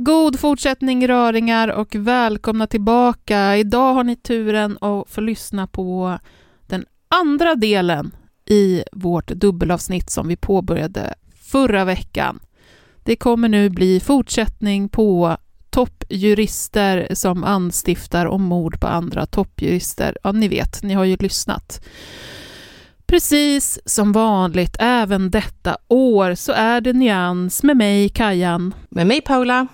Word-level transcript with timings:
God 0.00 0.40
fortsättning 0.40 1.08
röringar 1.08 1.68
och 1.68 1.94
välkomna 1.94 2.66
tillbaka. 2.66 3.56
Idag 3.56 3.94
har 3.94 4.04
ni 4.04 4.16
turen 4.16 4.78
att 4.80 5.10
få 5.10 5.20
lyssna 5.20 5.66
på 5.66 6.18
den 6.66 6.84
andra 7.08 7.54
delen 7.54 8.16
i 8.46 8.82
vårt 8.92 9.26
dubbelavsnitt 9.26 10.10
som 10.10 10.28
vi 10.28 10.36
påbörjade 10.36 11.14
förra 11.42 11.84
veckan. 11.84 12.40
Det 13.04 13.16
kommer 13.16 13.48
nu 13.48 13.70
bli 13.70 14.00
fortsättning 14.00 14.88
på 14.88 15.36
toppjurister 15.70 17.08
som 17.14 17.44
anstiftar 17.44 18.26
om 18.26 18.42
mord 18.42 18.80
på 18.80 18.86
andra 18.86 19.26
toppjurister. 19.26 20.16
Ja, 20.22 20.32
ni 20.32 20.48
vet, 20.48 20.82
ni 20.82 20.94
har 20.94 21.04
ju 21.04 21.16
lyssnat. 21.16 21.84
Precis 23.06 23.78
som 23.84 24.12
vanligt, 24.12 24.76
även 24.78 25.30
detta 25.30 25.76
år, 25.88 26.34
så 26.34 26.52
är 26.52 26.80
det 26.80 26.92
nyans 26.92 27.62
med 27.62 27.76
mig, 27.76 28.08
Kajan. 28.08 28.74
Med 28.88 29.06
mig 29.06 29.20
Paula. 29.20 29.66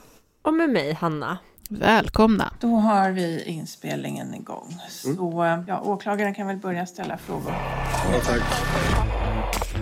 Och 0.44 0.54
med 0.54 0.70
mig, 0.70 0.92
Hanna. 0.92 1.38
Välkomna. 1.70 2.52
Då 2.60 2.68
har 2.68 3.10
vi 3.10 3.42
inspelningen 3.44 4.34
igång. 4.34 4.76
Så 4.88 5.64
ja, 5.68 5.80
åklagaren 5.80 6.34
kan 6.34 6.46
väl 6.46 6.56
börja 6.56 6.86
ställa 6.86 7.18
frågor. 7.18 7.52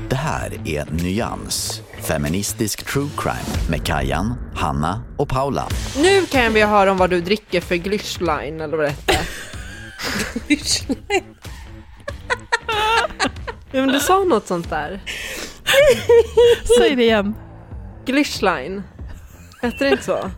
Det 0.09 0.17
här 0.17 0.61
är 0.65 0.91
Nyans, 0.91 1.83
feministisk 2.01 2.87
true 2.93 3.09
crime 3.17 3.71
med 3.71 3.87
Kajan, 3.87 4.35
Hanna 4.55 5.03
och 5.19 5.29
Paula. 5.29 5.69
Nu 5.97 6.27
kan 6.27 6.53
vi 6.53 6.63
höra 6.63 6.91
om 6.93 6.97
vad 6.97 7.11
du 7.11 7.21
dricker 7.21 7.61
för 7.61 7.75
Glühwein 7.75 8.63
eller 8.63 8.77
vad 8.77 8.87
det 8.87 8.91
hette. 8.91 9.19
ja, 13.73 13.81
men 13.81 13.89
du 13.89 14.01
sa 14.01 14.25
något 14.25 14.47
sånt 14.47 14.71
där. 14.71 15.01
Säg 16.79 16.97
det 16.97 17.03
igen. 17.03 17.35
Glühwein. 18.07 18.83
Hette 19.63 19.85
det 19.85 19.91
inte 19.91 20.05
så? 20.05 20.31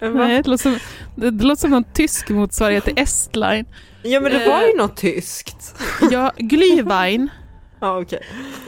Nej, 0.14 0.42
det, 0.42 0.48
låter 0.48 0.62
som, 0.62 0.78
det, 1.14 1.30
det 1.30 1.44
låter 1.44 1.60
som 1.60 1.70
någon 1.70 1.84
tysk 1.84 2.28
motsvarighet 2.28 2.84
till 2.84 2.98
Estline. 2.98 3.66
Ja 4.02 4.20
men 4.20 4.32
det 4.32 4.48
var 4.48 4.62
ju 4.62 4.76
något 4.76 4.96
tyskt. 4.96 5.74
Ja, 6.10 6.32
Glühwein. 6.38 7.28
Ja 7.80 8.00
okej. 8.00 8.22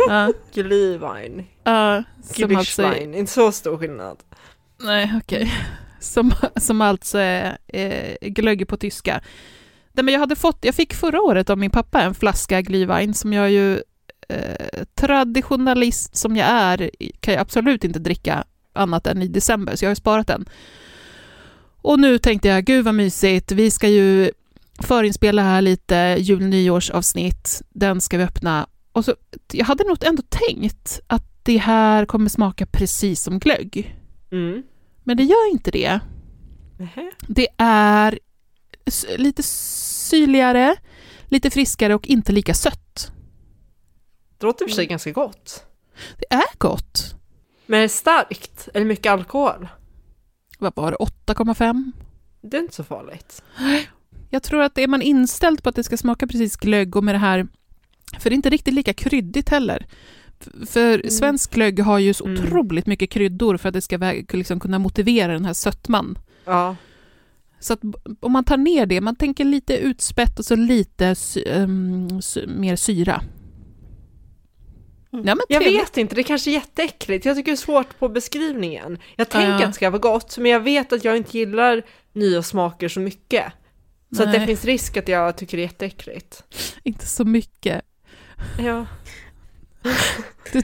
Ja, 0.08 0.32
Glühwein. 0.54 1.44
ja, 1.64 2.02
som 2.22 2.56
alltså. 2.56 2.94
Inte 2.96 3.32
så 3.32 3.52
stor 3.52 3.78
skillnad. 3.78 4.16
nej, 4.80 5.12
okej. 5.22 5.52
Som, 6.00 6.32
som 6.56 6.80
alltså 6.80 7.18
är 7.18 7.58
eh, 7.68 8.16
glögg 8.20 8.68
på 8.68 8.76
tyska. 8.76 9.20
Nej, 9.92 10.04
men 10.04 10.14
jag, 10.14 10.20
hade 10.20 10.36
fått, 10.36 10.58
jag 10.64 10.74
fick 10.74 10.94
förra 10.94 11.20
året 11.20 11.50
av 11.50 11.58
min 11.58 11.70
pappa 11.70 12.02
en 12.02 12.14
flaska 12.14 12.60
Glühwein 12.60 13.12
som 13.12 13.32
jag 13.32 13.50
ju 13.50 13.74
eh, 14.28 14.84
traditionalist 14.94 16.16
som 16.16 16.36
jag 16.36 16.48
är 16.48 16.90
kan 17.20 17.34
jag 17.34 17.40
absolut 17.40 17.84
inte 17.84 17.98
dricka 17.98 18.44
annat 18.72 19.06
än 19.06 19.22
i 19.22 19.28
december, 19.28 19.76
så 19.76 19.84
jag 19.84 19.90
har 19.90 19.94
sparat 19.94 20.26
den. 20.26 20.44
Och 21.82 21.98
nu 22.00 22.18
tänkte 22.18 22.48
jag, 22.48 22.64
gud 22.64 22.84
vad 22.84 22.94
mysigt, 22.94 23.52
vi 23.52 23.70
ska 23.70 23.88
ju 23.88 24.30
förinspela 24.82 25.42
här 25.42 25.62
lite 25.62 26.16
jul 26.18 26.42
nyårsavsnitt, 26.42 27.62
den 27.68 28.00
ska 28.00 28.18
vi 28.18 28.24
öppna. 28.24 28.66
Och 28.92 29.04
så, 29.04 29.14
jag 29.52 29.64
hade 29.64 29.84
nog 29.84 30.04
ändå 30.04 30.22
tänkt 30.28 31.00
att 31.06 31.24
det 31.42 31.56
här 31.56 32.06
kommer 32.06 32.28
smaka 32.28 32.66
precis 32.66 33.22
som 33.22 33.38
glögg. 33.38 33.96
Mm. 34.32 34.62
Men 35.04 35.16
det 35.16 35.22
gör 35.22 35.50
inte 35.50 35.70
det. 35.70 36.00
Nähä. 36.78 37.10
Det 37.26 37.48
är 37.58 38.18
lite 39.16 39.42
syrligare, 39.42 40.76
lite 41.24 41.50
friskare 41.50 41.94
och 41.94 42.06
inte 42.06 42.32
lika 42.32 42.54
sött. 42.54 43.12
Det 44.38 44.46
låter 44.46 44.64
i 44.64 44.66
och 44.66 44.70
för 44.70 44.76
sig 44.76 44.86
ganska 44.86 45.10
gott. 45.10 45.64
Det 46.18 46.34
är 46.34 46.58
gott. 46.58 47.14
Men 47.66 47.78
är 47.78 47.82
det 47.82 47.88
starkt? 47.88 48.68
Eller 48.74 48.86
mycket 48.86 49.12
alkohol? 49.12 49.68
Vad 50.62 50.72
var 50.76 50.90
det, 50.90 50.96
8,5? 50.96 51.92
Det 52.42 52.56
är 52.56 52.60
inte 52.60 52.74
så 52.74 52.84
farligt. 52.84 53.42
Jag 54.30 54.42
tror 54.42 54.62
att 54.62 54.78
är 54.78 54.86
man 54.88 55.02
inställd 55.02 55.62
på 55.62 55.68
att 55.68 55.74
det 55.76 55.84
ska 55.84 55.96
smaka 55.96 56.26
precis 56.26 56.56
glögg 56.56 56.96
och 56.96 57.04
med 57.04 57.14
det 57.14 57.18
här, 57.18 57.46
för 58.18 58.30
det 58.30 58.34
är 58.34 58.36
inte 58.36 58.50
riktigt 58.50 58.74
lika 58.74 58.92
kryddigt 58.92 59.48
heller. 59.48 59.86
För 60.66 61.08
svensk 61.10 61.54
glögg 61.54 61.80
har 61.80 61.98
ju 61.98 62.14
så 62.14 62.24
Mm. 62.26 62.44
otroligt 62.44 62.86
mycket 62.86 63.10
kryddor 63.10 63.56
för 63.56 63.68
att 63.68 63.72
det 63.72 63.80
ska 63.80 63.98
liksom 64.32 64.60
kunna 64.60 64.78
motivera 64.78 65.32
den 65.32 65.44
här 65.44 65.52
sötman. 65.52 66.18
Ja. 66.44 66.76
Så 67.60 67.72
att 67.72 67.80
om 68.20 68.32
man 68.32 68.44
tar 68.44 68.56
ner 68.56 68.86
det, 68.86 69.00
man 69.00 69.16
tänker 69.16 69.44
lite 69.44 69.76
utspätt 69.76 70.38
och 70.38 70.44
så 70.44 70.56
lite 70.56 71.14
sy- 71.14 71.44
mer 72.46 72.76
syra. 72.76 73.22
Ja, 75.14 75.18
men 75.34 75.40
Jag 75.48 75.60
vet 75.60 75.96
inte, 75.96 76.14
det 76.14 76.22
kanske 76.22 76.50
är 76.50 76.52
jätteäckligt. 76.52 77.24
Jag 77.24 77.36
tycker 77.36 77.50
det 77.52 77.54
är 77.54 77.56
svårt 77.56 77.98
på 77.98 78.08
beskrivningen. 78.08 78.98
Jag 79.16 79.28
tänker 79.28 79.48
Ja. 79.48 79.54
att 79.54 79.66
det 79.66 79.72
ska 79.72 79.90
vara 79.90 80.00
gott, 80.00 80.38
men 80.38 80.50
jag 80.50 80.60
vet 80.60 80.92
att 80.92 81.04
jag 81.04 81.16
inte 81.16 81.38
gillar 81.38 81.82
nya 82.12 82.42
smaker 82.42 82.88
så 82.88 83.00
mycket. 83.00 83.44
Så 84.16 84.24
det 84.24 84.46
finns 84.46 84.64
risk 84.64 84.96
att 84.96 85.08
jag 85.08 85.36
tycker 85.36 85.56
det 85.56 85.62
är 85.62 85.66
jätteäckligt. 85.66 86.42
Inte 86.82 87.06
så 87.06 87.24
mycket. 87.24 87.82
Ja. 88.58 88.86
Du, 90.52 90.60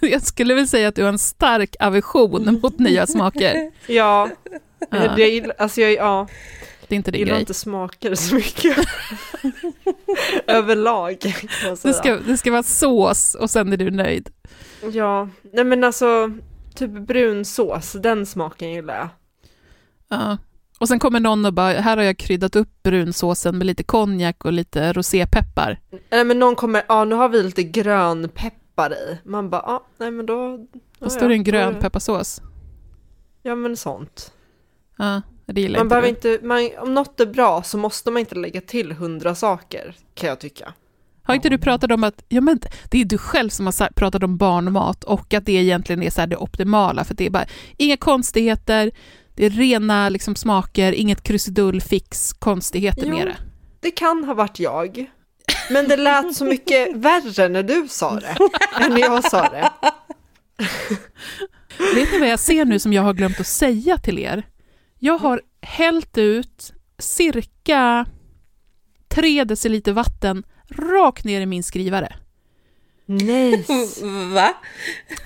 du, 0.00 0.08
jag 0.08 0.22
skulle 0.22 0.54
väl 0.54 0.68
säga 0.68 0.88
att 0.88 0.94
du 0.94 1.02
har 1.02 1.08
en 1.08 1.18
stark 1.18 1.76
aversion 1.80 2.58
mot 2.62 2.78
nya 2.78 3.06
smaker. 3.06 3.70
Ja. 3.86 4.30
Ja. 4.90 5.18
Gillar, 5.18 5.54
alltså 5.58 5.80
jag, 5.80 5.92
ja, 5.92 6.26
Det 6.92 6.94
är 6.94 6.96
inte 6.96 7.08
jag 7.10 7.12
din 7.14 7.18
gillar 7.20 7.32
grej. 7.32 7.40
inte 7.40 7.54
smaker 7.54 8.14
så 8.14 8.34
mycket. 8.34 8.76
Överlag 10.46 11.16
jag. 11.64 11.78
Det 11.82 11.92
ska, 11.94 12.16
det 12.16 12.36
ska 12.36 12.50
vara 12.52 12.62
sås 12.62 13.34
och 13.34 13.50
sen 13.50 13.72
är 13.72 13.76
du 13.76 13.90
nöjd. 13.90 14.30
Ja, 14.92 15.28
nej 15.52 15.64
men 15.64 15.84
alltså 15.84 16.30
typ 16.74 16.90
brunsås, 16.90 17.92
den 17.92 18.26
smaken 18.26 18.70
gillar 18.70 18.94
jag. 18.96 19.08
Ja. 20.08 20.38
Och 20.78 20.88
sen 20.88 20.98
kommer 20.98 21.20
någon 21.20 21.44
och 21.44 21.52
bara, 21.52 21.72
här 21.72 21.96
har 21.96 22.04
jag 22.04 22.16
kryddat 22.18 22.56
upp 22.56 22.82
brunsåsen 22.82 23.58
med 23.58 23.66
lite 23.66 23.82
konjak 23.82 24.44
och 24.44 24.52
lite 24.52 24.92
rosépeppar. 24.92 25.80
Nej 26.10 26.24
men 26.24 26.38
någon 26.38 26.56
kommer, 26.56 26.82
ja 26.88 27.04
nu 27.04 27.14
har 27.14 27.28
vi 27.28 27.42
lite 27.42 27.62
grön 27.62 28.28
peppar 28.28 28.92
i. 28.92 29.18
Man 29.24 29.50
bara, 29.50 29.62
ja 29.66 29.86
nej 29.98 30.10
men 30.10 30.26
då... 30.26 30.66
Då 30.98 31.10
står 31.10 31.28
det 31.28 31.34
en 31.34 31.44
grön 31.44 31.74
då- 31.74 31.80
pepparsås. 31.80 32.42
Ja 33.42 33.54
men 33.54 33.76
sånt. 33.76 34.32
Ja, 34.98 35.22
det 35.46 35.60
gillar 35.60 35.78
Man 35.78 35.86
inte 35.86 35.88
behöver 35.88 36.08
du. 36.22 36.34
inte, 36.34 36.46
man, 36.46 36.70
om 36.88 36.94
något 36.94 37.20
är 37.20 37.26
bra 37.26 37.62
så 37.62 37.78
måste 37.78 38.10
man 38.10 38.20
inte 38.20 38.34
lägga 38.34 38.60
till 38.60 38.92
hundra 38.92 39.34
saker, 39.34 39.94
kan 40.14 40.28
jag 40.28 40.40
tycka. 40.40 40.74
Har 41.24 41.34
inte 41.34 41.48
du 41.48 41.58
pratat 41.58 41.92
om 41.92 42.04
att 42.04 42.24
ja, 42.28 42.40
men 42.40 42.60
det 42.90 43.00
är 43.00 43.04
du 43.04 43.18
själv 43.18 43.48
som 43.48 43.66
har 43.66 43.92
pratat 43.92 44.22
om 44.22 44.36
barnmat 44.36 45.04
och 45.04 45.34
att 45.34 45.46
det 45.46 45.52
egentligen 45.52 46.02
är 46.02 46.10
så 46.10 46.26
det 46.26 46.36
optimala, 46.36 47.04
för 47.04 47.14
det 47.14 47.26
är 47.26 47.30
bara 47.30 47.46
inga 47.76 47.96
konstigheter, 47.96 48.90
det 49.34 49.46
är 49.46 49.50
rena 49.50 50.08
liksom, 50.08 50.36
smaker, 50.36 50.92
inget 50.92 51.22
krusidull, 51.22 51.80
fix, 51.80 52.32
konstigheter 52.32 53.06
Jo. 53.06 53.14
med 53.16 53.26
det. 53.26 53.36
Det 53.80 53.90
kan 53.90 54.24
ha 54.24 54.34
varit 54.34 54.58
jag. 54.60 55.10
Men 55.70 55.88
det 55.88 55.96
lät 55.96 56.36
så 56.36 56.44
mycket 56.44 56.88
värre 56.96 57.48
när 57.48 57.62
du 57.62 57.86
sa 57.88 58.20
det, 58.20 58.36
än 58.84 58.90
när 58.90 59.00
jag 59.00 59.24
sa 59.30 59.48
det. 59.48 59.70
Vet 61.94 62.12
ni 62.12 62.18
vad 62.18 62.28
jag 62.28 62.40
ser 62.40 62.64
nu 62.64 62.78
som 62.78 62.92
jag 62.92 63.02
har 63.02 63.14
glömt 63.14 63.40
att 63.40 63.46
säga 63.46 63.98
till 63.98 64.18
er? 64.18 64.42
Jag 65.04 65.18
har 65.18 65.42
hällt 65.60 66.18
ut 66.18 66.72
cirka 66.98 68.06
3 69.08 69.44
deciliter 69.44 69.92
vatten 69.92 70.42
rakt 70.68 71.24
ner 71.24 71.40
i 71.40 71.46
min 71.46 71.62
skrivare. 71.62 72.16
Nice. 73.06 73.72
Va? 74.34 74.54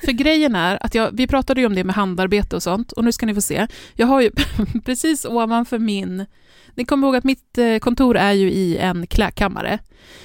För 0.04 0.12
grejen 0.12 0.54
är 0.54 0.84
att 0.84 0.94
jag, 0.94 1.10
vi 1.12 1.26
pratade 1.26 1.60
ju 1.60 1.66
om 1.66 1.74
det 1.74 1.84
med 1.84 1.94
handarbete 1.94 2.56
och 2.56 2.62
sånt, 2.62 2.92
och 2.92 3.04
nu 3.04 3.12
ska 3.12 3.26
ni 3.26 3.34
få 3.34 3.40
se. 3.40 3.66
Jag 3.94 4.06
har 4.06 4.20
ju 4.20 4.30
precis 4.84 5.24
ovanför 5.24 5.78
min... 5.78 6.26
Ni 6.74 6.84
kommer 6.84 7.06
ihåg 7.06 7.16
att 7.16 7.24
mitt 7.24 7.58
eh, 7.58 7.78
kontor 7.78 8.16
är 8.16 8.32
ju 8.32 8.50
i 8.50 8.76
en 8.76 9.06
klädkammare. 9.06 9.78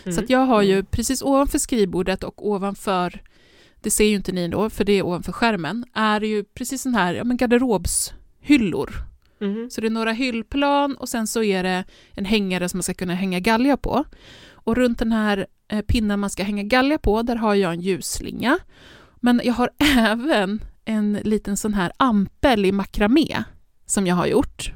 Så 0.04 0.20
att 0.20 0.30
jag 0.30 0.46
har 0.46 0.62
ju 0.62 0.84
precis 0.84 1.22
ovanför 1.22 1.60
skrivbordet 1.60 2.24
och 2.24 2.48
ovanför, 2.48 3.22
det 3.82 3.92
ser 3.92 4.06
ju 4.06 4.16
inte 4.16 4.32
ni 4.32 4.48
då, 4.48 4.70
för 4.70 4.84
det 4.84 4.94
är 4.94 5.06
ovanför 5.06 5.32
skärmen, 5.32 5.86
är 5.94 6.20
det 6.20 6.28
ju 6.28 6.44
precis 6.44 6.82
sån 6.82 6.96
här 6.96 7.14
ja, 7.14 7.24
men 7.24 7.38
garderobshyllor. 7.38 9.11
Mhm. 9.42 9.70
Så 9.70 9.82
det 9.82 9.88
är 9.88 9.92
några 9.92 10.12
hyllplan 10.12 10.96
och 10.96 11.10
sen 11.10 11.28
så 11.28 11.44
är 11.44 11.64
det 11.64 11.84
en 12.16 12.26
hängare 12.26 12.70
som 12.70 12.78
man 12.78 12.84
ska 12.84 12.94
kunna 12.94 13.14
hänga 13.16 13.40
galja 13.40 13.78
på. 13.78 14.04
Och 14.54 14.76
runt 14.76 15.00
den 15.00 15.12
här 15.12 15.48
eh, 15.68 15.82
pinnen 15.82 16.20
man 16.20 16.30
ska 16.30 16.44
hänga 16.44 16.64
galja 16.64 16.98
på, 16.98 17.22
där 17.22 17.36
har 17.36 17.56
jag 17.56 17.74
en 17.74 17.82
ljusslinga. 17.82 18.60
Men 19.16 19.42
jag 19.44 19.54
har 19.54 19.70
även 19.98 20.64
en 20.86 21.14
liten 21.14 21.58
sån 21.58 21.74
här 21.74 21.92
ampel 21.98 22.66
i 22.66 22.72
makramé 22.72 23.44
som 23.86 24.08
jag 24.08 24.16
har 24.16 24.26
gjort. 24.28 24.74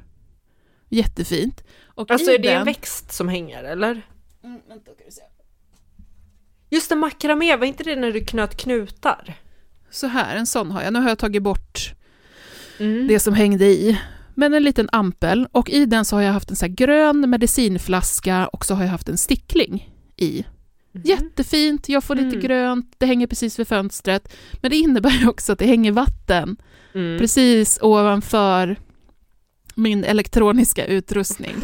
Jättefint. 0.89 1.63
Och 1.85 2.11
Alltså 2.11 2.31
är 2.31 2.39
det 2.39 2.53
en 2.53 2.65
växt 2.65 3.11
som 3.13 3.29
hänger 3.29 3.63
eller? 3.63 4.01
Mm, 4.43 4.59
vänta, 4.67 4.91
ska 4.91 5.03
vi 5.05 5.11
se. 5.11 5.21
Just 6.69 6.89
det, 6.89 6.95
makramé, 6.95 7.55
var 7.55 7.65
inte 7.65 7.83
det 7.83 7.95
när 7.95 8.11
du 8.11 8.25
knöt 8.25 8.57
knutar? 8.57 9.33
Så 9.89 10.07
här, 10.07 10.35
en 10.35 10.45
sån 10.45 10.71
har 10.71 10.81
jag. 10.81 10.93
Nu 10.93 10.99
har 10.99 11.09
jag 11.09 11.17
tagit 11.19 11.43
bort 11.43 11.91
Mm. 12.79 13.07
det 13.07 13.19
som 13.19 13.33
hängde 13.33 13.65
i. 13.65 13.99
Men 14.35 14.53
en 14.53 14.63
liten 14.63 14.89
ampel 14.91 15.47
och 15.51 15.69
i 15.69 15.85
den 15.85 16.05
så 16.05 16.15
har 16.15 16.21
jag 16.23 16.33
haft 16.33 16.49
en 16.49 16.55
så 16.55 16.67
grön 16.69 17.29
medicinflaska 17.29 18.47
och 18.47 18.65
så 18.65 18.73
har 18.75 18.83
jag 18.83 18.89
haft 18.91 19.09
en 19.09 19.17
stickling 19.17 19.89
i. 20.17 20.45
Jättefint, 21.03 21.89
jag 21.89 22.03
får 22.03 22.15
lite 22.15 22.27
Mm. 22.27 22.39
grönt, 22.41 22.93
det 22.97 23.05
hänger 23.05 23.27
precis 23.27 23.59
vid 23.59 23.67
fönstret. 23.67 24.33
Men 24.61 24.71
det 24.71 24.77
innebär 24.77 25.29
också 25.29 25.53
att 25.53 25.59
det 25.59 25.65
hänger 25.65 25.91
vatten 25.91 26.57
Mm. 26.93 27.19
precis 27.19 27.79
ovanför 27.81 28.75
min 29.75 30.03
elektroniska 30.03 30.85
utrustning. 30.85 31.55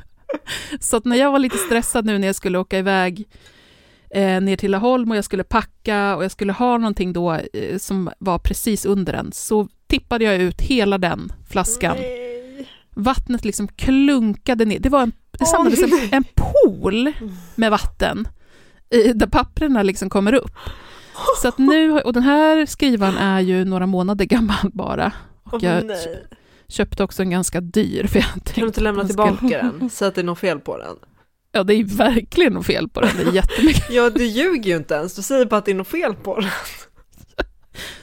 Så 0.80 0.96
att 0.96 1.04
när 1.04 1.16
jag 1.16 1.32
var 1.32 1.38
lite 1.38 1.56
stressad 1.58 2.04
nu 2.04 2.18
när 2.18 2.26
jag 2.26 2.36
skulle 2.36 2.58
åka 2.58 2.78
iväg 2.78 3.28
eh, 4.10 4.40
ner 4.40 4.56
till 4.56 4.70
Laholm 4.70 5.10
och 5.10 5.16
jag 5.16 5.24
skulle 5.24 5.44
packa 5.44 6.16
och 6.16 6.24
jag 6.24 6.30
skulle 6.30 6.52
ha 6.52 6.78
någonting 6.78 7.12
då 7.12 7.32
eh, 7.34 7.78
som 7.78 8.10
var 8.18 8.38
precis 8.38 8.86
under 8.86 9.12
den, 9.12 9.32
så 9.32 9.68
tippade 9.90 10.24
jag 10.24 10.36
ut 10.36 10.60
hela 10.60 10.98
den 10.98 11.32
flaskan. 11.50 11.96
Nej. 11.96 12.68
Vattnet 12.94 13.44
liksom 13.44 13.68
klunkade 13.68 14.64
ner. 14.64 14.78
Det 14.78 14.88
var 14.88 15.02
en, 15.02 15.12
det 15.30 15.44
samlades 15.44 15.82
en, 15.82 16.08
en 16.12 16.24
pool 16.34 17.12
med 17.54 17.70
vatten 17.70 18.28
i, 18.90 19.12
där 19.12 19.26
papperna 19.26 19.82
liksom 19.82 20.10
kommer 20.10 20.32
upp. 20.34 20.52
Så 21.42 21.48
att 21.48 21.58
nu, 21.58 21.92
och 22.00 22.12
den 22.12 22.22
här 22.22 22.66
skrivaren 22.66 23.16
är 23.16 23.40
ju 23.40 23.64
några 23.64 23.86
månader 23.86 24.24
gammal 24.24 24.70
bara. 24.72 25.12
Och 25.44 25.62
jag 25.62 25.84
nej. 25.84 26.24
köpte 26.68 27.02
också 27.04 27.22
en 27.22 27.30
ganska 27.30 27.60
dyr. 27.60 28.06
För 28.06 28.18
jag 28.18 28.26
Kan 28.28 28.60
du 28.60 28.66
inte 28.66 28.80
lämna 28.80 29.02
den 29.02 29.12
skulle- 29.12 29.36
tillbaka 29.36 29.62
den? 29.78 29.90
Säg 29.92 30.08
att 30.08 30.14
det 30.14 30.20
är 30.20 30.24
något 30.24 30.38
fel 30.38 30.58
på 30.60 30.78
den. 30.78 30.96
Ja, 31.52 31.62
det 31.62 31.74
är 31.74 31.84
verkligen 31.84 32.52
något 32.52 32.66
fel 32.66 32.88
på 32.88 33.00
den. 33.00 33.10
Det 33.16 33.22
är 33.22 33.32
jättemycket. 33.32 33.90
Ja, 33.90 34.10
du 34.10 34.24
ljuger 34.26 34.70
ju 34.70 34.76
inte 34.76 34.94
ens. 34.94 35.14
Du 35.16 35.22
säger 35.22 35.46
bara 35.46 35.56
att 35.56 35.64
det 35.64 35.70
är 35.70 35.74
något 35.74 35.88
fel 35.88 36.14
på 36.14 36.40
den. 36.40 36.50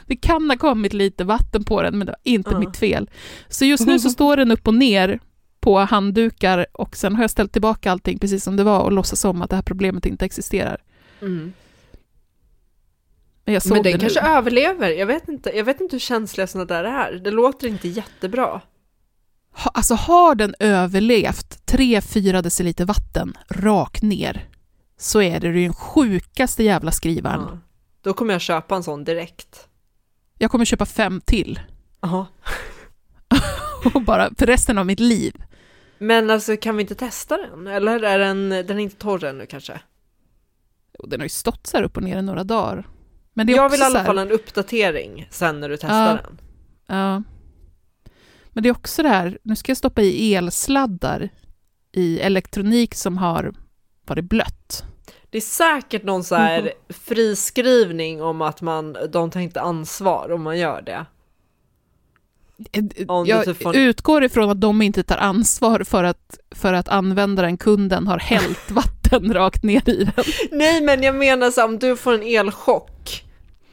Det 0.08 0.16
kan 0.16 0.50
ha 0.50 0.58
kommit 0.58 0.94
lite 0.94 1.24
vatten 1.24 1.64
på 1.64 1.82
den, 1.82 1.98
men 1.98 2.06
det 2.08 2.12
var 2.12 2.20
inte 2.24 2.50
Ja. 2.52 2.60
mitt 2.60 2.78
fel. 2.78 3.10
Så 3.50 3.66
just 3.66 3.88
nu 3.88 4.00
så 4.00 4.10
står 4.18 4.38
den 4.38 4.52
upp 4.52 4.68
och 4.68 4.74
ner 4.74 5.20
på 5.60 5.80
handdukar 5.80 6.66
och 6.74 6.96
sen 6.96 7.16
har 7.16 7.24
jag 7.24 7.32
ställt 7.32 7.52
tillbaka 7.52 7.92
allting 7.92 8.20
precis 8.20 8.44
som 8.44 8.56
det 8.56 8.64
var 8.64 8.80
och 8.80 8.92
låtsas 8.92 9.26
om 9.26 9.42
att 9.42 9.50
det 9.50 9.56
här 9.56 9.64
problemet 9.64 10.06
inte 10.06 10.26
existerar. 10.26 10.78
Men 13.46 13.54
jag 13.54 13.64
såg 13.64 13.72
Men 13.74 13.84
den 13.84 14.00
kanske 14.00 14.22
nu. 14.22 14.28
överlever. 14.30 14.90
Jag 14.90 15.06
vet 15.08 15.28
inte. 15.28 15.50
Jag 15.58 15.64
vet 15.64 15.82
inte 15.82 15.96
hur 15.96 16.00
känsliga 16.00 16.48
sådana 16.48 16.66
där 16.66 16.84
är. 16.84 17.12
Det 17.14 17.32
låter 17.32 17.68
inte 17.68 17.88
jättebra. 17.88 18.62
Ha, 19.52 19.72
alltså 19.74 19.96
har 19.96 20.36
den 20.36 20.56
överlevt 20.60 21.62
3-4 21.72 22.42
deciliter 22.42 22.86
vatten 22.86 23.34
rakt 23.50 24.02
ner 24.02 24.46
så 24.98 25.22
är 25.22 25.40
det 25.40 25.48
ju 25.48 25.64
den 25.64 25.74
sjukaste 25.74 26.64
jävla 26.64 26.92
skrivaren. 26.92 27.42
Ja. 27.52 27.58
Då 28.02 28.14
kommer 28.14 28.34
jag 28.34 28.42
köpa 28.42 28.76
en 28.76 28.84
sån 28.84 29.04
direkt. 29.04 29.68
Jag 30.38 30.52
kommer 30.52 30.66
köpa 30.66 30.86
fem 30.86 31.22
till 31.26 31.60
Jaha. 32.02 32.26
och 33.94 34.02
bara 34.02 34.30
för 34.38 34.46
resten 34.46 34.78
av 34.78 34.86
mitt 34.86 35.00
liv. 35.00 35.34
Men 35.98 36.30
alltså 36.30 36.58
kan 36.58 36.78
vi 36.78 36.82
inte 36.82 36.96
testa 36.96 37.38
den? 37.38 37.68
Eller 37.68 38.04
är 38.04 38.20
den, 38.20 38.50
den 38.50 38.70
är 38.72 38.80
inte 38.80 38.96
torr 38.96 39.24
ännu 39.24 39.46
kanske? 39.46 39.80
Den 41.04 41.20
har 41.20 41.26
ju 41.26 41.30
stått 41.30 41.68
så 41.68 41.78
här 41.78 41.84
upp 41.84 41.98
och 41.98 42.04
ner 42.04 42.18
i 42.18 42.22
några 42.22 42.44
dagar. 42.44 42.88
Men 43.34 43.48
det 43.48 43.54
är 43.54 43.58
Jag 43.58 43.70
vill 43.70 43.80
i 43.80 43.84
alla 43.84 44.06
fall 44.06 44.18
en 44.18 44.32
uppdatering 44.32 45.28
sen 45.32 45.60
när 45.60 45.70
du 45.70 45.78
testar 45.78 46.08
Ja. 46.16 46.20
den. 46.24 46.38
Ja. 46.98 47.24
Men 48.50 48.64
det 48.64 48.70
är 48.70 48.72
också 48.72 49.04
det 49.04 49.10
här, 49.10 49.38
nu 49.44 49.56
ska 49.56 49.70
jag 49.70 49.78
stoppa 49.78 50.02
i 50.02 50.36
elsladdar 50.36 51.30
i 51.92 52.20
elektronik 52.20 52.96
som 52.96 53.18
har 53.18 53.54
varit 54.06 54.26
blött. 54.26 54.84
Det 55.38 55.40
är 55.40 55.76
säkert 55.82 56.04
någon 56.04 56.24
så 56.24 56.36
här 56.36 56.74
friskrivning 56.90 58.22
om 58.22 58.42
att 58.42 58.62
man, 58.62 58.98
de 59.10 59.32
tar 59.32 59.40
inte 59.40 59.62
ansvar 59.62 60.32
om 60.32 60.42
man 60.42 60.58
gör 60.60 60.82
det. 60.82 61.06
Om 63.08 63.26
Jag 63.26 63.46
typ 63.46 63.64
får- 63.64 63.76
utgår 63.76 64.24
ifrån 64.24 64.50
att 64.50 64.62
de 64.62 64.82
inte 64.82 65.04
tar 65.04 65.18
ansvar 65.18 65.84
för 65.84 66.04
att, 66.04 66.40
för 66.56 66.74
att 66.74 66.88
användaren, 66.88 67.58
kunden, 67.58 68.08
har 68.08 68.20
hällt 68.20 68.72
vatten 68.72 69.34
rakt 69.34 69.64
ner 69.64 69.90
i 69.90 70.04
den. 70.04 70.26
Nej 70.52 70.82
men 70.82 71.04
jag 71.04 71.16
menar 71.16 71.52
så 71.52 71.62
här, 71.62 71.68
om 71.68 71.80
du 71.80 71.96
får 71.98 72.14
en 72.14 72.24
elchock 72.24 73.24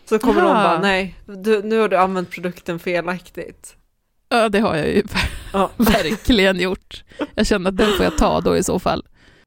så 0.08 0.19
kommer 0.19 0.40
de 0.43 0.50
Aha. 0.50 0.62
bara 0.62 0.81
nej, 0.81 1.14
du, 1.26 1.62
nu 1.62 1.78
har 1.78 1.88
du 1.88 1.96
använt 1.96 2.31
produkten 2.31 2.78
felaktigt. 2.78 3.76
Ja, 4.28 4.49
det 4.49 4.59
har 4.61 4.76
jag 4.76 4.88
ju 4.88 5.02
Ja. 5.52 5.71
verkligen 5.76 6.61
gjort. 6.61 7.04
Jag 7.35 7.47
känner 7.47 7.71
att 7.71 7.76
den 7.76 7.92
får 7.97 8.04
jag 8.04 8.18
ta 8.18 8.40
då 8.40 8.56
i 8.56 8.62
så 8.62 8.78
fall. 8.78 9.04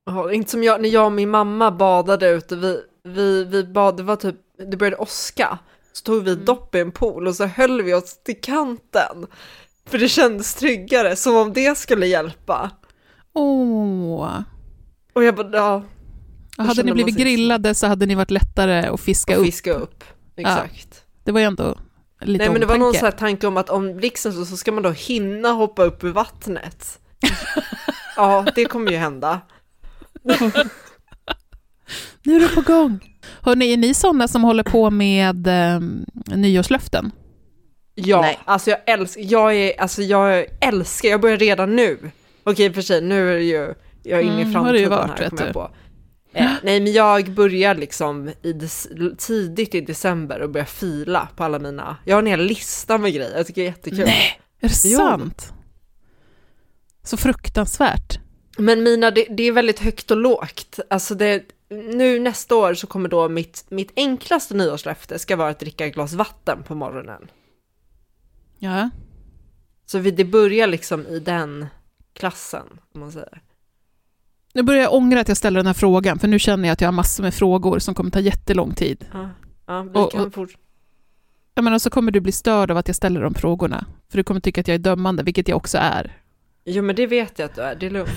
Ja, 0.07 0.31
inte 0.31 0.51
som 0.51 0.63
jag, 0.63 0.81
när 0.81 0.89
jag 0.89 1.05
och 1.05 1.11
min 1.11 1.29
mamma 1.29 1.71
badade 1.71 2.29
ute, 2.29 2.55
vi, 2.55 2.81
vi, 3.03 3.43
vi 3.43 3.63
bad, 3.63 3.97
det 3.97 4.03
var 4.03 4.15
typ, 4.15 4.35
det 4.71 4.77
började 4.77 4.97
åska, 4.97 5.59
så 5.93 6.03
tog 6.03 6.23
vi 6.23 6.35
dopp 6.35 6.75
i 6.75 6.79
en 6.79 6.91
pool 6.91 7.27
och 7.27 7.35
så 7.35 7.45
höll 7.45 7.81
vi 7.81 7.93
oss 7.93 8.23
till 8.23 8.41
kanten. 8.41 9.27
För 9.89 9.97
det 9.97 10.09
kändes 10.09 10.55
tryggare, 10.55 11.15
som 11.15 11.35
om 11.35 11.53
det 11.53 11.77
skulle 11.77 12.07
hjälpa. 12.07 12.71
Åh. 13.33 14.39
Och 15.13 15.23
jag 15.23 15.35
bara, 15.35 15.49
ja, 15.57 15.83
Hade 16.57 16.75
känner 16.75 16.83
ni 16.83 16.93
blivit 16.93 17.17
grillade 17.17 17.75
så 17.75 17.87
hade 17.87 18.05
ni 18.05 18.15
varit 18.15 18.31
lättare 18.31 18.87
att 18.87 18.99
fiska 18.99 19.33
och 19.33 19.39
upp. 19.39 19.45
fiska 19.45 19.73
upp. 19.73 20.03
Exakt. 20.35 21.03
Det 21.23 21.31
var 21.31 21.39
ju 21.39 21.45
ändå 21.45 21.77
lite 22.21 22.43
Nej 22.43 22.51
men 22.51 22.61
det 22.61 22.67
var 22.67 22.77
någon 22.77 22.87
omtanke. 22.87 22.99
sån 22.99 23.05
här 23.05 23.27
tanke 23.27 23.47
om 23.47 23.57
att 23.57 23.69
om 23.69 23.97
blixten 23.97 24.33
så, 24.33 24.45
så 24.45 24.57
ska 24.57 24.71
man 24.71 24.83
då 24.83 24.89
hinna 24.89 25.49
hoppa 25.49 25.83
upp 25.83 26.03
ur 26.03 26.11
vattnet. 26.11 26.99
ja, 28.15 28.45
det 28.55 28.65
kommer 28.65 28.91
ju 28.91 28.97
hända. 28.97 29.41
Nu 32.23 32.35
är 32.35 32.39
det 32.39 32.47
på 32.55 32.61
gång. 32.61 32.99
Hörrni, 33.41 33.73
är 33.73 33.77
ni 33.77 33.93
sådana 33.93 34.27
som 34.27 34.43
håller 34.43 34.63
på 34.63 34.89
med 34.89 35.47
eh, 35.47 35.79
nyårslöften? 36.37 37.11
Ja, 37.95 38.21
Nej. 38.21 38.39
alltså 38.45 38.69
jag 38.69 38.79
älskar, 38.85 39.21
jag 39.21 39.55
är, 39.55 39.81
alltså 39.81 40.01
jag 40.01 40.45
älskar, 40.61 41.09
jag 41.09 41.21
börjar 41.21 41.37
redan 41.37 41.75
nu. 41.75 42.11
Okej 42.43 42.73
för 42.73 42.81
sig, 42.81 43.01
nu 43.01 43.31
är 43.31 43.35
det 43.35 43.43
ju, 43.43 43.73
jag 44.03 44.19
är 44.19 44.23
inne 44.23 44.41
Mm, 44.41 44.51
i 44.51 44.53
har 44.53 44.73
det 44.73 44.79
ju 44.79 44.85
framtiden 44.89 45.07
varit, 45.09 45.19
här 45.19 45.23
vet 45.23 45.29
kommer 45.29 45.41
jag 45.41 45.49
du. 45.49 45.53
på. 45.53 45.71
Eh, 46.33 46.51
nej 46.63 46.79
men 46.79 46.93
jag 46.93 47.31
börjar 47.31 47.75
liksom 47.75 48.27
i 48.41 48.53
tidigt 49.17 49.75
i 49.75 49.81
december 49.81 50.39
och 50.41 50.49
börjar 50.49 50.65
fila 50.65 51.27
på 51.35 51.43
alla 51.43 51.59
mina, 51.59 51.97
jag 52.05 52.15
har 52.15 52.21
en 52.21 52.27
hel 52.27 52.41
lista 52.41 52.97
med 52.97 53.13
grejer, 53.13 53.37
jag 53.37 53.47
tycker 53.47 53.61
det 53.61 53.67
är 53.67 53.71
jättekul. 53.71 53.99
Nej, 54.05 54.39
är 54.61 54.67
det 54.69 54.85
Jo. 54.89 54.97
sant? 54.97 55.53
Så 57.03 57.17
fruktansvärt. 57.17 58.19
Men 58.57 58.83
mina, 58.83 59.11
det, 59.11 59.27
det 59.29 59.43
är 59.43 59.51
väldigt 59.51 59.79
högt 59.79 60.11
och 60.11 60.17
lågt. 60.17 60.79
Alltså 60.89 61.15
det, 61.15 61.43
nu 61.69 62.19
nästa 62.19 62.55
år 62.55 62.73
så 62.73 62.87
kommer 62.87 63.09
då 63.09 63.29
mitt, 63.29 63.65
mitt 63.69 63.91
enklaste 63.95 64.53
nyårslöfte 64.55 65.19
ska 65.19 65.35
vara 65.35 65.49
att 65.49 65.59
dricka 65.59 65.85
ett 65.85 65.93
glas 65.93 66.13
vatten 66.13 66.63
på 66.63 66.75
morgonen. 66.75 67.27
Ja. 68.59 68.89
Så 69.85 69.99
vi, 69.99 70.11
det 70.11 70.25
börjar 70.25 70.67
liksom 70.67 71.07
i 71.07 71.19
den 71.19 71.65
klassen, 72.13 72.65
om 72.93 72.99
man 72.99 73.11
säger. 73.11 73.41
Nu 74.53 74.63
börjar 74.63 74.81
jag 74.81 74.93
ångra 74.93 75.19
att 75.19 75.27
jag 75.27 75.37
ställer 75.37 75.59
den 75.59 75.67
här 75.67 75.73
frågan, 75.73 76.19
för 76.19 76.27
nu 76.27 76.39
känner 76.39 76.67
jag 76.67 76.73
att 76.73 76.81
jag 76.81 76.87
har 76.87 76.93
massor 76.93 77.23
med 77.23 77.33
frågor 77.33 77.79
som 77.79 77.95
kommer 77.95 78.11
ta 78.11 78.19
jättelång 78.19 78.73
tid. 78.75 79.05
Ja, 79.13 79.29
ja 79.67 79.81
vi 79.81 79.99
Och- 79.99 80.11
kan 80.11 80.25
och- 80.25 80.33
fort... 80.33 80.49
Jag 81.53 81.63
menar, 81.63 81.79
så 81.79 81.89
kommer 81.89 82.11
du 82.11 82.19
bli 82.19 82.31
störd 82.31 82.71
av 82.71 82.77
att 82.77 82.87
jag 82.87 82.95
ställer 82.95 83.21
de 83.21 83.33
frågorna, 83.33 83.85
för 84.09 84.17
du 84.17 84.23
kommer 84.23 84.39
tycka 84.41 84.61
att 84.61 84.67
jag 84.67 84.75
är 84.75 84.79
dömande, 84.79 85.23
vilket 85.23 85.47
jag 85.47 85.57
också 85.57 85.77
är. 85.77 86.21
Jo 86.65 86.83
men 86.83 86.95
det 86.95 87.07
vet 87.07 87.39
jag 87.39 87.45
att 87.45 87.55
du 87.55 87.61
är, 87.61 87.75
det 87.75 87.85
är 87.85 87.89
lugnt. 87.89 88.09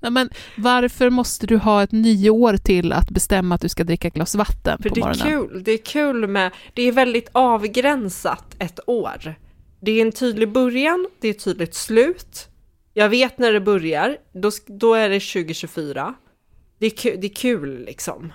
Nej, 0.00 0.10
men 0.10 0.30
varför 0.56 1.10
måste 1.10 1.46
du 1.46 1.56
ha 1.56 1.82
ett 1.82 1.92
nio 1.92 2.30
år 2.30 2.56
till 2.56 2.92
att 2.92 3.10
bestämma 3.10 3.54
att 3.54 3.60
du 3.60 3.68
ska 3.68 3.84
dricka 3.84 4.08
ett 4.08 4.14
glas 4.14 4.34
vatten 4.34 4.78
För 4.82 4.88
på 4.88 4.94
det 4.94 5.00
är 5.00 5.14
kul, 5.14 5.62
det 5.64 5.72
är 5.72 5.84
kul 5.84 6.26
med, 6.26 6.52
det 6.74 6.82
är 6.82 6.92
väldigt 6.92 7.28
avgränsat 7.32 8.56
ett 8.58 8.80
år. 8.86 9.34
Det 9.80 9.90
är 9.92 10.06
en 10.06 10.12
tydlig 10.12 10.52
början, 10.52 11.08
det 11.20 11.28
är 11.28 11.30
ett 11.30 11.44
tydligt 11.44 11.74
slut. 11.74 12.48
Jag 12.94 13.08
vet 13.08 13.38
när 13.38 13.52
det 13.52 13.60
börjar, 13.60 14.16
då, 14.32 14.50
då 14.66 14.94
är 14.94 15.08
det 15.08 15.20
2024. 15.20 16.14
Det 16.78 16.86
är, 16.86 16.90
kul, 16.90 17.20
det 17.20 17.26
är 17.26 17.34
kul 17.34 17.84
liksom. 17.84 18.32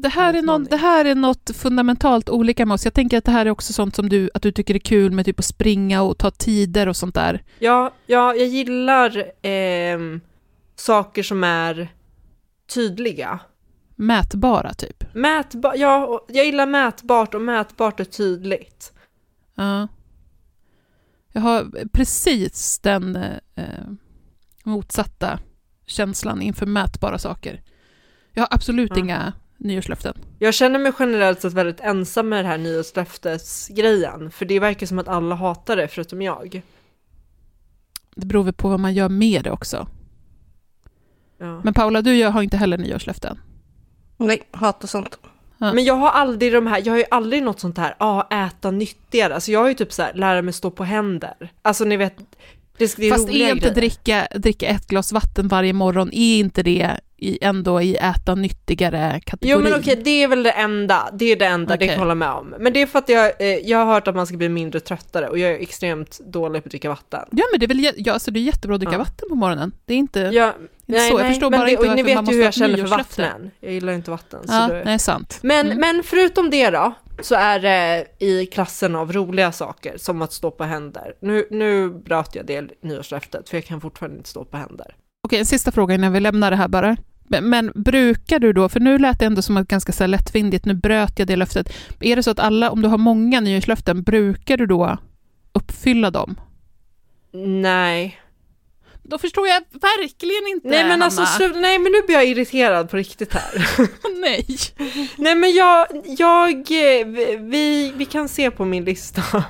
Det 0.00 0.08
här, 0.08 0.34
är 0.34 0.42
någon, 0.42 0.64
det 0.64 0.76
här 0.76 1.04
är 1.04 1.14
något 1.14 1.50
fundamentalt 1.54 2.28
olika 2.30 2.66
med 2.66 2.74
oss. 2.74 2.84
Jag 2.84 2.94
tänker 2.94 3.18
att 3.18 3.24
det 3.24 3.30
här 3.32 3.46
är 3.46 3.50
också 3.50 3.72
sånt 3.72 3.96
som 3.96 4.08
du, 4.08 4.30
att 4.34 4.42
du 4.42 4.52
tycker 4.52 4.74
är 4.74 4.78
kul 4.78 5.12
med 5.12 5.24
typ 5.24 5.38
att 5.38 5.44
springa 5.44 6.02
och 6.02 6.18
ta 6.18 6.30
tider 6.30 6.88
och 6.88 6.96
sånt 6.96 7.14
där. 7.14 7.42
Ja, 7.58 7.92
ja 8.06 8.34
jag 8.34 8.46
gillar 8.46 9.24
ehm, 9.42 10.20
saker 10.76 11.22
som 11.22 11.44
är 11.44 11.88
tydliga. 12.74 13.40
Mätbara 13.96 14.74
typ. 14.74 15.14
Mätba 15.14 15.74
ja, 15.76 16.06
och 16.06 16.26
jag 16.28 16.46
gillar 16.46 16.66
mätbart 16.66 17.34
och 17.34 17.42
mätbart 17.42 18.00
är 18.00 18.04
tydligt. 18.04 18.92
Ja. 19.54 19.88
Jag 21.32 21.40
har 21.40 21.88
precis 21.92 22.78
den 22.78 23.16
eh, 23.54 23.64
motsatta 24.64 25.38
känslan 25.86 26.42
inför 26.42 26.66
mätbara 26.66 27.18
saker. 27.18 27.62
Jag 28.32 28.42
har 28.42 28.48
absolut 28.50 28.90
Ja. 28.94 28.98
inga 28.98 29.32
nyårslöften. 29.58 30.14
Jag 30.38 30.54
känner 30.54 30.78
mig 30.78 30.92
generellt 30.98 31.40
sett 31.40 31.52
väldigt 31.52 31.80
ensam 31.80 32.28
med 32.28 32.44
det 32.44 32.48
här 32.48 32.58
nyårslöftesgrejen, 32.58 34.30
för 34.30 34.44
det 34.44 34.60
verkar 34.60 34.86
som 34.86 34.98
att 34.98 35.08
alla 35.08 35.34
hatar 35.34 35.76
det 35.76 35.88
förutom 35.88 36.22
jag. 36.22 36.62
Det 38.14 38.26
beror 38.26 38.44
väl 38.44 38.54
på 38.54 38.68
vad 38.68 38.80
man 38.80 38.94
gör 38.94 39.08
med 39.08 39.44
det 39.44 39.50
också. 39.50 39.88
Ja. 41.38 41.60
Men 41.64 41.74
Paula, 41.74 42.02
du 42.02 42.24
har 42.24 42.42
inte 42.42 42.56
heller 42.56 42.78
nyårslöften. 42.78 43.38
Nej, 44.16 44.42
hatar 44.50 44.88
sånt. 44.88 45.18
Ja. 45.58 45.72
Men 45.72 45.84
jag 45.84 45.94
har 45.94 46.10
aldrig 46.10 46.52
de 46.52 46.66
här, 46.66 46.82
jag 46.84 46.92
har 46.92 46.98
ju 46.98 47.04
aldrig 47.10 47.42
något 47.42 47.60
sånt 47.60 47.78
här, 47.78 47.94
ja 47.98 48.28
ah, 48.30 48.46
äta 48.46 48.70
nyttigare, 48.70 49.34
alltså 49.34 49.52
jag 49.52 49.60
har 49.60 49.68
ju 49.68 49.74
typ 49.74 49.92
så 49.92 50.02
här, 50.02 50.14
lära 50.14 50.42
mig 50.42 50.52
stå 50.52 50.70
på 50.70 50.84
händer. 50.84 51.52
Alltså 51.62 51.84
ni 51.84 51.96
vet, 51.96 52.18
det, 52.78 52.96
det 52.96 53.06
är 53.06 53.10
Fast 53.10 53.28
är 53.28 53.32
inte 53.32 53.60
grejer. 53.60 53.74
dricka, 53.74 54.28
dricka 54.34 54.66
ett 54.66 54.86
glas 54.86 55.12
vatten 55.12 55.48
varje 55.48 55.72
morgon, 55.72 56.10
är 56.12 56.38
inte 56.38 56.62
det 56.62 57.00
i, 57.18 57.38
ändå 57.44 57.82
i 57.82 57.96
äta 57.96 58.34
nyttigare 58.34 59.20
kategorin? 59.26 59.64
Jo 59.64 59.70
men 59.70 59.80
okej, 59.80 60.00
det 60.04 60.22
är 60.22 60.28
väl 60.28 60.42
det 60.42 60.50
enda, 60.50 61.08
det 61.12 61.24
är 61.32 61.36
det 61.36 61.46
enda, 61.46 61.66
det 61.68 61.74
Okej. 61.74 61.86
kan 61.88 61.92
jag 61.94 62.00
hålla 62.00 62.14
med 62.14 62.30
om. 62.30 62.54
Men 62.58 62.72
det 62.72 62.82
är 62.82 62.86
för 62.86 62.98
att 62.98 63.08
jag, 63.08 63.32
eh, 63.40 63.46
jag 63.46 63.78
har 63.78 63.94
hört 63.94 64.08
att 64.08 64.14
man 64.14 64.26
ska 64.26 64.36
bli 64.36 64.48
mindre 64.48 64.80
tröttare 64.80 65.28
och 65.28 65.38
jag 65.38 65.50
är 65.50 65.58
extremt 65.58 66.18
dålig 66.18 66.62
på 66.62 66.66
att 66.66 66.70
dricka 66.70 66.88
vatten. 66.88 67.24
Ja, 67.30 67.44
men 67.52 67.60
det 67.60 67.66
är 67.66 67.68
väl 67.68 67.92
ja, 67.96 68.12
alltså 68.12 68.30
det 68.30 68.40
är 68.40 68.42
jättebra 68.42 68.74
att 68.74 68.80
dricka 68.80 68.92
Ja. 68.92 68.98
vatten 68.98 69.28
på 69.28 69.34
morgonen. 69.34 69.72
Det 69.84 69.94
är 69.94 69.98
inte... 69.98 70.20
Ja, 70.20 70.54
nej, 70.86 71.10
så, 71.10 71.14
jag 71.16 71.22
nej, 71.22 71.30
förstår 71.30 71.50
bara 71.50 71.64
det, 71.64 71.70
inte 71.70 71.88
och 71.90 71.96
ni 71.96 72.02
varför 72.02 72.14
man 72.14 72.24
vet 72.24 72.32
ju 72.34 72.36
hur 72.38 72.44
jag 72.44 72.54
känner 72.54 72.76
för 72.76 72.86
vattnen. 72.86 73.50
Jag 73.60 73.72
gillar 73.72 73.92
inte 73.92 74.10
vatten. 74.10 74.40
ja, 74.48 74.68
det... 74.68 74.82
nej, 74.84 74.98
sant. 74.98 75.38
men, 75.42 75.66
Mm. 75.66 75.78
men 75.80 76.02
förutom 76.02 76.50
det 76.50 76.70
då, 76.70 76.92
så 77.20 77.34
är 77.34 77.58
det 77.60 78.06
i 78.18 78.46
klassen 78.46 78.94
av 78.96 79.12
roliga 79.12 79.52
saker, 79.52 79.94
som 79.98 80.22
att 80.22 80.32
stå 80.32 80.50
på 80.50 80.64
händer. 80.64 81.14
Nu, 81.20 81.46
nu 81.50 81.90
bröt 81.90 82.34
jag 82.34 82.46
det 82.46 82.82
nyårslöftet, 82.82 83.48
för 83.48 83.56
jag 83.56 83.64
kan 83.64 83.80
fortfarande 83.80 84.16
inte 84.16 84.28
stå 84.28 84.44
på 84.44 84.56
händer. 84.56 84.94
Okej, 85.28 85.38
en 85.38 85.46
sista 85.46 85.72
fråga 85.72 85.94
innan 85.94 86.12
vi 86.12 86.20
lämnar 86.20 86.50
det 86.50 86.56
här 86.56 86.68
bara. 86.68 86.96
Men, 87.24 87.48
men 87.48 87.72
brukar 87.74 88.38
du 88.38 88.52
då, 88.52 88.68
för 88.68 88.80
nu 88.80 88.98
lät 88.98 89.18
det 89.18 89.26
ändå 89.26 89.42
som 89.42 89.56
att 89.56 89.68
ganska 89.68 89.92
så 89.92 90.02
här 90.02 90.08
lättvindigt, 90.08 90.64
nu 90.64 90.74
bröt 90.74 91.18
jag 91.18 91.28
det 91.28 91.36
löftet. 91.36 91.72
Är 92.00 92.16
det 92.16 92.22
så 92.22 92.30
att 92.30 92.38
alla, 92.38 92.70
om 92.70 92.82
du 92.82 92.88
har 92.88 92.98
många 92.98 93.40
nyårslöften, 93.40 94.02
brukar 94.02 94.56
du 94.56 94.66
då 94.66 94.98
uppfylla 95.52 96.10
dem? 96.10 96.40
Nej. 97.62 98.20
Då 99.02 99.18
förstår 99.18 99.48
jag 99.48 99.62
verkligen 99.72 100.48
inte, 100.48 100.68
Nej 100.68 100.84
men 100.84 101.02
alltså, 101.02 101.22
slu- 101.22 101.60
nej 101.60 101.78
men 101.78 101.92
nu 101.92 102.02
blir 102.06 102.16
jag 102.16 102.26
irriterad 102.26 102.90
på 102.90 102.96
riktigt 102.96 103.34
här. 103.34 103.68
Nej. 104.20 104.46
nej 105.16 105.34
men 105.34 105.54
jag, 105.54 105.86
jag, 106.18 106.50
eh, 106.50 107.06
vi, 107.40 107.92
vi 107.96 108.04
kan 108.04 108.28
se 108.28 108.50
på 108.50 108.64
min 108.64 108.84
lista. 108.84 109.44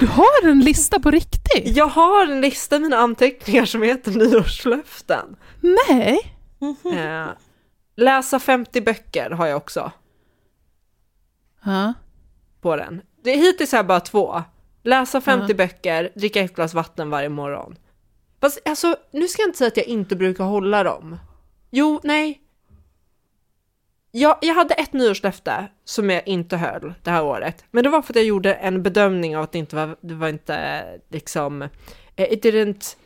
Du 0.00 0.06
har 0.06 0.48
en 0.48 0.60
lista 0.60 1.00
på 1.00 1.10
riktigt? 1.10 1.76
Jag 1.76 1.86
har 1.86 2.26
en 2.26 2.40
lista 2.40 2.76
i 2.76 2.80
mina 2.80 2.96
anteckningar 2.96 3.64
som 3.64 3.82
heter 3.82 4.10
nyårslöften. 4.10 5.36
Nej. 5.60 6.18
Eh, 6.94 7.26
läsa 7.96 8.38
50 8.38 8.80
böcker 8.80 9.30
har 9.30 9.46
jag 9.46 9.56
också 9.56 9.92
Ja. 11.64 11.94
på 12.60 12.76
den. 12.76 13.02
Det, 13.24 13.30
hittills 13.36 13.72
har 13.72 13.78
jag 13.78 13.86
bara 13.86 14.00
två. 14.00 14.42
Läsa 14.82 15.20
50 15.20 15.44
Ja. 15.48 15.54
böcker, 15.56 16.12
dricka 16.14 16.40
ett 16.40 16.54
glas 16.54 16.74
vatten 16.74 17.10
varje 17.10 17.28
morgon. 17.28 17.76
Fast 18.40 18.68
alltså, 18.68 18.96
nu 19.10 19.28
ska 19.28 19.42
jag 19.42 19.48
inte 19.48 19.58
säga 19.58 19.68
att 19.68 19.76
jag 19.76 19.86
inte 19.86 20.16
brukar 20.16 20.44
hålla 20.44 20.82
dem. 20.82 21.16
Jo, 21.70 22.00
nej. 22.04 22.40
Jag, 24.10 24.38
jag 24.40 24.54
hade 24.54 24.74
ett 24.74 24.92
nyårslöfte 24.92 25.68
som 25.84 26.10
jag 26.10 26.28
inte 26.28 26.56
höll 26.56 26.94
det 27.02 27.10
här 27.10 27.24
året. 27.24 27.64
Men 27.70 27.84
det 27.84 27.90
var 27.90 28.02
för 28.02 28.12
att 28.12 28.16
jag 28.16 28.24
gjorde 28.24 28.54
en 28.54 28.82
bedömning 28.82 29.36
av 29.36 29.42
att 29.42 29.52
det 29.52 29.58
inte 29.58 29.76
var, 29.76 29.96
det 30.00 30.14
var 30.14 30.28
inte 30.28 30.84
liksom, 31.08 31.62
eh, 32.16 32.32
it 32.32 32.44
didn't 32.44 32.96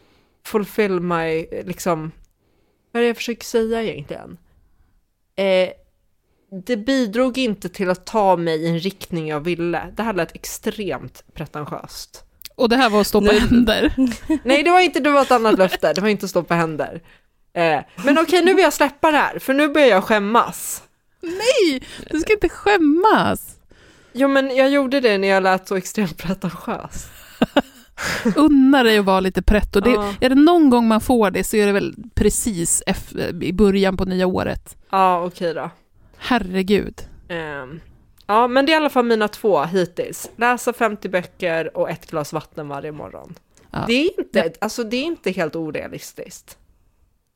fulfill 0.47 1.01
my, 1.01 1.47
eh, 1.53 1.67
liksom, 1.67 2.13
vad 2.93 3.01
är 3.01 3.05
det 3.05 3.09
jag 3.09 3.17
försöker 3.17 3.45
säga 3.45 3.83
egentligen? 3.83 4.39
Eh, 5.37 5.71
det 6.67 6.77
bidrog 6.77 7.39
inte 7.39 7.69
till 7.69 7.91
att 7.91 8.07
ta 8.07 8.37
mig 8.37 8.63
i 8.63 8.69
en 8.69 8.79
riktning 8.79 9.29
jag 9.29 9.41
ville. 9.41 9.93
Det 9.97 10.03
här 10.03 10.13
lät 10.13 10.35
extremt 10.35 11.25
pretentiöst. 11.35 12.25
Och 12.55 12.69
det 12.69 12.77
här 12.77 12.91
var 12.91 13.01
att 13.01 13.07
stå 13.07 13.21
på 13.21 13.33
händer. 13.33 13.95
Nej, 14.45 14.63
det 14.63 14.71
var 14.71 14.81
inte, 14.81 15.01
det 15.01 15.11
var 15.11 15.23
ett 15.23 15.31
annat 15.31 15.59
löfte. 15.59 15.93
Det 15.93 16.01
var 16.01 16.09
inte 16.09 16.25
att 16.25 16.31
stå 16.31 16.43
på 16.43 16.55
händer. 16.55 17.03
Eh, 17.53 17.81
men 18.05 18.19
okej, 18.19 18.45
nu 18.45 18.55
vill 18.55 18.63
jag 18.65 18.73
släppa 18.73 19.11
det 19.11 19.17
här, 19.17 19.39
för 19.39 19.55
nu 19.55 19.69
börjar 19.69 19.89
jag 19.89 20.05
skämmas. 20.05 20.83
Nej, 21.21 21.83
du 22.11 22.21
ska 22.21 22.33
inte 22.33 22.49
skämmas. 22.49 23.57
Jo, 24.13 24.29
men 24.29 24.57
jag 24.57 24.71
gjorde 24.71 25.01
det 25.01 25.19
när 25.19 25.29
jag 25.29 25.43
lät 25.43 25.69
så 25.69 25.77
extremt 25.77 26.19
pretentiös. 26.19 27.09
Unna 28.37 28.83
dig 28.83 28.99
att 28.99 29.05
vara 29.05 29.21
lite 29.21 29.43
pretto. 29.43 29.81
Det, 29.81 29.91
Ja. 29.91 30.15
Är 30.21 30.29
det 30.29 30.35
någon 30.35 30.71
gång 30.71 30.89
man 30.89 31.01
får 31.01 31.31
det 31.31 31.45
så 31.45 31.57
är 31.57 31.67
det 31.67 31.73
väl 31.73 31.95
precis 32.15 32.83
efter, 32.87 33.45
i 33.45 33.53
början 33.53 33.97
på 33.97 34.05
nya 34.05 34.27
året. 34.27 34.77
Ja, 34.91 35.25
okej 35.25 35.55
då. 35.55 35.71
Herregud. 36.17 36.95
Ehm, 37.29 37.81
ja, 38.27 38.49
men 38.49 38.67
det 38.67 38.73
är 38.73 38.75
i 38.75 38.77
alla 38.77 38.91
fall 38.91 39.05
mina 39.05 39.29
två 39.29 39.65
hittills. 39.65 40.31
Läsa 40.37 40.73
50 40.73 41.09
böcker 41.09 41.77
och 41.77 41.91
ett 41.91 42.11
glas 42.11 42.33
vatten 42.33 42.69
varje 42.69 42.93
morgon. 42.93 43.35
Ja. 43.71 43.85
Det, 43.87 43.93
är 43.93 44.21
inte, 44.21 44.53
alltså, 44.61 44.85
det 44.85 44.97
är 44.97 45.05
inte 45.05 45.31
helt 45.31 45.57
orealistiskt. 45.57 46.59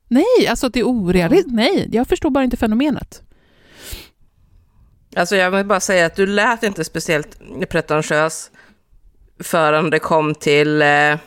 Nej, 0.07 0.47
alltså 0.49 0.67
att 0.67 0.73
det 0.73 0.79
är 0.79 0.87
orealistiskt. 0.87 1.55
Nej, 1.55 1.89
jag 1.91 2.07
förstår 2.07 2.29
bara 2.29 2.43
inte 2.43 2.57
fenomenet. 2.57 3.21
Alltså 5.15 5.35
jag 5.35 5.51
vill 5.51 5.65
bara 5.65 5.79
säga 5.79 6.05
att 6.05 6.15
du 6.15 6.25
lät 6.25 6.63
inte 6.63 6.83
speciellt 6.83 7.37
pretentiös 7.69 8.51
förrän 9.43 9.89
det 9.89 9.99
kom 9.99 10.35
till 10.35 10.81
eh, 10.81 11.17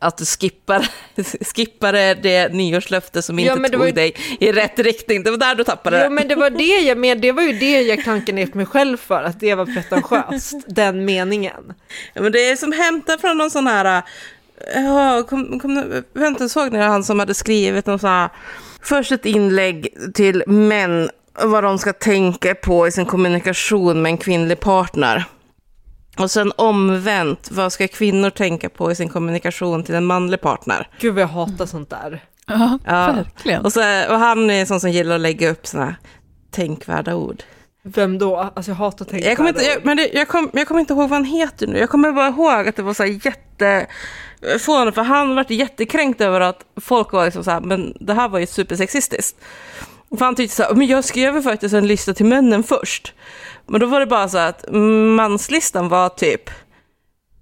att 0.00 0.18
du 0.18 0.24
skippade, 0.24 0.88
skippade 1.54 2.14
det 2.14 2.52
nyårslöfte 2.52 3.22
som 3.22 3.38
Ja, 3.38 3.52
inte 3.56 3.68
det 3.68 3.76
tog 3.76 3.86
ju- 3.86 3.92
dig 3.92 4.14
i 4.40 4.52
rätt 4.52 4.78
riktning. 4.78 5.22
Det 5.22 5.30
var 5.30 5.38
där 5.38 5.54
du 5.54 5.64
tappade 5.64 5.98
det. 5.98 6.10
men 6.10 6.28
det 6.28 6.34
var 6.34 6.50
det 6.50 6.80
jag 6.80 6.98
men 6.98 7.20
det 7.20 7.32
var 7.32 7.42
ju 7.42 7.52
det 7.52 7.80
jag 7.80 8.02
klankade 8.02 8.32
ner 8.32 8.48
mig 8.52 8.66
själv 8.66 8.96
för, 8.96 9.22
att 9.22 9.40
det 9.40 9.54
var 9.54 9.66
pretentiöst, 9.66 10.54
den 10.66 11.04
meningen. 11.04 11.74
Ja, 12.14 12.22
men 12.22 12.32
det 12.32 12.50
är 12.50 12.56
som 12.56 12.72
hämtat 12.72 13.20
från 13.20 13.38
någon 13.38 13.50
sån 13.50 13.66
här... 13.66 14.02
Ja, 14.74 15.22
kom, 15.22 15.60
kom, 15.60 16.02
vänta, 16.12 16.48
såg 16.48 16.72
ni 16.72 16.78
han 16.78 17.04
som 17.04 17.18
hade 17.18 17.34
skrivit 17.34 17.86
någon 17.86 17.98
sån 17.98 18.10
här... 18.10 18.28
Först 18.82 19.12
ett 19.12 19.26
inlägg 19.26 19.88
till 20.14 20.42
män, 20.46 21.10
vad 21.44 21.64
de 21.64 21.78
ska 21.78 21.92
tänka 21.92 22.54
på 22.54 22.86
i 22.88 22.92
sin 22.92 23.06
kommunikation 23.06 24.02
med 24.02 24.10
en 24.10 24.18
kvinnlig 24.18 24.60
partner. 24.60 25.24
Och 26.18 26.30
sen 26.30 26.52
omvänt, 26.56 27.48
vad 27.50 27.72
ska 27.72 27.88
kvinnor 27.88 28.30
tänka 28.30 28.68
på 28.68 28.92
i 28.92 28.94
sin 28.94 29.08
kommunikation 29.08 29.84
till 29.84 29.94
en 29.94 30.04
manlig 30.04 30.40
partner? 30.40 30.88
Gud 31.00 31.14
vad 31.14 31.22
jag 31.22 31.28
hatar 31.28 31.66
sånt 31.66 31.90
där. 31.90 32.24
Ja, 32.46 32.78
Ja. 32.84 33.12
verkligen. 33.12 33.64
Och, 33.64 33.72
så, 33.72 33.80
och 34.10 34.18
han 34.18 34.50
är 34.50 34.60
en 34.60 34.66
sån 34.66 34.80
som 34.80 34.90
gillar 34.90 35.14
att 35.14 35.20
lägga 35.20 35.50
upp 35.50 35.66
såna 35.66 35.84
här 35.84 35.96
tänkvärda 36.50 37.14
ord. 37.14 37.42
Vem 37.82 38.18
då? 38.18 38.36
Alltså 38.36 38.70
jag 38.70 38.76
hatar 38.76 39.04
tänka 39.04 39.28
Jag 39.28 39.36
kommer 39.36 39.50
inte, 39.50 39.64
jag, 39.64 39.84
men 39.84 39.96
det, 39.96 40.10
jag, 40.14 40.28
kom, 40.28 40.50
jag 40.52 40.68
kommer 40.68 40.80
inte 40.80 40.92
ihåg 40.92 41.08
vad 41.08 41.18
han 41.18 41.24
heter 41.24 41.66
nu. 41.66 41.78
Jag 41.78 41.90
kommer 41.90 42.12
bara 42.12 42.28
ihåg 42.28 42.68
att 42.68 42.76
det 42.76 42.82
var 42.82 42.94
så 42.94 43.02
här 43.02 43.26
jätte... 43.26 43.86
För 44.40 45.02
han 45.02 45.34
var 45.34 45.46
jättekränkt 45.48 46.20
över 46.20 46.40
att 46.40 46.64
folk 46.80 47.12
var 47.12 47.24
liksom 47.24 47.44
så 47.44 47.50
här, 47.50 47.60
men 47.60 47.96
det 48.00 48.14
här 48.14 48.28
var 48.28 48.38
ju 48.38 48.46
supersexistiskt. 48.46 49.36
För 50.18 50.24
han 50.24 50.34
tyckte 50.34 50.56
så 50.56 50.62
här, 50.62 50.74
men 50.74 50.86
jag 50.86 51.04
skrev 51.04 51.42
faktiskt 51.42 51.74
en 51.74 51.86
lista 51.86 52.14
till 52.14 52.26
männen 52.26 52.62
först. 52.62 53.14
Men 53.66 53.80
då 53.80 53.86
var 53.86 54.00
det 54.00 54.06
bara 54.06 54.28
så 54.28 54.38
att 54.38 54.64
manslistan 55.16 55.88
var 55.88 56.08
typ, 56.08 56.50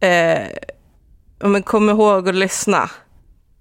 eh, 0.01 0.43
ja, 1.41 1.47
men 1.49 1.63
kom 1.63 1.91
ihåg 1.91 2.29
att 2.29 2.35
lyssna. 2.35 2.91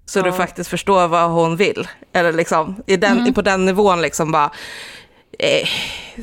Så 0.06 0.22
du 0.22 0.32
faktiskt 0.32 0.70
förstår 0.70 1.08
vad 1.08 1.30
hon 1.30 1.56
vill. 1.56 1.88
Eller 2.12 2.32
liksom, 2.32 2.76
i 2.86 2.96
den, 2.96 3.18
Mm. 3.18 3.34
på 3.34 3.42
den 3.42 3.64
nivån 3.66 4.02
liksom 4.02 4.32
bara, 4.32 4.50
eh, 5.38 5.68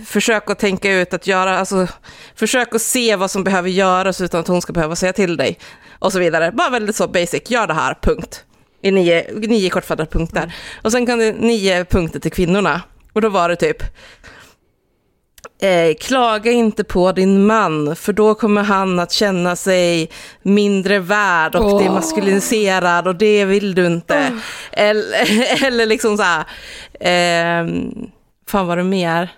försök 0.06 0.50
att 0.50 0.60
tänka 0.60 0.92
ut 0.92 1.14
att 1.14 1.28
göra, 1.28 1.60
alltså, 1.60 1.88
försök 2.36 2.76
att 2.76 2.82
se 2.82 3.16
vad 3.16 3.32
som 3.32 3.44
behöver 3.44 3.70
göras 3.70 4.22
utan 4.22 4.40
att 4.40 4.48
hon 4.48 4.62
ska 4.62 4.74
behöva 4.74 4.96
säga 4.96 5.14
till 5.14 5.38
dig. 5.38 5.58
Och 6.00 6.12
så 6.12 6.20
vidare. 6.20 6.52
Bara 6.52 6.70
väldigt 6.70 6.96
så 6.96 7.08
basic, 7.08 7.50
gör 7.52 7.68
det 7.68 7.74
här, 7.74 7.98
punkt. 8.02 8.46
I 8.84 8.92
nio, 8.92 9.24
nio 9.34 9.70
kortfattade 9.70 10.10
punkter. 10.10 10.54
Och 10.82 10.92
sen 10.92 11.06
kan 11.06 11.20
det 11.20 11.32
nio 11.32 11.86
punkter 11.86 12.20
till 12.20 12.32
kvinnorna. 12.32 12.82
Och 13.14 13.22
då 13.22 13.30
var 13.30 13.50
det 13.50 13.56
typ, 13.56 13.84
Eh, 15.64 15.96
klaga 16.00 16.52
inte 16.52 16.84
på 16.84 17.12
din 17.12 17.46
man, 17.46 17.96
för 17.96 18.14
då 18.14 18.36
kommer 18.36 18.64
han 18.64 19.00
att 19.00 19.12
känna 19.12 19.56
sig 19.56 20.10
mindre 20.42 21.00
värd 21.00 21.56
och 21.56 21.74
Åh. 21.74 21.84
demaskuliniserad 21.84 23.08
och 23.08 23.16
det 23.16 23.46
vill 23.46 23.76
du 23.76 23.86
inte. 23.86 24.40
Eller, 24.72 25.66
eller 25.66 25.86
liksom 25.86 26.18
så 26.18 26.24
här, 26.24 26.46
ehm, 27.00 27.92
fan 28.48 28.68
vad 28.68 28.78
det 28.78 28.84
mer? 28.84 29.30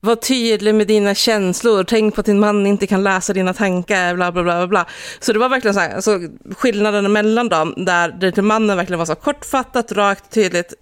Var 0.00 0.16
tydlig 0.16 0.74
med 0.74 0.86
dina 0.86 1.14
känslor, 1.14 1.84
tänk 1.84 2.14
på 2.14 2.20
att 2.20 2.26
din 2.26 2.40
man 2.40 2.66
inte 2.66 2.86
kan 2.86 3.02
läsa 3.02 3.32
dina 3.32 3.54
tankar, 3.54 4.14
bla 4.14 4.32
bla 4.32 4.42
bla. 4.42 4.66
bla. 4.66 4.86
Så 5.20 5.32
det 5.32 5.38
var 5.38 5.48
verkligen 5.48 5.74
så 5.74 5.80
här, 5.80 5.94
alltså, 5.94 6.20
skillnaden 6.56 7.12
mellan 7.12 7.48
dem, 7.48 7.74
där 7.76 8.08
det 8.08 8.32
till 8.32 8.42
mannen 8.42 8.76
verkligen 8.76 8.98
var 8.98 9.06
så 9.06 9.14
kortfattat, 9.14 9.92
rakt, 9.92 10.30
tydligt, 10.30 10.74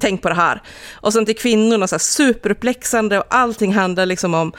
tänk 0.00 0.22
på 0.22 0.28
det 0.28 0.34
här. 0.34 0.62
Och 0.92 1.12
sen 1.12 1.26
till 1.26 1.36
kvinnorna 1.36 1.86
så 1.86 1.94
här 1.94 1.98
superuppläxande 2.00 3.18
och 3.18 3.24
allting 3.28 3.72
handlar 3.72 4.06
liksom 4.06 4.34
om 4.34 4.52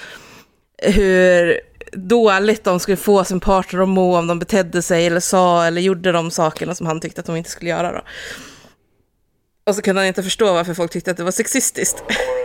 hur 0.77 1.59
dåligt 1.91 2.63
de 2.63 2.79
skulle 2.79 2.97
få 2.97 3.23
sin 3.23 3.39
partner 3.39 3.81
att 3.81 3.89
må 3.89 4.17
om 4.17 4.27
de 4.27 4.39
betedde 4.39 4.81
sig 4.81 5.05
eller 5.05 5.19
sa 5.19 5.65
eller 5.65 5.81
gjorde 5.81 6.11
de 6.11 6.31
sakerna 6.31 6.75
som 6.75 6.87
han 6.87 6.99
tyckte 6.99 7.21
att 7.21 7.27
de 7.27 7.35
inte 7.35 7.49
skulle 7.49 7.69
göra. 7.69 7.91
Då. 7.91 8.01
Och 9.65 9.75
så 9.75 9.81
kunde 9.81 10.01
han 10.01 10.07
inte 10.07 10.23
förstå 10.23 10.53
varför 10.53 10.73
folk 10.73 10.91
tyckte 10.91 11.11
att 11.11 11.17
det 11.17 11.23
var 11.23 11.31
sexistiskt. 11.31 12.03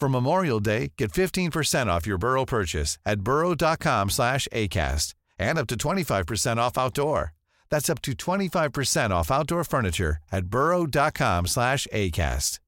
For 0.00 0.08
Memorial 0.08 0.60
Day, 0.60 0.92
get 0.96 1.12
15% 1.12 1.88
off 1.88 2.06
your 2.06 2.16
Burrow 2.16 2.46
purchase 2.46 2.98
at 3.04 3.20
burrow.com/acast 3.20 5.14
and 5.38 5.58
up 5.58 5.66
to 5.66 5.76
25% 5.76 6.58
off 6.58 6.78
outdoor. 6.78 7.34
That's 7.68 7.90
up 7.90 8.00
to 8.02 8.14
25% 8.14 9.12
off 9.12 9.30
outdoor 9.30 9.64
furniture 9.64 10.16
at 10.32 10.46
burrow.com/acast. 10.46 12.60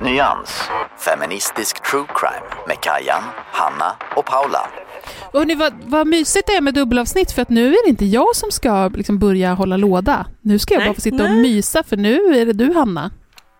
Nyans, 0.00 0.70
feministisk 0.98 1.82
true 1.82 2.06
crime 2.08 2.46
med 2.66 2.80
Kajan, 2.80 3.22
Hanna 3.52 3.96
och 4.16 4.26
Paula. 4.26 4.83
Och 5.32 5.38
hörni, 5.40 5.54
vad, 5.54 5.74
vad 5.84 6.06
mysigt 6.06 6.46
det 6.46 6.52
är 6.52 6.60
med 6.60 6.74
dubbelavsnitt 6.74 7.32
för 7.32 7.42
att 7.42 7.48
nu 7.48 7.68
är 7.68 7.84
det 7.84 7.90
inte 7.90 8.04
jag 8.04 8.36
som 8.36 8.50
ska 8.50 8.88
liksom 8.88 9.18
börja 9.18 9.54
hålla 9.54 9.76
låda. 9.76 10.26
Nu 10.40 10.58
ska 10.58 10.74
jag 10.74 10.80
Nej. 10.80 10.88
bara 10.88 10.94
få 10.94 11.00
sitta 11.00 11.22
och 11.22 11.30
Nej. 11.30 11.42
mysa 11.42 11.82
för 11.82 11.96
nu 11.96 12.16
är 12.16 12.46
det 12.46 12.52
du 12.52 12.72
Hanna. 12.72 13.10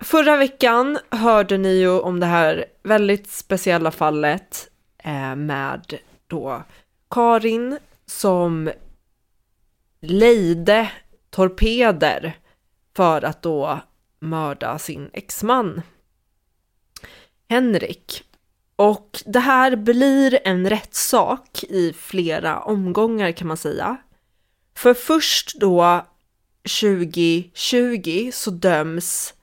Förra 0.01 0.37
veckan 0.37 0.99
hörde 1.11 1.59
ni 1.59 1.75
ju 1.79 2.01
om 2.01 2.21
det 2.21 2.27
här 2.27 2.65
väldigt 2.83 3.31
speciella 3.31 3.91
fallet 3.91 4.69
eh, 5.05 5.37
med 5.37 5.95
då 6.27 6.63
Karin 7.11 7.79
som 8.07 8.71
lejde 10.01 10.91
torpeder 11.31 12.37
för 12.97 13.25
att 13.25 13.43
då 13.43 13.81
mörda 14.21 14.79
sin 14.79 15.11
exman 15.13 15.83
Henrik. 17.49 18.25
Och 18.77 19.23
det 19.27 19.41
här 19.41 19.77
blir 19.77 20.39
en 20.45 20.71
rättssak 20.71 21.65
i 21.69 21.93
flera 21.93 22.61
omgångar 22.61 23.33
kan 23.33 23.49
man 23.49 23.57
säga. 23.57 23.97
För 24.77 24.95
först 24.95 25.61
då 25.61 26.07
2020 26.81 28.31
så 28.33 28.51
döms 28.51 29.35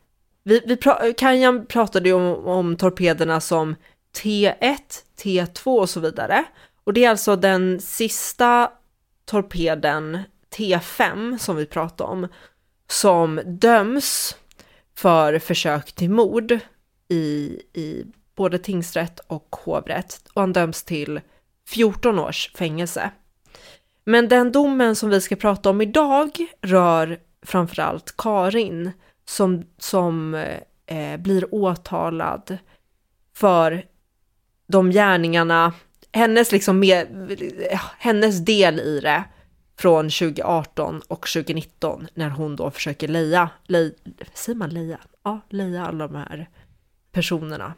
vi, 0.44 0.62
vi 0.65 0.78
pra, 0.78 1.13
Kajan 1.13 1.65
pratade 1.65 2.10
ju 2.10 2.15
om, 2.15 2.48
om 2.48 2.76
torpederna 2.76 3.41
som 3.41 3.76
T1, 4.15 4.78
T2 5.17 5.80
och 5.80 5.89
så 5.89 6.00
vidare. 6.00 6.46
Och 6.84 6.94
det 6.94 7.06
är 7.06 7.10
alltså 7.10 7.36
den 7.36 7.82
sista 7.82 8.72
torpeden 9.26 10.20
T5 10.56 11.38
som 11.38 11.56
vi 11.56 11.65
pratade 11.65 12.10
om 12.10 12.28
som 12.88 13.41
döms 13.46 14.36
för 14.96 15.39
försök 15.39 15.91
till 15.91 16.10
mord 16.10 16.60
i, 17.08 17.62
i 17.74 18.06
både 18.41 18.58
tingsrätt 18.58 19.19
och 19.27 19.56
hovrätt 19.56 20.21
och 20.34 20.41
han 20.41 20.54
döms 20.54 20.84
till 20.84 21.21
14 21.67 22.19
års 22.19 22.51
fängelse. 22.56 23.12
Men 24.04 24.30
den 24.30 24.51
domen 24.51 24.95
som 24.95 25.10
vi 25.10 25.21
ska 25.21 25.36
prata 25.36 25.69
om 25.69 25.82
idag 25.82 26.47
rör 26.62 27.19
framförallt 27.45 28.17
Karin 28.17 28.91
som, 29.25 29.63
som 29.77 30.34
eh, 30.86 31.17
blir 31.17 31.56
åtalad 31.56 32.58
för 33.36 33.86
de 34.67 34.91
gärningarna, 34.91 35.73
hennes, 36.12 36.51
liksom 36.51 36.80
med, 36.80 37.08
hennes 37.97 38.45
del 38.45 38.80
i 38.80 38.99
det 38.99 39.23
från 39.77 40.10
2018 40.10 41.01
och 41.08 41.27
2019 41.27 42.08
när 42.13 42.30
hon 42.30 42.56
då 42.56 42.71
försöker 42.71 43.08
leja, 43.08 43.49
lej, 43.67 43.95
säger 44.34 44.58
man 44.58 44.69
leja? 44.69 44.99
Ja, 45.23 45.41
leja 45.49 45.86
alla 45.86 46.08
de 46.08 46.15
här 46.15 46.49
personerna. 47.12 47.73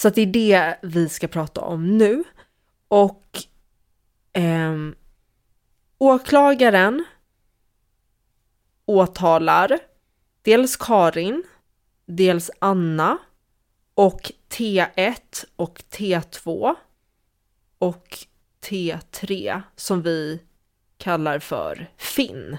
Så 0.00 0.08
att 0.08 0.14
det 0.14 0.22
är 0.22 0.26
det 0.26 0.76
vi 0.82 1.08
ska 1.08 1.28
prata 1.28 1.60
om 1.60 1.98
nu. 1.98 2.24
Och 2.88 3.38
eh, 4.32 4.76
åklagaren 5.98 7.04
åtalar 8.86 9.78
dels 10.42 10.76
Karin, 10.76 11.42
dels 12.06 12.50
Anna 12.58 13.18
och 13.94 14.32
T1 14.50 15.44
och 15.56 15.82
T2 15.90 16.74
och 17.78 18.18
T3 18.64 19.62
som 19.76 20.02
vi 20.02 20.40
kallar 20.98 21.38
för 21.38 21.90
Finn. 21.96 22.58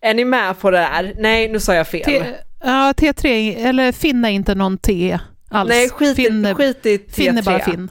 Är 0.00 0.14
ni 0.14 0.24
med 0.24 0.60
på 0.60 0.70
det 0.70 0.78
här? 0.78 1.14
Nej, 1.18 1.48
nu 1.48 1.60
sa 1.60 1.74
jag 1.74 1.88
fel. 1.88 2.04
T, 2.04 2.34
ja, 2.60 2.92
T3, 2.96 3.56
eller 3.56 3.92
Finn 3.92 4.24
är 4.24 4.30
inte 4.30 4.54
någon 4.54 4.78
T 4.78 5.18
alls. 5.48 5.68
Nej, 5.68 5.88
skit, 5.90 6.16
Finn, 6.16 6.46
i- 6.46 6.54
skit 6.54 6.86
i 6.86 6.96
T3. 6.96 7.10
Finn 7.12 7.38
är 7.38 7.42
bara 7.42 7.58
Finn. 7.60 7.90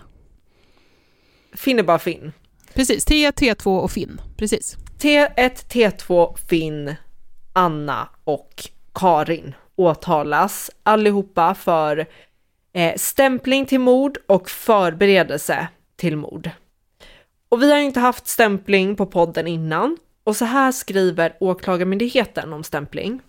Finn 1.53 1.79
är 1.79 1.83
bara 1.83 1.99
Finn. 1.99 2.31
Precis, 2.73 3.05
T, 3.05 3.31
T2 3.31 3.79
och 3.79 3.91
Finn. 3.91 4.21
Precis. 4.37 4.77
T1, 4.99 5.65
T2, 5.69 6.35
Finn, 6.49 6.95
Anna 7.53 8.09
och 8.23 8.63
Karin 8.93 9.55
åtalas 9.75 10.71
allihopa 10.83 11.55
för 11.55 12.05
eh, 12.73 12.95
stämpling 12.95 13.65
till 13.65 13.79
mord 13.79 14.17
och 14.27 14.49
förberedelse 14.49 15.67
till 15.95 16.15
mord. 16.17 16.49
Och 17.49 17.61
vi 17.61 17.71
har 17.71 17.77
ju 17.79 17.85
inte 17.85 17.99
haft 17.99 18.27
stämpling 18.27 18.95
på 18.95 19.05
podden 19.05 19.47
innan 19.47 19.97
och 20.23 20.35
så 20.35 20.45
här 20.45 20.71
skriver 20.71 21.33
Åklagarmyndigheten 21.39 22.53
om 22.53 22.63
stämpling. 22.63 23.19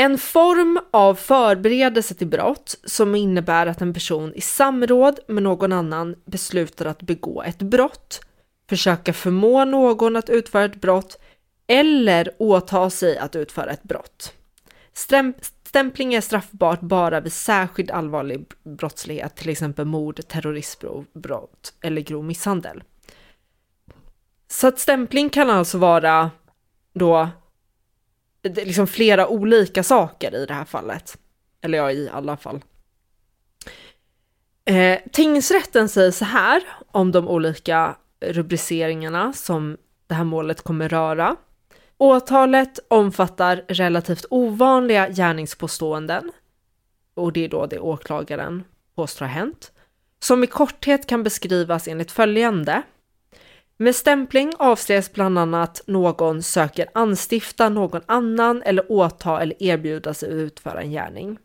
En 0.00 0.18
form 0.18 0.80
av 0.90 1.14
förberedelse 1.14 2.14
till 2.14 2.26
brott 2.26 2.76
som 2.84 3.14
innebär 3.14 3.66
att 3.66 3.80
en 3.80 3.94
person 3.94 4.34
i 4.34 4.40
samråd 4.40 5.20
med 5.28 5.42
någon 5.42 5.72
annan 5.72 6.16
beslutar 6.24 6.86
att 6.86 7.02
begå 7.02 7.42
ett 7.42 7.58
brott, 7.58 8.20
försöka 8.68 9.12
förmå 9.12 9.64
någon 9.64 10.16
att 10.16 10.30
utföra 10.30 10.64
ett 10.64 10.80
brott 10.80 11.18
eller 11.66 12.34
åta 12.38 12.90
sig 12.90 13.18
att 13.18 13.36
utföra 13.36 13.70
ett 13.70 13.82
brott. 13.82 14.34
Stämpling 15.64 16.14
är 16.14 16.20
straffbart 16.20 16.80
bara 16.80 17.20
vid 17.20 17.32
särskilt 17.32 17.90
allvarlig 17.90 18.46
brottslighet, 18.64 19.36
till 19.36 19.48
exempel 19.48 19.84
mord, 19.84 20.28
terroristbrott 20.28 21.74
eller 21.80 22.00
grov 22.00 22.24
misshandel. 22.24 22.82
Så 24.48 24.66
att 24.66 24.78
stämpling 24.78 25.30
kan 25.30 25.50
alltså 25.50 25.78
vara 25.78 26.30
då 26.94 27.28
liksom 28.42 28.86
flera 28.86 29.28
olika 29.28 29.82
saker 29.82 30.34
i 30.34 30.46
det 30.46 30.54
här 30.54 30.64
fallet. 30.64 31.18
Eller 31.60 31.78
ja, 31.78 31.92
i 31.92 32.08
alla 32.08 32.36
fall. 32.36 32.60
Eh, 34.64 34.98
tingsrätten 35.12 35.88
säger 35.88 36.10
så 36.10 36.24
här 36.24 36.62
om 36.90 37.12
de 37.12 37.28
olika 37.28 37.96
rubriceringarna 38.20 39.32
som 39.32 39.76
det 40.06 40.14
här 40.14 40.24
målet 40.24 40.62
kommer 40.62 40.88
röra. 40.88 41.36
Åtalet 41.98 42.78
omfattar 42.88 43.64
relativt 43.68 44.24
ovanliga 44.30 45.08
gärningspåståenden, 45.08 46.32
och 47.14 47.32
det 47.32 47.44
är 47.44 47.48
då 47.48 47.66
det 47.66 47.78
åklagaren 47.78 48.64
påstår 48.94 49.26
har 49.26 49.32
hänt, 49.32 49.72
som 50.20 50.44
i 50.44 50.46
korthet 50.46 51.06
kan 51.06 51.22
beskrivas 51.22 51.88
enligt 51.88 52.10
följande. 52.10 52.82
Med 53.80 53.94
stämpling 53.94 54.52
avses 54.58 55.12
bland 55.12 55.38
annat 55.38 55.82
någon 55.86 56.42
söker 56.42 56.88
anstifta 56.94 57.68
någon 57.68 58.00
annan 58.06 58.62
eller 58.62 58.92
åta 58.92 59.40
eller 59.40 59.62
erbjuda 59.62 60.14
sig 60.14 60.28
att 60.28 60.34
utföra 60.34 60.82
en 60.82 60.90
gärning. 60.90 61.38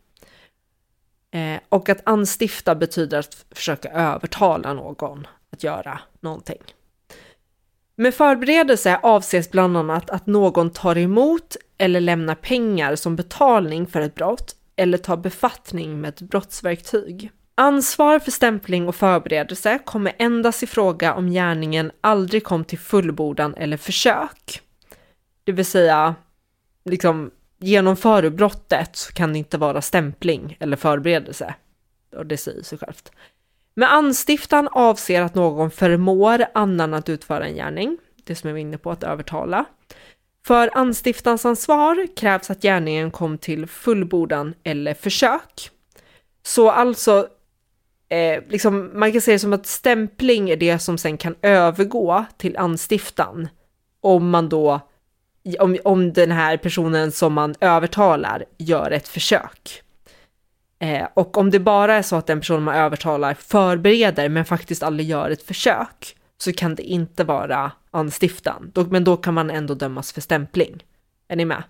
Eh, 1.30 1.60
och 1.68 1.88
att 1.88 2.00
anstifta 2.04 2.74
betyder 2.74 3.18
att 3.18 3.46
försöka 3.50 3.90
övertala 3.90 4.72
någon 4.72 5.26
att 5.52 5.64
göra 5.64 6.00
någonting. 6.20 6.62
Med 7.96 8.14
förberedelse 8.14 9.00
avses 9.02 9.50
bland 9.50 9.76
annat 9.76 10.10
att 10.10 10.26
någon 10.26 10.70
tar 10.70 10.98
emot 10.98 11.56
eller 11.78 12.00
lämnar 12.00 12.34
pengar 12.34 12.96
som 12.96 13.16
betalning 13.16 13.86
för 13.86 14.00
ett 14.00 14.14
brott 14.14 14.56
eller 14.76 14.98
tar 14.98 15.16
befattning 15.16 16.00
med 16.00 16.08
ett 16.08 16.20
brottsverktyg. 16.20 17.30
Ansvar 17.56 18.18
för 18.18 18.30
stämpling 18.30 18.88
och 18.88 18.94
förberedelse 18.94 19.78
kommer 19.84 20.12
endast 20.18 20.62
i 20.62 20.66
fråga 20.66 21.14
om 21.14 21.30
gärningen 21.30 21.92
aldrig 22.00 22.44
kom 22.44 22.64
till 22.64 22.78
fullbordan 22.78 23.54
eller 23.54 23.76
försök. 23.76 24.60
Det 25.44 25.52
vill 25.52 25.66
säga, 25.66 26.14
liksom 26.84 27.30
genomför 27.58 28.30
brottet 28.30 28.96
så 28.96 29.12
kan 29.12 29.32
det 29.32 29.38
inte 29.38 29.58
vara 29.58 29.82
stämpling 29.82 30.56
eller 30.60 30.76
förberedelse. 30.76 31.54
Och 32.16 32.26
det 32.26 32.36
säger 32.36 32.62
sig 32.62 32.78
självt. 32.78 33.12
Med 33.74 33.92
anstiftan 33.92 34.68
avser 34.72 35.22
att 35.22 35.34
någon 35.34 35.70
förmår 35.70 36.44
annan 36.54 36.94
att 36.94 37.08
utföra 37.08 37.46
en 37.46 37.54
gärning, 37.54 37.98
det 38.24 38.34
som 38.34 38.48
jag 38.48 38.54
var 38.54 38.60
inne 38.60 38.78
på 38.78 38.90
att 38.90 39.02
övertala. 39.02 39.64
För 40.46 40.70
anstiftansansvar 40.78 42.06
krävs 42.16 42.50
att 42.50 42.62
gärningen 42.62 43.10
kom 43.10 43.38
till 43.38 43.66
fullbordan 43.66 44.54
eller 44.62 44.94
försök. 44.94 45.70
Så 46.42 46.70
alltså, 46.70 47.28
eh, 48.08 48.42
liksom, 48.48 48.90
man 48.94 49.12
kan 49.12 49.20
säga 49.20 49.38
som 49.38 49.52
att 49.52 49.66
stämpling 49.66 50.50
är 50.50 50.56
det 50.56 50.78
som 50.78 50.98
sen 50.98 51.16
kan 51.16 51.34
övergå 51.42 52.24
till 52.36 52.56
anstiftan. 52.56 53.48
Om 54.00 54.30
man 54.30 54.48
då, 54.48 54.80
om, 55.58 55.78
om 55.84 56.12
den 56.12 56.30
här 56.30 56.56
personen 56.56 57.12
som 57.12 57.32
man 57.32 57.54
övertalar 57.60 58.44
gör 58.58 58.90
ett 58.90 59.08
försök. 59.08 59.82
Eh, 60.78 61.06
och 61.14 61.36
om 61.36 61.50
det 61.50 61.60
bara 61.60 61.94
är 61.94 62.02
så 62.02 62.16
att 62.16 62.26
den 62.26 62.40
personen 62.40 62.62
man 62.62 62.74
övertalar 62.74 63.34
förbereder 63.34 64.28
men 64.28 64.44
faktiskt 64.44 64.82
aldrig 64.82 65.08
gör 65.08 65.30
ett 65.30 65.42
försök 65.42 66.16
så 66.38 66.52
kan 66.52 66.74
det 66.74 66.82
inte 66.82 67.24
vara 67.24 67.72
anstiftan. 67.90 68.70
Då, 68.74 68.84
men 68.84 69.04
då 69.04 69.16
kan 69.16 69.34
man 69.34 69.50
ändå 69.50 69.74
dömas 69.74 70.12
för 70.12 70.20
stämpling. 70.20 70.84
Är 71.28 71.36
ni 71.36 71.44
med? 71.44 71.62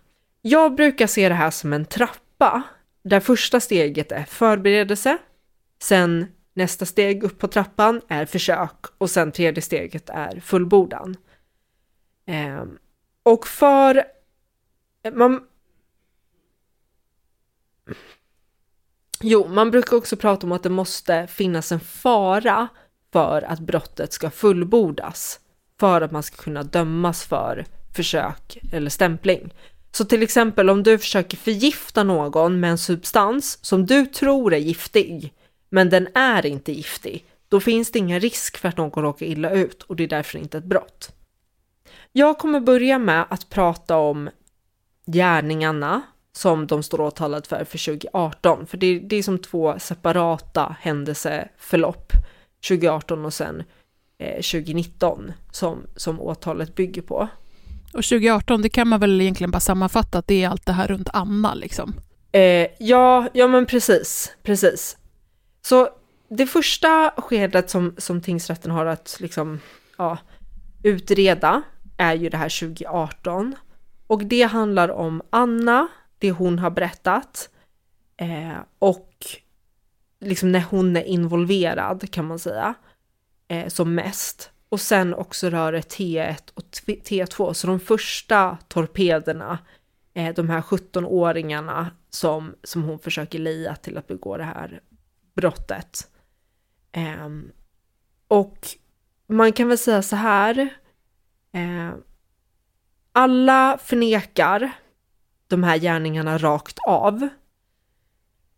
Jag 0.42 0.75
brukar 0.75 1.07
se 1.07 1.29
det 1.29 1.35
här 1.35 1.51
som 1.51 1.73
en 1.73 1.85
trappa 1.85 2.62
där 3.05 3.20
första 3.20 3.61
steget 3.61 4.12
är 4.12 4.25
förberedelse, 4.25 5.18
sen 5.85 6.27
nästa 6.55 6.87
steg 6.87 7.25
upp 7.25 7.38
på 7.38 7.49
trappan 7.49 8.01
är 8.09 8.27
försök 8.27 8.85
och 8.99 9.11
sen 9.11 9.33
tredje 9.33 9.62
steget 9.62 10.11
är 10.11 10.40
fullbordan. 10.40 11.16
Eh, 12.27 12.64
och 13.23 13.47
för 13.47 14.05
man, 15.12 15.40
Jo, 19.20 19.49
man 19.49 19.70
brukar 19.70 19.97
också 19.97 20.16
prata 20.16 20.47
om 20.47 20.53
att 20.53 20.62
det 20.62 20.70
måste 20.70 21.27
finnas 21.27 21.73
en 21.73 21.81
fara 21.81 22.68
för 23.12 23.42
att 23.42 23.61
brottet 23.61 24.12
ska 24.12 24.31
fullbordas. 24.31 25.40
För 25.81 26.01
att 26.01 26.12
man 26.12 26.23
ska 26.23 26.37
kunna 26.37 26.62
dömas 26.62 27.25
för 27.25 27.64
försök 27.97 28.59
eller 28.73 28.90
stämpling. 28.90 29.55
Så 29.92 30.05
till 30.05 30.23
exempel 30.23 30.70
om 30.70 30.83
du 30.83 30.99
försöker 30.99 31.37
förgifta 31.37 32.03
någon 32.03 32.61
med 32.61 32.70
en 32.70 32.79
substans 32.79 33.59
som 33.64 33.87
du 33.87 34.07
tror 34.07 34.55
är 34.55 34.59
giftig, 34.59 35.35
men 35.75 35.91
den 35.91 36.09
är 36.15 36.47
inte 36.47 36.73
giftig, 36.73 37.25
då 37.49 37.61
finns 37.61 37.91
det 37.91 37.99
ingen 37.99 38.21
risk 38.21 38.59
för 38.59 38.69
att 38.69 38.77
någon 38.77 39.03
råkar 39.03 39.27
illa 39.27 39.51
ut 39.51 39.83
och 39.83 39.97
det 39.97 40.05
är 40.05 40.09
därför 40.09 40.39
inte 40.39 40.59
ett 40.59 40.65
brott. 40.65 41.13
Jag 42.13 42.39
kommer 42.39 42.61
börja 42.61 42.99
med 42.99 43.27
att 43.31 43.51
prata 43.51 43.97
om 43.97 44.31
gärningarna 45.07 46.03
som 46.33 46.67
de 46.67 46.83
står 46.83 47.01
åtalade 47.01 47.49
för 47.49 47.65
för 47.65 47.85
2018. 47.85 48.67
För 48.67 48.77
det, 48.77 48.99
det 48.99 49.17
är 49.17 49.23
som 49.23 49.39
två 49.39 49.79
separata 49.79 50.77
händelseförlopp, 50.81 52.13
2018 52.69 53.25
och 53.25 53.35
sen 53.35 53.63
eh, 54.19 54.35
2019, 54.35 55.33
som, 55.51 55.87
som 55.97 56.21
åtalet 56.21 56.75
bygger 56.75 57.03
på. 57.03 57.29
Och 57.85 58.05
2018, 58.05 58.63
det 58.63 58.69
kan 58.69 58.89
man 58.89 59.01
väl 59.01 59.21
egentligen 59.21 59.51
bara 59.51 59.61
sammanfatta 59.61 60.19
att 60.19 60.27
det 60.27 60.45
är 60.45 60.49
allt 60.49 60.67
det 60.67 60.73
här 60.73 60.89
runt 60.89 61.09
Anna 61.13 61.55
liksom? 61.55 61.95
Eh, 62.33 62.67
ja, 62.79 63.29
ja 63.33 63.49
men 63.49 63.67
precis, 63.67 64.33
precis. 64.43 64.97
Så 65.66 65.88
det 66.29 66.46
första 66.46 67.11
skedet 67.16 67.70
som, 67.70 67.94
som 67.98 68.20
tingsrätten 68.20 68.70
har 68.70 68.87
att 68.87 69.16
liksom, 69.20 69.61
ja, 69.96 70.18
utreda 70.83 71.62
är 71.96 72.14
ju 72.14 72.29
det 72.29 72.37
här 72.37 72.61
2018. 72.61 73.57
Och 74.07 74.24
det 74.24 74.42
handlar 74.42 74.88
om 74.88 75.22
Anna 75.31 75.88
det 76.18 76.31
hon 76.31 76.59
har 76.59 76.70
berättat 76.70 77.48
eh, 78.16 78.57
och 78.79 79.27
liksom 80.20 80.53
när 80.53 80.61
hon 80.61 80.96
är 80.96 81.05
involverad 81.05 82.11
kan 82.11 82.24
man 82.24 82.38
säga 82.38 82.74
eh, 83.48 83.68
som 83.68 83.94
mest. 83.94 84.50
Och 84.68 84.81
sen 84.81 85.14
också 85.14 85.50
rör 85.50 85.72
det 85.72 85.81
T1 85.81 86.53
och 86.55 86.62
T2, 86.87 87.53
så 87.53 87.66
de 87.66 87.81
första 87.81 88.59
torpederna, 88.68 89.59
eh, 90.14 90.35
de 90.35 90.50
här 90.50 90.61
17-åringarna 90.61 91.87
som, 92.11 92.55
som 92.62 92.83
hon 92.83 92.98
försöker 92.98 93.38
leja 93.38 93.77
till 93.77 93.98
att 93.98 94.07
begå 94.07 94.37
det 94.37 94.44
här 94.44 94.81
brottet. 95.35 96.09
Eh, 96.92 97.29
och 98.29 98.68
man 99.27 99.53
kan 99.53 99.68
väl 99.68 99.79
säga 99.79 100.03
så 100.03 100.16
här, 100.16 100.59
eh, 101.53 101.94
alla 103.12 103.79
förnekar 103.85 104.73
de 105.49 105.62
här 105.62 105.79
gärningarna 105.79 106.38
rakt 106.38 106.79
av. 106.87 107.29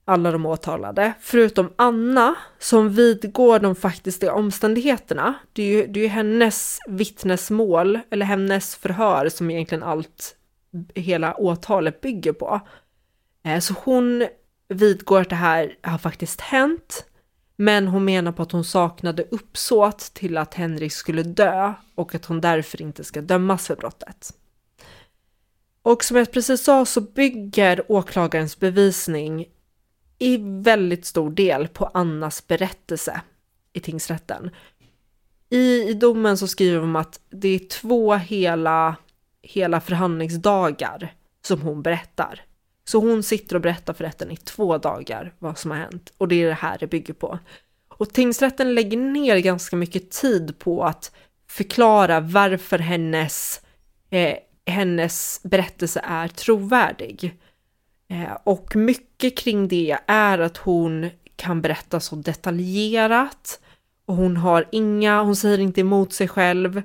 Alla 0.08 0.30
de 0.30 0.46
åtalade, 0.46 1.12
förutom 1.20 1.72
Anna 1.76 2.34
som 2.58 2.90
vidgår 2.90 3.58
de 3.58 3.74
faktiska 3.74 4.34
omständigheterna. 4.34 5.34
Det 5.52 5.62
är 5.62 5.66
ju, 5.66 5.86
det 5.86 6.00
är 6.00 6.02
ju 6.04 6.08
hennes 6.08 6.78
vittnesmål, 6.88 8.00
eller 8.10 8.26
hennes 8.26 8.76
förhör 8.76 9.28
som 9.28 9.50
egentligen 9.50 9.82
allt, 9.82 10.36
hela 10.94 11.34
åtalet 11.34 12.00
bygger 12.00 12.32
på. 12.32 12.60
Eh, 13.44 13.58
så 13.58 13.74
hon 13.84 14.26
vidgår 14.68 15.20
att 15.20 15.30
det 15.30 15.36
här 15.36 15.76
har 15.82 15.98
faktiskt 15.98 16.40
hänt, 16.40 17.04
men 17.56 17.88
hon 17.88 18.04
menar 18.04 18.32
på 18.32 18.42
att 18.42 18.52
hon 18.52 18.64
saknade 18.64 19.24
uppsåt 19.30 19.98
till 19.98 20.38
att 20.38 20.54
Henrik 20.54 20.92
skulle 20.92 21.22
dö 21.22 21.72
och 21.94 22.14
att 22.14 22.24
hon 22.24 22.40
därför 22.40 22.82
inte 22.82 23.04
ska 23.04 23.20
dömas 23.20 23.66
för 23.66 23.76
brottet. 23.76 24.32
Och 25.82 26.04
som 26.04 26.16
jag 26.16 26.32
precis 26.32 26.64
sa 26.64 26.84
så 26.84 27.00
bygger 27.00 27.92
åklagarens 27.92 28.60
bevisning 28.60 29.46
i 30.18 30.36
väldigt 30.62 31.06
stor 31.06 31.30
del 31.30 31.68
på 31.68 31.84
Annas 31.84 32.46
berättelse 32.46 33.20
i 33.72 33.80
tingsrätten. 33.80 34.50
I, 35.50 35.82
i 35.82 35.94
domen 35.94 36.38
så 36.38 36.48
skriver 36.48 36.80
de 36.80 36.96
att 36.96 37.20
det 37.30 37.48
är 37.48 37.68
två 37.68 38.14
hela, 38.14 38.96
hela 39.42 39.80
förhandlingsdagar 39.80 41.14
som 41.42 41.60
hon 41.60 41.82
berättar. 41.82 42.42
Så 42.88 43.00
hon 43.00 43.22
sitter 43.22 43.56
och 43.56 43.62
berättar 43.62 43.92
för 43.92 44.04
rätten 44.04 44.30
i 44.30 44.36
två 44.36 44.78
dagar 44.78 45.34
vad 45.38 45.58
som 45.58 45.70
har 45.70 45.78
hänt 45.78 46.12
och 46.18 46.28
det 46.28 46.42
är 46.42 46.46
det 46.46 46.54
här 46.54 46.76
det 46.80 46.86
bygger 46.86 47.14
på. 47.14 47.38
Och 47.88 48.12
tingsrätten 48.12 48.74
lägger 48.74 48.98
ner 48.98 49.38
ganska 49.38 49.76
mycket 49.76 50.10
tid 50.10 50.58
på 50.58 50.84
att 50.84 51.12
förklara 51.50 52.20
varför 52.20 52.78
hennes 52.78 53.60
eh, 54.10 54.36
hennes 54.66 55.40
berättelse 55.42 56.00
är 56.04 56.28
trovärdig. 56.28 57.38
Eh, 58.08 58.36
och 58.44 58.76
mycket 58.76 59.38
kring 59.38 59.68
det 59.68 59.98
är 60.06 60.38
att 60.38 60.56
hon 60.56 61.10
kan 61.36 61.62
berätta 61.62 62.00
så 62.00 62.16
detaljerat 62.16 63.60
och 64.06 64.16
hon 64.16 64.36
har 64.36 64.68
inga, 64.72 65.22
hon 65.22 65.36
säger 65.36 65.58
inte 65.58 65.80
emot 65.80 66.12
sig 66.12 66.28
själv 66.28 66.82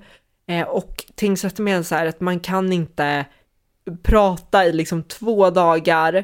eh, 0.47 0.67
och 0.67 1.05
tingsrätten 1.15 1.65
menar 1.65 1.83
så 1.83 1.95
här 1.95 2.05
att 2.05 2.19
man 2.19 2.39
kan 2.39 2.73
inte 2.73 3.25
prata 4.03 4.65
i 4.65 4.73
liksom 4.73 5.03
två 5.03 5.49
dagar 5.49 6.23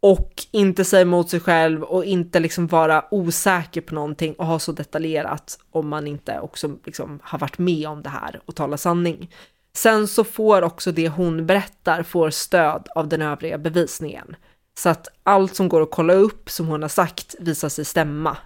och 0.00 0.46
inte 0.50 0.84
säga 0.84 1.02
emot 1.02 1.30
sig 1.30 1.40
själv 1.40 1.82
och 1.82 2.04
inte 2.04 2.40
liksom 2.40 2.66
vara 2.66 3.04
osäker 3.10 3.80
på 3.80 3.94
någonting 3.94 4.34
och 4.34 4.46
ha 4.46 4.58
så 4.58 4.72
detaljerat 4.72 5.58
om 5.70 5.88
man 5.88 6.06
inte 6.06 6.40
också 6.40 6.70
liksom 6.84 7.20
har 7.22 7.38
varit 7.38 7.58
med 7.58 7.88
om 7.88 8.02
det 8.02 8.08
här 8.08 8.40
och 8.46 8.54
talar 8.54 8.76
sanning. 8.76 9.30
Sen 9.76 10.08
så 10.08 10.24
får 10.24 10.62
också 10.62 10.92
det 10.92 11.08
hon 11.08 11.46
berättar 11.46 12.02
får 12.02 12.30
stöd 12.30 12.88
av 12.94 13.08
den 13.08 13.22
övriga 13.22 13.58
bevisningen. 13.58 14.36
Så 14.78 14.88
att 14.88 15.08
allt 15.22 15.56
som 15.56 15.68
går 15.68 15.82
att 15.82 15.90
kolla 15.90 16.12
upp 16.12 16.50
som 16.50 16.66
hon 16.66 16.82
har 16.82 16.88
sagt 16.88 17.34
visar 17.38 17.68
sig 17.68 17.84
stämma. 17.84 18.36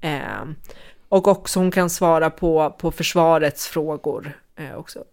Eh, 0.00 0.44
och 1.08 1.28
också 1.28 1.60
hon 1.60 1.70
kan 1.70 1.90
svara 1.90 2.30
på, 2.30 2.76
på 2.78 2.90
försvarets 2.90 3.68
frågor 3.68 4.32
eh, 4.56 4.74
också. 4.74 5.04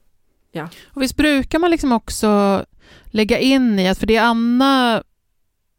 Ja. 0.51 0.69
Och 0.93 1.01
visst 1.01 1.17
brukar 1.17 1.59
man 1.59 1.71
liksom 1.71 1.91
också 1.91 2.65
lägga 3.05 3.39
in 3.39 3.79
i 3.79 3.89
att, 3.89 3.97
för 3.97 4.07
det 4.07 4.17
Anna 4.17 5.03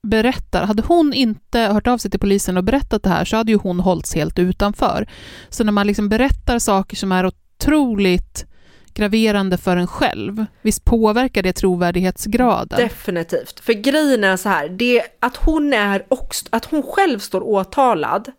berättar, 0.03 0.67
hade 0.67 0.83
hon 0.83 1.13
inte 1.13 1.61
hört 1.61 1.87
av 1.87 1.99
sig 1.99 2.11
till 2.11 2.21
polisen 2.21 2.57
och 2.57 2.65
berättat 2.65 3.03
det 3.03 3.11
här 3.11 3.25
så 3.25 3.37
hade 3.37 3.53
ju 3.53 3.59
hon 3.59 3.81
hållits 3.81 4.15
helt 4.15 4.39
utanför. 4.39 5.07
Så 5.49 5.65
när 5.65 5.73
man 5.73 5.87
liksom 5.87 6.09
berättar 6.09 6.59
saker 6.59 6.97
som 6.97 7.13
är 7.13 7.27
otroligt 7.27 8.47
graverande 8.95 9.59
för 9.59 9.77
en 9.77 9.87
själv, 9.87 10.47
visst 10.63 10.85
påverkar 10.85 11.43
det 11.43 11.53
trovärdighetsgraden? 11.53 12.79
Definitivt, 12.79 13.61
för 13.61 13.73
grejen 13.73 14.25
är 14.25 14.37
så 14.37 14.49
här, 14.49 14.69
det, 14.69 15.03
att 15.21 15.37
hon 15.37 15.73
är 15.73 16.05
också, 16.09 16.47
att 16.51 16.65
hon 16.65 16.83
själv 16.83 17.19
står 17.19 17.43
åtalad 17.43 18.33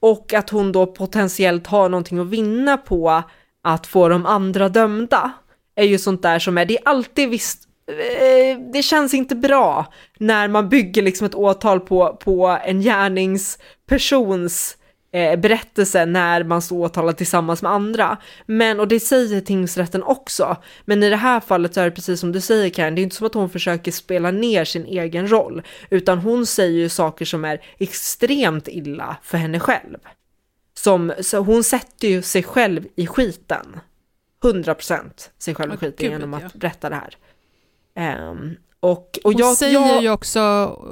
och 0.00 0.34
att 0.34 0.50
hon 0.50 0.72
då 0.72 0.86
potentiellt 0.86 1.66
har 1.66 1.88
någonting 1.88 2.18
att 2.18 2.26
vinna 2.26 2.76
på 2.76 3.22
att 3.62 3.86
få 3.86 4.08
de 4.08 4.26
andra 4.26 4.68
dömda 4.68 5.32
är 5.74 5.84
ju 5.84 5.98
sånt 5.98 6.22
där 6.22 6.38
som 6.38 6.58
är, 6.58 6.64
det 6.64 6.78
är 6.78 6.88
alltid 6.88 7.28
visst 7.30 7.68
eh, 7.88 8.60
det 8.72 8.82
känns 8.82 9.14
inte 9.14 9.34
bra 9.34 9.92
när 10.18 10.48
man 10.48 10.68
bygger 10.68 11.02
liksom 11.02 11.26
ett 11.26 11.34
åtal 11.34 11.80
på, 11.80 12.16
på 12.20 12.58
en 12.64 12.80
gärningspersons 12.80 14.76
eh, 15.14 15.36
berättelse 15.36 16.06
när 16.06 16.44
man 16.44 16.62
står 16.62 16.78
åtalad 16.78 17.16
tillsammans 17.16 17.62
med 17.62 17.72
andra. 17.72 18.16
Men, 18.46 18.80
och 18.80 18.88
det 18.88 19.00
säger 19.00 19.40
tingsrätten 19.40 20.02
också, 20.02 20.56
men 20.84 21.02
i 21.02 21.10
det 21.10 21.16
här 21.16 21.40
fallet 21.40 21.74
så 21.74 21.80
är 21.80 21.84
det 21.84 21.90
precis 21.90 22.20
som 22.20 22.32
du 22.32 22.40
säger 22.40 22.70
Karen, 22.70 22.94
det 22.94 23.00
är 23.00 23.02
inte 23.02 23.16
som 23.16 23.26
att 23.26 23.34
hon 23.34 23.50
försöker 23.50 23.92
spela 23.92 24.30
ner 24.30 24.64
sin 24.64 24.86
egen 24.86 25.30
roll, 25.30 25.62
utan 25.90 26.18
hon 26.18 26.46
säger 26.46 26.78
ju 26.78 26.88
saker 26.88 27.24
som 27.24 27.44
är 27.44 27.60
extremt 27.78 28.68
illa 28.68 29.16
för 29.22 29.38
henne 29.38 29.60
själv. 29.60 29.98
Som, 30.78 31.12
så 31.20 31.38
hon 31.38 31.64
sätter 31.64 32.08
ju 32.08 32.22
sig 32.22 32.42
själv 32.42 32.86
i 32.96 33.06
skiten. 33.06 33.80
100% 34.44 35.10
sig 35.38 35.54
själv 35.54 35.74
i 35.74 35.76
skiten 35.76 36.10
genom 36.10 36.34
att 36.34 36.54
berätta 36.54 36.88
det 36.88 37.00
här. 37.00 37.16
Um, 38.30 38.56
och, 38.84 39.18
och 39.24 39.32
hon, 39.32 39.34
jag, 39.36 39.56
säger 39.56 39.80
jag... 39.80 40.02
Ju 40.02 40.10
också, 40.10 40.40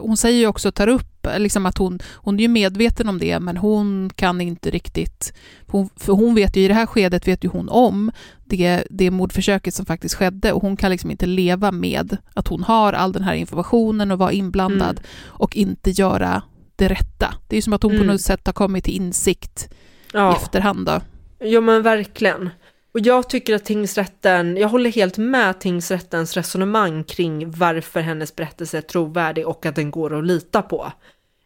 hon 0.00 0.16
säger 0.16 0.38
ju 0.38 0.46
också, 0.46 0.72
tar 0.72 0.88
upp, 0.88 1.26
liksom 1.38 1.66
att 1.66 1.78
hon, 1.78 1.98
hon 2.14 2.38
är 2.38 2.42
ju 2.42 2.48
medveten 2.48 3.08
om 3.08 3.18
det, 3.18 3.40
men 3.40 3.56
hon 3.56 4.10
kan 4.14 4.40
inte 4.40 4.70
riktigt, 4.70 5.34
hon, 5.66 5.88
för 5.96 6.12
hon 6.12 6.34
vet 6.34 6.56
ju 6.56 6.64
i 6.64 6.68
det 6.68 6.74
här 6.74 6.86
skedet 6.86 7.28
vet 7.28 7.44
ju 7.44 7.48
hon 7.48 7.68
om 7.68 8.10
det, 8.44 8.84
det 8.90 9.10
mordförsöket 9.10 9.74
som 9.74 9.86
faktiskt 9.86 10.14
skedde 10.14 10.52
och 10.52 10.62
hon 10.62 10.76
kan 10.76 10.90
liksom 10.90 11.10
inte 11.10 11.26
leva 11.26 11.72
med 11.72 12.16
att 12.34 12.48
hon 12.48 12.62
har 12.62 12.92
all 12.92 13.12
den 13.12 13.22
här 13.22 13.34
informationen 13.34 14.10
och 14.10 14.18
vara 14.18 14.32
inblandad 14.32 14.98
mm. 14.98 15.10
och 15.26 15.56
inte 15.56 15.90
göra 15.90 16.42
det 16.76 16.88
rätta. 16.88 17.34
Det 17.48 17.54
är 17.54 17.58
ju 17.58 17.62
som 17.62 17.72
att 17.72 17.82
hon 17.82 17.92
mm. 17.92 18.06
på 18.06 18.12
något 18.12 18.20
sätt 18.20 18.46
har 18.46 18.52
kommit 18.52 18.84
till 18.84 18.96
insikt 18.96 19.68
ja. 20.12 20.32
i 20.32 20.36
efterhand 20.36 20.86
då. 20.86 21.00
Ja 21.38 21.60
men 21.60 21.82
verkligen. 21.82 22.50
Och 22.94 23.00
jag 23.00 23.28
tycker 23.28 23.54
att 23.54 23.64
tingsrätten, 23.64 24.56
jag 24.56 24.68
håller 24.68 24.90
helt 24.90 25.18
med 25.18 25.60
tingsrättens 25.60 26.36
resonemang 26.36 27.04
kring 27.04 27.50
varför 27.50 28.00
hennes 28.00 28.36
berättelse 28.36 28.78
är 28.78 28.82
trovärdig 28.82 29.46
och 29.46 29.66
att 29.66 29.74
den 29.74 29.90
går 29.90 30.18
att 30.18 30.26
lita 30.26 30.62
på. 30.62 30.92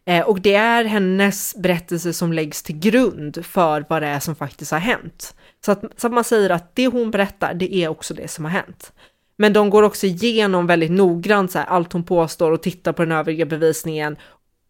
Eh, 0.05 0.25
och 0.25 0.41
det 0.41 0.53
är 0.53 0.83
hennes 0.83 1.55
berättelse 1.55 2.13
som 2.13 2.33
läggs 2.33 2.63
till 2.63 2.79
grund 2.79 3.45
för 3.45 3.85
vad 3.89 4.01
det 4.01 4.07
är 4.07 4.19
som 4.19 4.35
faktiskt 4.35 4.71
har 4.71 4.79
hänt. 4.79 5.35
Så 5.65 5.71
att, 5.71 5.83
så 5.97 6.07
att 6.07 6.13
man 6.13 6.23
säger 6.23 6.49
att 6.49 6.75
det 6.75 6.87
hon 6.87 7.11
berättar, 7.11 7.53
det 7.53 7.75
är 7.75 7.87
också 7.87 8.13
det 8.13 8.27
som 8.27 8.45
har 8.45 8.51
hänt. 8.51 8.93
Men 9.37 9.53
de 9.53 9.69
går 9.69 9.83
också 9.83 10.05
igenom 10.05 10.67
väldigt 10.67 10.91
noggrant 10.91 11.51
så 11.51 11.59
här, 11.59 11.65
allt 11.65 11.93
hon 11.93 12.03
påstår 12.03 12.51
och 12.51 12.63
tittar 12.63 12.93
på 12.93 13.01
den 13.01 13.11
övriga 13.11 13.45
bevisningen 13.45 14.17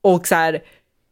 och 0.02 0.28
så 0.28 0.36
här, 0.36 0.62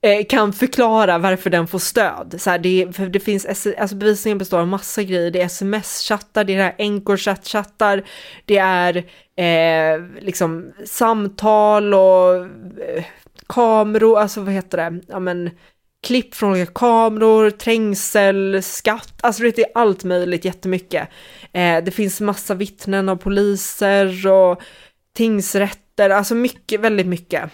Eh, 0.06 0.26
kan 0.26 0.54
förklara 0.54 1.18
varför 1.18 1.50
den 1.50 1.68
får 1.68 1.80
stöd. 1.80 2.36
Så 2.38 2.50
här, 2.50 2.58
det, 2.58 2.96
för 2.96 3.06
det 3.08 3.20
finns, 3.20 3.46
alltså 3.78 3.96
bevisningen 3.96 4.38
består 4.38 4.60
av 4.60 4.68
massa 4.68 5.04
grejer, 5.04 5.32
det 5.32 5.42
är 5.42 5.46
sms-chattar, 5.46 6.44
det 6.44 6.56
är 6.56 6.76
Encrochat-chattar, 6.78 8.04
det 8.46 8.58
är 8.58 8.98
eh, 9.38 10.06
liksom 10.20 10.74
samtal 10.86 11.94
och 11.94 12.36
eh, 12.36 13.06
kameror, 13.48 14.20
alltså 14.20 14.42
vad 14.42 14.54
heter 14.54 14.78
det, 14.78 15.02
ja 15.08 15.20
men 15.20 15.50
klipp 16.08 16.36
från 16.36 16.52
olika 16.52 16.72
kameror, 16.72 17.50
trängsel, 17.50 18.64
skatt, 18.64 19.20
alltså 19.22 19.44
det 19.44 19.58
är 19.58 19.72
allt 19.76 20.04
möjligt 20.04 20.46
jättemycket. 20.46 21.10
Eh, 21.54 21.84
det 21.84 21.92
finns 21.92 22.22
massa 22.22 22.54
vittnen 22.54 23.10
av 23.10 23.16
poliser 23.16 24.28
och 24.28 24.62
tingsrätter, 25.16 26.10
alltså 26.10 26.36
mycket, 26.36 26.80
väldigt 26.80 27.08
mycket. 27.08 27.52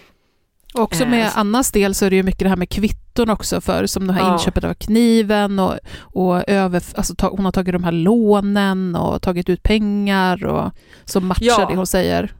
Också 0.74 1.06
med 1.06 1.26
eh, 1.26 1.38
Annas 1.38 1.72
del 1.72 1.96
så 1.96 2.06
är 2.06 2.10
det 2.10 2.16
ju 2.16 2.24
mycket 2.24 2.40
det 2.40 2.50
här 2.50 2.56
med 2.56 2.70
kvitton 2.70 3.30
också 3.30 3.62
för 3.62 3.86
som 3.86 4.08
det 4.08 4.14
här 4.14 4.22
ja. 4.22 4.34
inköpet 4.34 4.64
av 4.64 4.74
kniven 4.74 5.60
och, 5.60 5.78
och 6.00 6.50
över, 6.50 6.84
alltså, 6.96 7.16
ta, 7.16 7.30
hon 7.30 7.46
har 7.46 7.52
tagit 7.52 7.74
de 7.74 7.84
här 7.84 7.92
lånen 7.92 8.96
och 8.96 9.22
tagit 9.22 9.50
ut 9.50 9.64
pengar 9.64 10.46
och 10.46 10.72
som 11.06 11.28
matchar 11.28 11.46
ja. 11.46 11.66
det 11.70 11.76
hon 11.76 11.88
säger. 11.88 12.34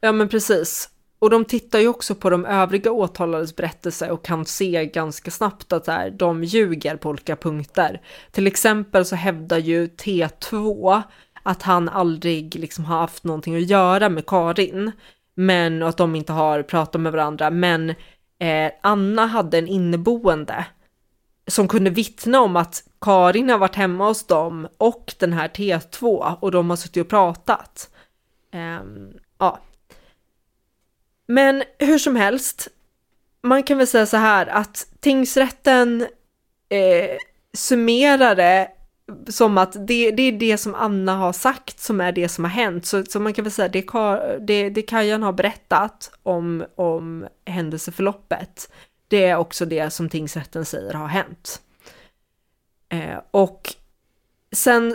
Ja 0.00 0.12
men 0.12 0.28
precis. 0.28 0.88
Och 1.18 1.30
de 1.30 1.44
tittar 1.44 1.78
ju 1.78 1.88
också 1.88 2.14
på 2.14 2.30
de 2.30 2.44
övriga 2.44 2.92
åtalades 2.92 3.56
berättelse 3.56 4.10
och 4.10 4.24
kan 4.24 4.44
se 4.44 4.86
ganska 4.86 5.30
snabbt 5.30 5.72
att 5.72 5.86
här, 5.86 6.10
de 6.10 6.44
ljuger 6.44 6.96
på 6.96 7.08
olika 7.08 7.36
punkter. 7.36 8.00
Till 8.30 8.46
exempel 8.46 9.04
så 9.04 9.16
hävdar 9.16 9.58
ju 9.58 9.86
T2 9.86 11.02
att 11.42 11.62
han 11.62 11.88
aldrig 11.88 12.54
liksom 12.54 12.84
har 12.84 12.98
haft 12.98 13.24
någonting 13.24 13.56
att 13.56 13.70
göra 13.70 14.08
med 14.08 14.26
Karin 14.26 14.92
men 15.36 15.82
att 15.82 15.96
de 15.96 16.16
inte 16.16 16.32
har 16.32 16.62
pratat 16.62 17.00
med 17.00 17.12
varandra. 17.12 17.50
Men 17.50 17.90
eh, 18.38 18.72
Anna 18.80 19.26
hade 19.26 19.58
en 19.58 19.68
inneboende 19.68 20.66
som 21.46 21.68
kunde 21.68 21.90
vittna 21.90 22.40
om 22.40 22.56
att 22.56 22.84
Karin 23.00 23.50
har 23.50 23.58
varit 23.58 23.74
hemma 23.74 24.06
hos 24.06 24.26
dem 24.26 24.68
och 24.78 25.14
den 25.18 25.32
här 25.32 25.48
T2 25.48 26.36
och 26.40 26.50
de 26.50 26.70
har 26.70 26.76
suttit 26.76 27.02
och 27.02 27.08
pratat. 27.08 27.90
Eh, 28.54 28.80
ja. 29.38 29.60
Men 31.26 31.62
hur 31.78 31.98
som 31.98 32.16
helst, 32.16 32.68
man 33.42 33.62
kan 33.62 33.78
väl 33.78 33.86
säga 33.86 34.06
så 34.06 34.16
här 34.16 34.46
att 34.46 34.86
tingsrätten 35.00 36.06
eh, 36.68 37.16
summerade 37.54 38.70
som 39.28 39.58
att 39.58 39.72
det, 39.72 40.10
det 40.10 40.22
är 40.22 40.32
det 40.32 40.58
som 40.58 40.74
Anna 40.74 41.16
har 41.16 41.32
sagt 41.32 41.80
som 41.80 42.00
är 42.00 42.12
det 42.12 42.28
som 42.28 42.44
har 42.44 42.50
hänt. 42.50 42.86
Så, 42.86 43.04
så 43.04 43.20
man 43.20 43.32
kan 43.32 43.44
väl 43.44 43.52
säga 43.52 43.68
det, 43.68 43.86
det, 44.40 44.70
det 44.70 44.82
Kajan 44.82 45.22
har 45.22 45.32
berättat 45.32 46.10
om, 46.22 46.64
om 46.74 47.26
händelseförloppet, 47.44 48.70
det 49.08 49.24
är 49.24 49.36
också 49.36 49.64
det 49.64 49.90
som 49.90 50.08
tingsrätten 50.08 50.64
säger 50.64 50.94
har 50.94 51.08
hänt. 51.08 51.62
Eh, 52.88 53.18
och 53.30 53.74
sen 54.52 54.88
eh, 54.88 54.94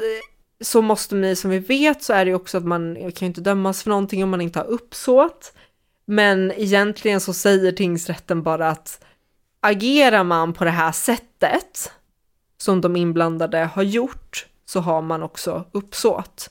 så 0.62 0.82
måste 0.82 1.16
man, 1.16 1.36
som 1.36 1.52
vi 1.52 1.60
vet, 1.60 2.04
så 2.04 2.14
är 2.14 2.26
det 2.26 2.30
ju 2.30 2.36
också 2.36 2.58
att 2.58 2.66
man 2.66 2.96
kan 2.96 3.12
ju 3.20 3.26
inte 3.26 3.42
dömas 3.42 3.84
för 3.84 3.90
någonting 3.90 4.24
om 4.24 4.30
man 4.30 4.42
inte 4.42 4.60
har 4.60 4.66
uppsåt. 4.66 5.54
Men 6.06 6.52
egentligen 6.52 7.22
så 7.22 7.34
säger 7.34 7.72
tingsrätten 7.72 8.44
bara 8.44 8.70
att 8.70 9.04
agerar 9.60 10.24
man 10.24 10.54
på 10.54 10.64
det 10.64 10.72
här 10.72 10.92
sättet 10.92 11.92
som 12.62 12.82
de 12.82 12.96
inblandade 12.96 13.58
har 13.58 13.84
gjort 13.84 14.46
så 14.66 14.80
har 14.80 15.02
man 15.02 15.24
också 15.24 15.66
uppsåt. 15.72 16.50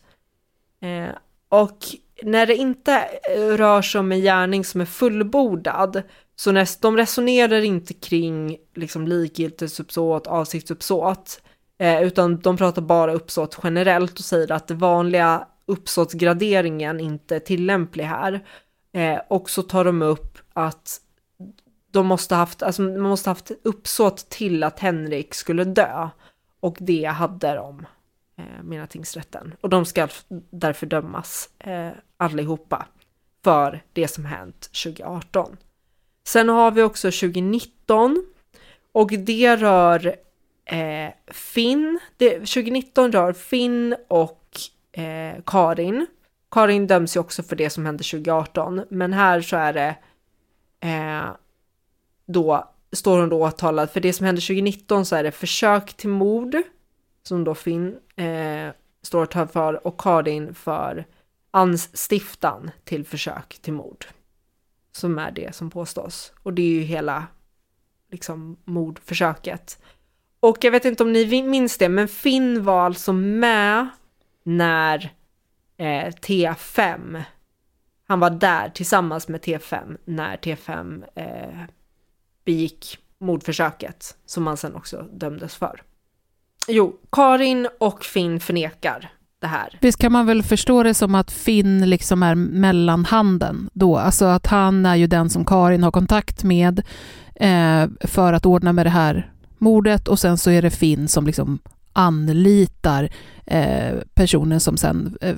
Eh, 0.82 1.14
och 1.48 1.78
när 2.22 2.46
det 2.46 2.56
inte 2.56 2.92
eh, 3.36 3.40
rör 3.40 3.82
sig 3.82 3.98
om 3.98 4.12
en 4.12 4.20
gärning 4.20 4.64
som 4.64 4.80
är 4.80 4.84
fullbordad, 4.84 6.02
så 6.36 6.52
näst, 6.52 6.82
de 6.82 6.96
resonerar 6.96 7.60
inte 7.60 7.94
kring 7.94 8.58
liksom, 8.74 9.06
likgiltighetsuppsåt, 9.06 10.26
avsiktsuppsåt, 10.26 11.42
eh, 11.78 12.02
utan 12.02 12.40
de 12.40 12.56
pratar 12.56 12.82
bara 12.82 13.12
uppsåt 13.12 13.58
generellt 13.62 14.18
och 14.18 14.24
säger 14.24 14.52
att 14.52 14.68
det 14.68 14.74
vanliga 14.74 15.46
uppsåtsgraderingen 15.66 17.00
inte 17.00 17.36
är 17.36 17.40
tillämplig 17.40 18.04
här. 18.04 18.44
Eh, 18.92 19.18
och 19.28 19.50
så 19.50 19.62
tar 19.62 19.84
de 19.84 20.02
upp 20.02 20.38
att 20.52 21.00
de 21.90 22.06
måste 22.06 22.34
haft, 22.34 22.62
alltså 22.62 22.82
man 22.82 23.00
måste 23.00 23.30
haft 23.30 23.50
uppsåt 23.62 24.28
till 24.28 24.62
att 24.62 24.80
Henrik 24.80 25.34
skulle 25.34 25.64
dö. 25.64 26.08
Och 26.60 26.76
det 26.80 27.04
hade 27.04 27.54
de, 27.54 27.86
eh, 28.36 28.62
menar 28.62 28.86
tingsrätten. 28.86 29.54
Och 29.60 29.68
de 29.68 29.84
ska 29.84 30.08
därför 30.50 30.86
dömas 30.86 31.48
eh, 31.58 31.90
allihopa 32.16 32.86
för 33.44 33.82
det 33.92 34.08
som 34.08 34.24
hänt 34.24 34.60
2018. 34.60 35.56
Sen 36.26 36.48
har 36.48 36.70
vi 36.70 36.82
också 36.82 37.10
2019 37.10 38.24
och 38.92 39.08
det 39.10 39.56
rör 39.56 40.16
eh, 40.64 41.10
Finn. 41.26 41.98
Det, 42.16 42.30
2019 42.30 43.12
rör 43.12 43.32
Finn 43.32 43.96
och 44.08 44.48
eh, 44.92 45.42
Karin. 45.46 46.06
Karin 46.50 46.86
döms 46.86 47.16
ju 47.16 47.20
också 47.20 47.42
för 47.42 47.56
det 47.56 47.70
som 47.70 47.86
hände 47.86 48.04
2018, 48.04 48.82
men 48.90 49.12
här 49.12 49.40
så 49.40 49.56
är 49.56 49.72
det 49.72 49.96
eh, 50.80 51.30
då 52.32 52.70
står 52.92 53.20
hon 53.20 53.28
då 53.28 53.42
åtalad 53.46 53.90
för 53.90 54.00
det 54.00 54.12
som 54.12 54.26
hände 54.26 54.40
2019 54.40 55.06
så 55.06 55.16
är 55.16 55.22
det 55.22 55.32
försök 55.32 55.94
till 55.94 56.08
mord 56.08 56.56
som 57.22 57.44
då 57.44 57.54
Finn 57.54 57.96
eh, 58.16 58.68
står 59.02 59.22
åtalad 59.22 59.50
för 59.50 59.86
och 59.86 60.00
Karin 60.00 60.54
för 60.54 61.06
anstiftan 61.50 62.70
till 62.84 63.04
försök 63.04 63.58
till 63.62 63.72
mord. 63.72 64.06
Som 64.92 65.18
är 65.18 65.30
det 65.30 65.54
som 65.54 65.70
påstås. 65.70 66.32
Och 66.42 66.52
det 66.52 66.62
är 66.62 66.70
ju 66.70 66.80
hela 66.80 67.26
liksom 68.10 68.56
mordförsöket. 68.64 69.82
Och 70.40 70.58
jag 70.60 70.70
vet 70.70 70.84
inte 70.84 71.02
om 71.02 71.12
ni 71.12 71.42
minns 71.42 71.78
det, 71.78 71.88
men 71.88 72.08
Finn 72.08 72.64
var 72.64 72.84
alltså 72.84 73.12
med 73.12 73.88
när 74.42 75.12
eh, 75.76 76.06
T5, 76.06 77.22
han 78.06 78.20
var 78.20 78.30
där 78.30 78.68
tillsammans 78.68 79.28
med 79.28 79.40
T5 79.40 79.98
när 80.04 80.36
T5 80.36 81.04
eh, 81.14 81.64
begick 82.44 82.98
mordförsöket 83.20 84.16
som 84.26 84.42
man 84.42 84.56
sen 84.56 84.74
också 84.74 85.06
dömdes 85.12 85.54
för. 85.54 85.82
Jo, 86.68 86.96
Karin 87.12 87.68
och 87.78 88.04
Finn 88.04 88.40
förnekar 88.40 89.12
det 89.40 89.46
här. 89.46 89.78
Visst 89.80 89.98
kan 89.98 90.12
man 90.12 90.26
väl 90.26 90.42
förstå 90.42 90.82
det 90.82 90.94
som 90.94 91.14
att 91.14 91.30
Finn 91.30 91.90
liksom 91.90 92.22
är 92.22 92.34
mellanhanden 92.34 93.70
då, 93.72 93.96
alltså 93.96 94.24
att 94.24 94.46
han 94.46 94.86
är 94.86 94.96
ju 94.96 95.06
den 95.06 95.30
som 95.30 95.44
Karin 95.44 95.82
har 95.82 95.90
kontakt 95.90 96.44
med 96.44 96.82
eh, 97.34 97.86
för 98.00 98.32
att 98.32 98.46
ordna 98.46 98.72
med 98.72 98.86
det 98.86 98.90
här 98.90 99.32
mordet 99.58 100.08
och 100.08 100.18
sen 100.18 100.38
så 100.38 100.50
är 100.50 100.62
det 100.62 100.70
Finn 100.70 101.08
som 101.08 101.26
liksom 101.26 101.58
anlitar 101.92 103.10
eh, 103.46 103.98
personen 104.14 104.60
som 104.60 104.76
sen 104.76 105.18
eh, 105.20 105.36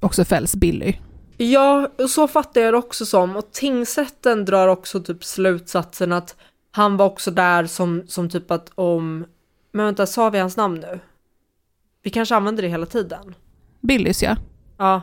också 0.00 0.24
fälls, 0.24 0.56
Billy. 0.56 0.94
Ja, 1.40 1.90
så 2.08 2.28
fattar 2.28 2.60
jag 2.60 2.74
det 2.74 2.78
också 2.78 3.06
som. 3.06 3.36
Och 3.36 3.52
tingsrätten 3.52 4.44
drar 4.44 4.68
också 4.68 5.00
typ 5.00 5.24
slutsatsen 5.24 6.12
att 6.12 6.36
han 6.70 6.96
var 6.96 7.06
också 7.06 7.30
där 7.30 7.66
som, 7.66 8.06
som 8.06 8.30
typ 8.30 8.50
att 8.50 8.70
om... 8.74 9.26
Men 9.72 9.84
vänta, 9.84 10.06
sa 10.06 10.30
vi 10.30 10.38
hans 10.38 10.56
namn 10.56 10.80
nu? 10.80 11.00
Vi 12.02 12.10
kanske 12.10 12.34
använder 12.34 12.62
det 12.62 12.68
hela 12.68 12.86
tiden? 12.86 13.34
Billys 13.80 14.22
ja. 14.22 14.36
Ja. 14.78 15.00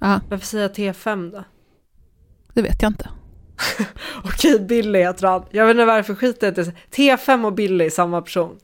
Aha. 0.00 0.20
Varför 0.30 0.46
säger 0.46 0.64
jag 0.64 0.94
T5 0.94 1.30
då? 1.30 1.44
Det 2.54 2.62
vet 2.62 2.82
jag 2.82 2.90
inte. 2.90 3.10
Okej, 4.24 4.60
Billy 4.60 4.98
heter 4.98 5.26
han. 5.26 5.44
Jag 5.50 5.66
vet 5.66 5.74
inte 5.74 5.84
varför 5.84 6.14
skit 6.14 6.42
heter 6.42 6.72
T5 6.90 7.46
och 7.46 7.52
Billy, 7.52 7.90
samma 7.90 8.22
person. 8.22 8.58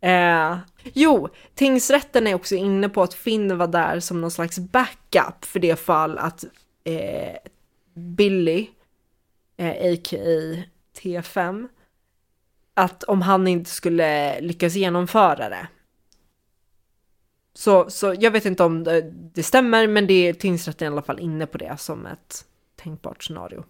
Eh, 0.00 0.58
jo, 0.82 1.28
tingsrätten 1.54 2.26
är 2.26 2.34
också 2.34 2.54
inne 2.54 2.88
på 2.88 3.02
att 3.02 3.14
Finn 3.14 3.58
var 3.58 3.66
där 3.66 4.00
som 4.00 4.20
någon 4.20 4.30
slags 4.30 4.58
backup 4.58 5.44
för 5.44 5.60
det 5.60 5.76
fall 5.76 6.18
att 6.18 6.44
eh, 6.84 7.36
Billy, 7.94 8.66
eh, 9.56 9.92
a.k.a. 9.92 10.62
T5, 11.00 11.68
att 12.74 13.04
om 13.04 13.22
han 13.22 13.48
inte 13.48 13.70
skulle 13.70 14.40
lyckas 14.40 14.74
genomföra 14.74 15.48
det. 15.48 15.68
Så, 17.54 17.90
så 17.90 18.14
jag 18.18 18.30
vet 18.30 18.44
inte 18.44 18.64
om 18.64 18.84
det, 18.84 19.10
det 19.10 19.42
stämmer, 19.42 19.86
men 19.86 20.06
det 20.06 20.28
är 20.28 20.32
tingsrätten 20.32 20.84
i 20.84 20.90
alla 20.90 21.02
fall 21.02 21.20
inne 21.20 21.46
på 21.46 21.58
det 21.58 21.80
som 21.80 22.06
ett 22.06 22.44
tänkbart 22.76 23.24
scenario. 23.24 23.64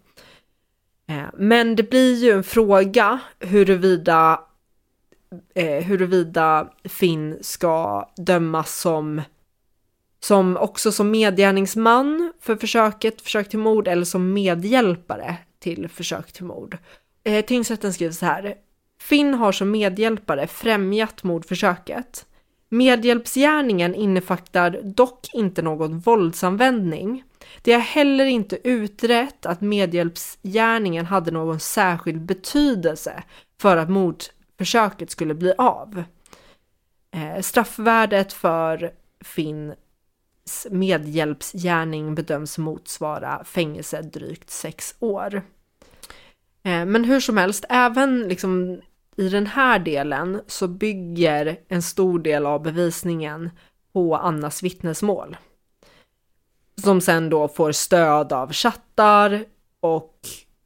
Eh, 1.08 1.26
men 1.34 1.76
det 1.76 1.82
blir 1.82 2.14
ju 2.24 2.30
en 2.30 2.44
fråga 2.44 3.20
huruvida 3.38 4.47
eh, 5.54 5.84
huruvida 5.84 6.68
Finn 6.84 7.38
ska 7.40 8.08
dömas 8.16 8.80
som 8.80 9.22
som 10.20 10.56
också 10.56 10.92
som 10.92 11.10
medgärningsman 11.10 12.32
för 12.40 12.56
försöket, 12.56 13.20
försök 13.20 13.48
till 13.48 13.58
mord 13.58 13.88
eller 13.88 14.04
som 14.04 14.32
medhjälpare 14.32 15.36
till 15.58 15.88
försök 15.88 16.32
till 16.32 16.44
mord. 16.44 16.78
Eh, 17.24 17.44
tingsrätten 17.44 17.92
skriver 17.92 18.12
så 18.12 18.26
här. 18.26 18.54
Finn 19.00 19.34
har 19.34 19.52
som 19.52 19.70
medhjälpare 19.70 20.46
främjat 20.46 21.22
mordförsöket. 21.22 22.26
Medhjälpsgärningen 22.68 23.94
innefattar 23.94 24.80
dock 24.82 25.34
inte 25.34 25.62
någon 25.62 25.98
våldsanvändning. 25.98 27.24
Det 27.62 27.72
är 27.72 27.78
heller 27.78 28.24
inte 28.24 28.58
utrett 28.68 29.46
att 29.46 29.60
medhjälpsgärningen 29.60 31.06
hade 31.06 31.30
någon 31.30 31.60
särskild 31.60 32.20
betydelse 32.20 33.22
för 33.60 33.76
att 33.76 33.90
mord 33.90 34.16
försöket 34.58 35.10
skulle 35.10 35.34
bli 35.34 35.52
av. 35.58 36.04
Eh, 37.10 37.40
straffvärdet 37.40 38.32
för 38.32 38.92
Finns 39.20 40.66
medhjälpsgärning 40.70 42.14
bedöms 42.14 42.58
motsvara 42.58 43.44
fängelse 43.44 44.02
drygt 44.02 44.50
sex 44.50 44.94
år. 44.98 45.34
Eh, 46.62 46.84
men 46.84 47.04
hur 47.04 47.20
som 47.20 47.36
helst, 47.36 47.64
även 47.68 48.28
liksom 48.28 48.80
i 49.16 49.28
den 49.28 49.46
här 49.46 49.78
delen 49.78 50.40
så 50.46 50.68
bygger 50.68 51.60
en 51.68 51.82
stor 51.82 52.18
del 52.18 52.46
av 52.46 52.62
bevisningen 52.62 53.50
på 53.92 54.16
Annas 54.16 54.62
vittnesmål. 54.62 55.36
Som 56.82 57.00
sen 57.00 57.30
då 57.30 57.48
får 57.48 57.72
stöd 57.72 58.32
av 58.32 58.52
chattar 58.52 59.44
och 59.80 60.18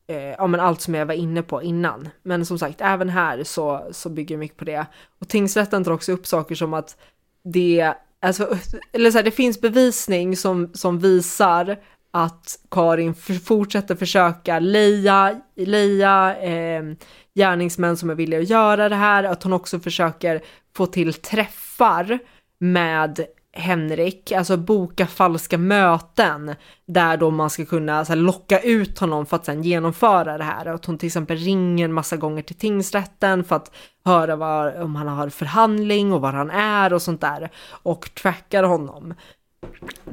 Eh, 0.07 0.17
ja, 0.17 0.47
men 0.47 0.61
allt 0.61 0.81
som 0.81 0.95
jag 0.95 1.07
var 1.07 1.15
inne 1.15 1.43
på 1.43 1.62
innan. 1.62 2.09
Men 2.23 2.47
som 2.47 2.59
sagt, 2.59 2.81
även 2.81 3.09
här 3.09 3.45
så, 3.45 3.88
så 3.91 4.09
bygger 4.09 4.37
mycket 4.37 4.57
på 4.57 4.65
det. 4.65 4.87
Och 5.21 5.29
tingsrätten 5.29 5.85
tar 5.85 5.93
också 5.93 6.12
upp 6.12 6.27
saker 6.27 6.55
som 6.55 6.75
att 6.75 6.97
det, 7.45 7.95
alltså, 8.21 8.57
eller 8.93 9.11
så 9.11 9.19
här, 9.19 9.25
det 9.25 9.31
finns 9.31 9.61
bevisning 9.61 10.37
som, 10.37 10.71
som 10.75 10.99
visar 10.99 11.77
att 12.11 12.59
Karin 12.71 13.15
fortsätter 13.45 13.95
försöka 13.95 14.59
leja, 14.59 15.41
leja 15.57 16.37
eh, 16.37 16.83
gärningsmän 17.35 17.97
som 17.97 18.11
är 18.11 18.15
villiga 18.15 18.41
att 18.41 18.51
göra 18.51 18.88
det 18.88 18.97
här, 18.97 19.25
att 19.25 19.43
hon 19.43 19.53
också 19.53 19.81
försöker 19.81 20.43
få 20.77 20.87
till 20.87 21.15
träffar 21.15 22.19
med 22.59 23.21
Henrik, 23.55 24.33
alltså 24.33 24.57
boka 24.57 25.07
falska 25.07 25.59
möten 25.59 26.55
där 26.87 27.17
då 27.17 27.31
man 27.31 27.51
ska 27.51 27.65
kunna 27.65 28.05
så 28.05 28.12
här, 28.12 28.21
locka 28.21 28.61
ut 28.61 28.99
honom 28.99 29.27
för 29.27 29.37
att 29.37 29.45
sen 29.45 29.62
genomföra 29.62 30.38
det 30.38 30.45
här. 30.45 30.67
Att 30.67 30.85
hon 30.85 30.99
till 30.99 31.07
exempel 31.07 31.37
ringer 31.37 31.85
en 31.85 31.93
massa 31.93 32.17
gånger 32.17 32.43
till 32.43 32.57
tingsrätten 32.57 33.45
för 33.45 33.57
att 33.57 33.75
höra 34.05 34.37
var, 34.37 34.83
om 34.83 34.97
han 34.97 35.09
har 35.09 35.29
förhandling 35.29 36.12
och 36.12 36.21
var 36.21 36.33
han 36.33 36.51
är 36.51 36.93
och 36.93 37.03
sånt 37.03 37.21
där 37.21 37.51
och 37.83 38.15
trackar 38.15 38.62
honom. 38.62 39.15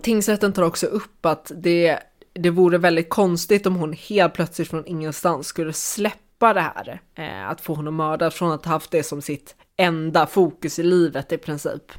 Tingsrätten 0.01 0.53
tar 0.53 0.63
också 0.63 0.87
upp 0.87 1.25
att 1.25 1.51
det, 1.55 1.99
det 2.33 2.49
vore 2.49 2.77
väldigt 2.77 3.09
konstigt 3.09 3.65
om 3.65 3.75
hon 3.75 3.93
helt 3.93 4.33
plötsligt 4.33 4.69
från 4.69 4.85
ingenstans 4.85 5.47
skulle 5.47 5.73
släppa 5.73 6.53
det 6.53 6.61
här, 6.61 7.01
eh, 7.15 7.49
att 7.49 7.61
få 7.61 7.73
honom 7.73 7.95
mördad 7.95 8.33
från 8.33 8.51
att 8.51 8.65
ha 8.65 8.71
haft 8.71 8.91
det 8.91 9.03
som 9.03 9.21
sitt 9.21 9.55
enda 9.77 10.25
fokus 10.27 10.79
i 10.79 10.83
livet 10.83 11.31
i 11.31 11.37
princip. 11.37 11.91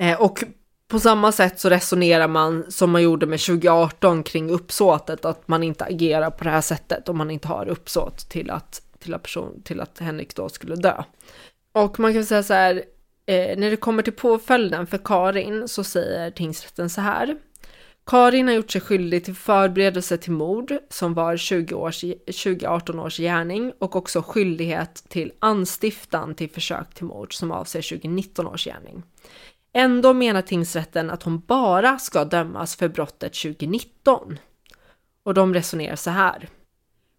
Eh, 0.00 0.20
och 0.20 0.44
på 0.88 1.00
samma 1.00 1.32
sätt 1.32 1.60
så 1.60 1.70
resonerar 1.70 2.28
man 2.28 2.64
som 2.68 2.90
man 2.90 3.02
gjorde 3.02 3.26
med 3.26 3.40
2018 3.40 4.22
kring 4.22 4.50
uppsåtet, 4.50 5.24
att 5.24 5.48
man 5.48 5.62
inte 5.62 5.84
agerar 5.84 6.30
på 6.30 6.44
det 6.44 6.50
här 6.50 6.60
sättet 6.60 7.08
om 7.08 7.18
man 7.18 7.30
inte 7.30 7.48
har 7.48 7.68
uppsåt 7.68 8.28
till 8.28 8.50
att, 8.50 8.82
till 8.98 9.14
att, 9.14 9.22
person, 9.22 9.62
till 9.62 9.80
att 9.80 9.98
Henrik 9.98 10.36
då 10.36 10.48
skulle 10.48 10.76
dö. 10.76 11.02
Och 11.72 12.00
man 12.00 12.12
kan 12.12 12.24
säga 12.24 12.42
så 12.42 12.54
här, 12.54 12.84
eh, 13.26 13.58
när 13.58 13.70
det 13.70 13.76
kommer 13.76 14.02
till 14.02 14.12
påföljden 14.12 14.86
för 14.86 14.98
Karin 14.98 15.68
så 15.68 15.84
säger 15.84 16.30
tingsrätten 16.30 16.90
så 16.90 17.00
här. 17.00 17.36
Karin 18.06 18.48
har 18.48 18.54
gjort 18.54 18.70
sig 18.70 18.80
skyldig 18.80 19.24
till 19.24 19.34
förberedelse 19.34 20.16
till 20.16 20.32
mord 20.32 20.72
som 20.88 21.14
var 21.14 21.36
20 21.36 21.74
års, 21.74 22.00
2018 22.26 22.98
års 22.98 23.16
gärning 23.16 23.72
och 23.78 23.96
också 23.96 24.22
skyldighet 24.22 25.04
till 25.08 25.32
anstiftan 25.38 26.34
till 26.34 26.50
försök 26.50 26.94
till 26.94 27.04
mord 27.04 27.34
som 27.34 27.52
avser 27.52 27.82
2019 27.82 28.46
års 28.46 28.64
gärning. 28.64 29.02
Ändå 29.72 30.12
menar 30.12 30.42
tingsrätten 30.42 31.10
att 31.10 31.22
hon 31.22 31.40
bara 31.40 31.98
ska 31.98 32.24
dömas 32.24 32.76
för 32.76 32.88
brottet 32.88 33.32
2019. 33.34 34.38
Och 35.22 35.34
de 35.34 35.54
resonerar 35.54 35.96
så 35.96 36.10
här. 36.10 36.48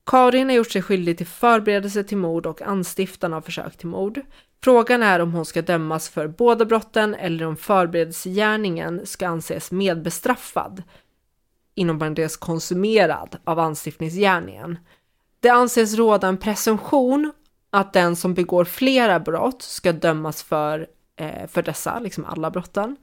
Karin 0.05 0.49
har 0.49 0.55
gjort 0.55 0.71
sig 0.71 0.81
skyldig 0.81 1.17
till 1.17 1.27
förberedelse 1.27 2.03
till 2.03 2.17
mord 2.17 2.45
och 2.45 2.61
anstiftan 2.61 3.33
av 3.33 3.41
försök 3.41 3.77
till 3.77 3.87
mord. 3.87 4.21
Frågan 4.63 5.03
är 5.03 5.19
om 5.19 5.33
hon 5.33 5.45
ska 5.45 5.61
dömas 5.61 6.09
för 6.09 6.27
båda 6.27 6.65
brotten 6.65 7.15
eller 7.15 7.45
om 7.45 7.57
förberedelsegärningen 7.57 9.05
ska 9.05 9.27
anses 9.27 9.71
medbestraffad, 9.71 10.83
inom 11.75 11.99
parentes 11.99 12.37
konsumerad, 12.37 13.37
av 13.43 13.59
anstiftningsgärningen. 13.59 14.77
Det 15.39 15.49
anses 15.49 15.95
råda 15.95 16.27
en 16.27 16.37
presumtion 16.37 17.31
att 17.69 17.93
den 17.93 18.15
som 18.15 18.33
begår 18.33 18.65
flera 18.65 19.19
brott 19.19 19.61
ska 19.61 19.91
dömas 19.91 20.43
för 20.43 20.87
Eh, 21.21 21.47
för 21.47 21.61
dessa, 21.61 21.99
liksom 21.99 22.25
alla 22.25 22.51
brotten. 22.51 22.97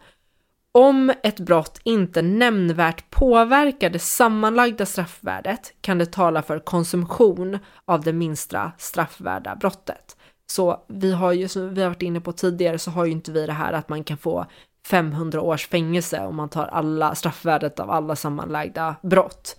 Om 0.72 1.12
ett 1.22 1.40
brott 1.40 1.80
inte 1.84 2.22
nämnvärt 2.22 3.10
påverkar 3.10 3.90
det 3.90 3.98
sammanlagda 3.98 4.86
straffvärdet 4.86 5.72
kan 5.80 5.98
det 5.98 6.06
tala 6.06 6.42
för 6.42 6.58
konsumtion 6.58 7.58
av 7.84 8.00
det 8.00 8.12
minsta 8.12 8.72
straffvärda 8.78 9.56
brottet. 9.56 10.16
Så 10.46 10.84
vi 10.88 11.12
har 11.12 11.32
ju, 11.32 11.48
som 11.48 11.74
vi 11.74 11.82
har 11.82 11.88
varit 11.88 12.02
inne 12.02 12.20
på 12.20 12.32
tidigare, 12.32 12.78
så 12.78 12.90
har 12.90 13.04
ju 13.04 13.12
inte 13.12 13.32
vi 13.32 13.46
det 13.46 13.52
här 13.52 13.72
att 13.72 13.88
man 13.88 14.04
kan 14.04 14.16
få 14.16 14.46
500 14.86 15.40
års 15.40 15.68
fängelse 15.68 16.20
om 16.20 16.36
man 16.36 16.48
tar 16.48 16.66
alla 16.66 17.14
straffvärdet 17.14 17.80
av 17.80 17.90
alla 17.90 18.16
sammanlagda 18.16 18.96
brott. 19.02 19.56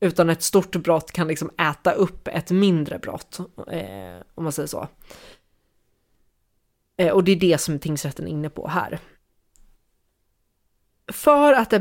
Utan 0.00 0.30
ett 0.30 0.42
stort 0.42 0.76
brott 0.76 1.12
kan 1.12 1.28
liksom 1.28 1.50
äta 1.70 1.92
upp 1.92 2.28
ett 2.28 2.50
mindre 2.50 2.98
brott, 2.98 3.38
eh, 3.70 4.22
om 4.34 4.44
man 4.44 4.52
säger 4.52 4.66
så. 4.66 4.88
Eh, 7.02 7.12
och 7.12 7.24
det 7.24 7.32
är 7.32 7.36
det 7.36 7.58
som 7.58 7.78
tingsrätten 7.78 8.26
är 8.26 8.30
inne 8.30 8.50
på 8.50 8.68
här. 8.68 8.98
För 11.12 11.52
att 11.52 11.74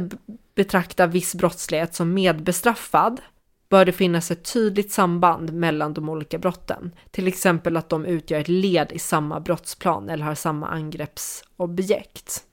betrakta 0.55 1.07
viss 1.07 1.35
brottslighet 1.35 1.95
som 1.95 2.13
medbestraffad 2.13 3.21
bör 3.69 3.85
det 3.85 3.91
finnas 3.91 4.31
ett 4.31 4.53
tydligt 4.53 4.91
samband 4.91 5.53
mellan 5.53 5.93
de 5.93 6.09
olika 6.09 6.37
brotten. 6.37 6.91
Till 7.11 7.27
exempel 7.27 7.77
att 7.77 7.89
de 7.89 8.05
utgör 8.05 8.39
ett 8.39 8.47
led 8.47 8.91
i 8.91 8.99
samma 8.99 9.39
brottsplan 9.39 10.09
eller 10.09 10.25
har 10.25 10.35
samma 10.35 10.67
angreppsobjekt. 10.67 12.43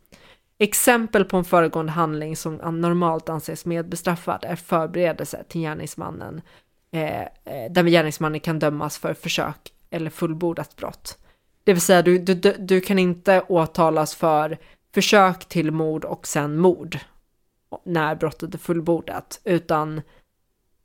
Exempel 0.58 1.24
på 1.24 1.36
en 1.36 1.44
föregående 1.44 1.92
handling 1.92 2.36
som 2.36 2.54
normalt 2.80 3.28
anses 3.28 3.66
medbestraffad 3.66 4.44
är 4.44 4.56
förberedelse 4.56 5.44
till 5.48 5.60
gärningsmannen, 5.60 6.40
eh, 6.90 7.20
eh, 7.22 7.70
där 7.70 7.84
gärningsmannen 7.84 8.40
kan 8.40 8.58
dömas 8.58 8.98
för 8.98 9.14
försök 9.14 9.72
eller 9.90 10.10
fullbordat 10.10 10.76
brott. 10.76 11.18
Det 11.68 11.74
vill 11.74 11.82
säga, 11.82 12.02
du, 12.02 12.18
du, 12.18 12.34
du 12.58 12.80
kan 12.80 12.98
inte 12.98 13.40
åtalas 13.48 14.14
för 14.14 14.58
försök 14.94 15.44
till 15.44 15.70
mord 15.70 16.04
och 16.04 16.26
sen 16.26 16.58
mord 16.58 16.98
när 17.84 18.14
brottet 18.14 18.54
är 18.54 18.58
fullbordat, 18.58 19.40
utan 19.44 20.02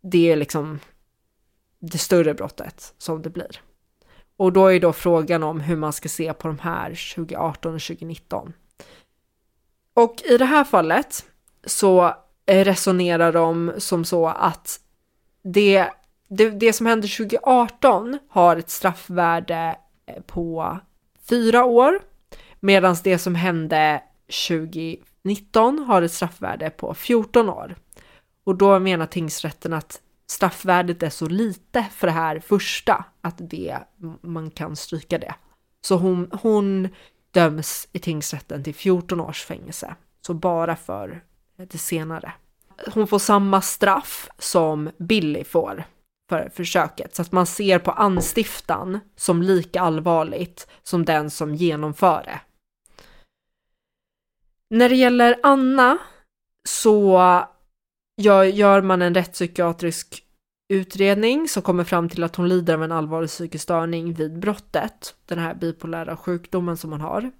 det 0.01 0.31
är 0.31 0.36
liksom 0.36 0.79
det 1.79 1.97
större 1.97 2.34
brottet 2.34 2.93
som 2.97 3.21
det 3.21 3.29
blir. 3.29 3.61
Och 4.38 4.53
då 4.53 4.67
är 4.67 4.79
då 4.79 4.93
frågan 4.93 5.43
om 5.43 5.59
hur 5.59 5.75
man 5.75 5.93
ska 5.93 6.09
se 6.09 6.34
på 6.34 6.47
de 6.47 6.59
här 6.59 7.15
2018 7.15 7.75
och 7.75 7.81
2019. 7.81 8.53
Och 9.93 10.15
i 10.25 10.38
det 10.38 10.45
här 10.45 10.63
fallet 10.63 11.25
så 11.65 12.15
resonerar 12.45 13.34
de 13.34 13.73
som 13.77 14.05
så 14.05 14.27
att 14.27 14.79
det, 15.43 15.89
det, 16.27 16.49
det 16.49 16.73
som 16.73 16.86
hände 16.86 17.07
2018 17.07 18.19
har 18.29 18.57
ett 18.57 18.69
straffvärde 18.69 19.75
Eh, 20.06 20.22
på 20.22 20.80
fyra 21.30 21.66
år 21.66 22.01
medan 22.60 22.95
det 23.04 23.18
som 23.18 23.36
hände 23.36 24.04
2019 24.47 25.80
har 25.80 26.01
ett 26.01 26.12
straffvärde 26.12 26.70
på 26.70 26.93
14 26.93 27.49
år. 27.49 27.76
Och 28.43 28.56
då 28.56 28.80
menar 28.80 29.06
tingsrätten 29.06 29.74
att 29.74 30.01
straffvärdet 30.28 31.04
är 31.04 31.10
så 31.10 31.26
lite 31.26 31.86
för 31.91 32.08
det 32.08 32.14
här 32.14 32.39
första 32.39 33.06
att 33.22 33.36
det, 33.38 33.78
man 34.22 34.51
kan 34.51 34.76
stryka 34.76 35.18
det. 35.18 35.36
Så 35.82 35.95
hon, 35.95 36.30
hon 36.41 36.89
döms 37.32 37.88
i 37.91 37.99
tingsrätten 37.99 38.64
till 38.64 38.76
14 38.76 39.20
års 39.20 39.43
fängelse. 39.43 39.95
Så 40.22 40.34
bara 40.34 40.76
för 40.76 41.24
det 41.58 41.78
senare. 41.78 42.34
Hon 42.93 43.08
får 43.08 43.20
samma 43.20 43.62
straff 43.62 44.30
som 44.38 44.89
Billy 44.97 45.43
får 45.43 45.84
för 46.34 46.49
försöket. 46.49 47.15
Så 47.15 47.21
att 47.21 47.31
man 47.31 47.45
ser 47.45 47.79
på 47.79 47.91
anstiftan 47.91 48.99
som 49.15 49.41
lika 49.41 49.81
allvarligt 49.81 50.67
som 50.84 51.05
den 51.05 51.29
som 51.29 51.55
genomför 51.55 52.23
det. 52.23 52.39
När 54.69 54.89
det 54.89 54.95
gäller 54.95 55.39
Anna 55.43 55.97
så 56.69 57.19
gör 58.53 58.81
man 58.81 59.01
en 59.01 59.15
rättspsykiatrisk 59.15 60.23
utredning 60.69 61.47
som 61.47 61.63
kommer 61.63 61.84
fram 61.84 62.09
till 62.09 62.23
att 62.23 62.36
hon 62.36 62.49
lider 62.49 62.73
av 62.73 62.84
en 62.84 62.91
allvarlig 62.91 63.29
psykisk 63.29 63.63
störning 63.63 64.13
vid 64.13 64.39
brottet, 64.39 65.15
den 65.25 65.39
här 65.39 65.53
bipolära 65.53 66.17
sjukdomen 66.17 66.77
som 66.77 66.91
hon 66.91 67.01
har. 67.01 67.31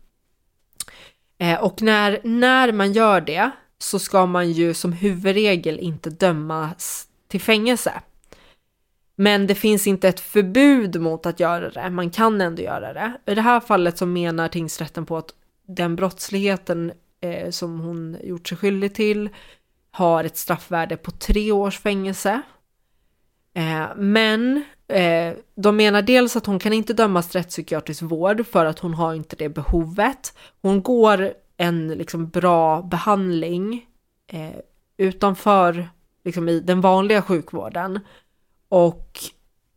Eh, 1.38 1.64
och 1.64 1.82
när, 1.82 2.20
när 2.24 2.72
man 2.72 2.94
gör 2.94 3.22
det 3.22 3.52
så 3.78 4.00
ska 4.00 4.26
man 4.26 4.52
ju 4.52 4.74
som 4.74 4.94
huvudregel 4.94 5.80
inte 5.80 6.10
dömas 6.10 7.08
till 7.28 7.42
fängelse. 7.42 8.02
Men 9.16 9.48
det 9.48 9.56
finns 9.56 9.88
inte 9.88 10.08
ett 10.08 10.20
förbud 10.20 11.02
mot 11.02 11.26
att 11.26 11.40
göra 11.40 11.70
det, 11.70 11.90
man 11.90 12.10
kan 12.10 12.42
ändå 12.42 12.62
göra 12.62 12.94
det. 12.94 13.14
I 13.26 13.36
det 13.36 13.42
här 13.42 13.60
fallet 13.60 13.98
så 13.98 14.06
menar 14.06 14.48
tingsrätten 14.48 15.06
på 15.06 15.18
att 15.18 15.34
den 15.68 15.96
brottsligheten 15.96 16.92
eh, 17.22 17.50
som 17.50 17.80
hon 17.80 18.18
gjort 18.24 18.48
sig 18.48 18.58
skyldig 18.58 18.96
till 18.96 19.30
har 19.92 20.24
ett 20.24 20.38
straffvärde 20.38 20.98
på 20.98 21.12
tre 21.12 21.52
års 21.52 21.80
fängelse. 21.80 22.42
Eh, 23.54 23.86
men 23.96 24.64
eh, 24.88 25.34
de 25.56 25.76
menar 25.78 26.02
dels 26.02 26.36
att 26.36 26.46
hon 26.46 26.60
kan 26.60 26.74
inte 26.74 26.94
dömas 26.94 27.30
till 27.30 27.40
rättspsykiatrisk 27.40 28.02
vård 28.02 28.46
för 28.48 28.66
att 28.66 28.80
hon 28.80 28.94
har 28.94 29.14
inte 29.14 29.36
det 29.36 29.50
behovet. 29.50 30.38
Hon 30.62 30.82
går 30.84 31.34
en 31.58 31.88
liksom 31.88 32.30
bra 32.30 32.82
behandling 32.82 33.86
eh, 34.28 34.60
utanför 34.98 35.90
liksom 36.24 36.50
i 36.50 36.60
den 36.60 36.82
vanliga 36.82 37.22
sjukvården 37.22 38.00
och 38.74 39.20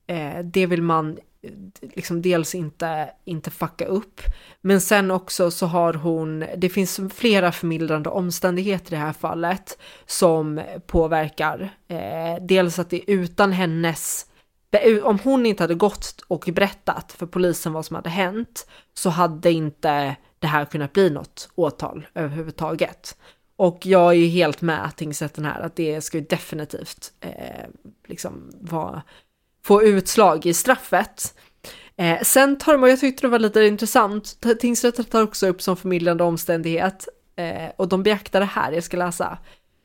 eh, 0.06 0.44
det 0.44 0.66
vill 0.66 0.82
man 0.82 1.18
liksom 1.80 2.22
dels 2.22 2.54
inte, 2.54 3.10
inte 3.24 3.50
fucka 3.50 3.86
upp. 3.86 4.20
Men 4.60 4.80
sen 4.80 5.10
också 5.10 5.50
så 5.50 5.66
har 5.66 5.94
hon, 5.94 6.44
det 6.56 6.68
finns 6.68 7.00
flera 7.14 7.52
förmildrande 7.52 8.10
omständigheter 8.10 8.92
i 8.92 8.96
det 8.96 9.02
här 9.02 9.12
fallet 9.12 9.78
som 10.06 10.62
påverkar. 10.86 11.76
Eh, 11.88 12.42
dels 12.42 12.78
att 12.78 12.90
det 12.90 12.96
är 12.96 13.14
utan 13.14 13.52
hennes, 13.52 14.26
om 15.02 15.18
hon 15.24 15.46
inte 15.46 15.62
hade 15.62 15.74
gått 15.74 16.24
och 16.28 16.48
berättat 16.54 17.12
för 17.12 17.26
polisen 17.26 17.72
vad 17.72 17.86
som 17.86 17.96
hade 17.96 18.10
hänt 18.10 18.66
så 18.94 19.10
hade 19.10 19.52
inte 19.52 20.16
det 20.38 20.46
här 20.46 20.64
kunnat 20.64 20.92
bli 20.92 21.10
något 21.10 21.48
åtal 21.54 22.06
överhuvudtaget. 22.14 23.16
Och 23.56 23.86
jag 23.86 24.10
är 24.12 24.16
ju 24.16 24.26
helt 24.26 24.60
med 24.60 24.92
tingsrätten 24.96 25.44
här 25.44 25.60
att 25.60 25.76
det 25.76 26.00
ska 26.00 26.18
ju 26.18 26.24
definitivt 26.24 27.12
eh, 27.20 27.66
liksom 28.06 28.50
vara 28.60 29.02
få 29.64 29.82
utslag 29.82 30.46
i 30.46 30.54
straffet. 30.54 31.34
Eh, 31.96 32.22
sen 32.22 32.58
tar 32.58 32.76
man, 32.76 32.90
jag 32.90 33.00
tyckte 33.00 33.26
det 33.26 33.30
var 33.30 33.38
lite 33.38 33.64
intressant, 33.64 34.46
tingsrätten 34.60 35.04
tar 35.04 35.22
också 35.22 35.46
upp 35.46 35.62
som 35.62 35.76
förmildrande 35.76 36.24
omständighet 36.24 37.08
eh, 37.36 37.70
och 37.76 37.88
de 37.88 38.02
beaktar 38.02 38.40
det 38.40 38.46
här, 38.46 38.72
jag 38.72 38.84
ska 38.84 38.96
läsa. 38.96 39.38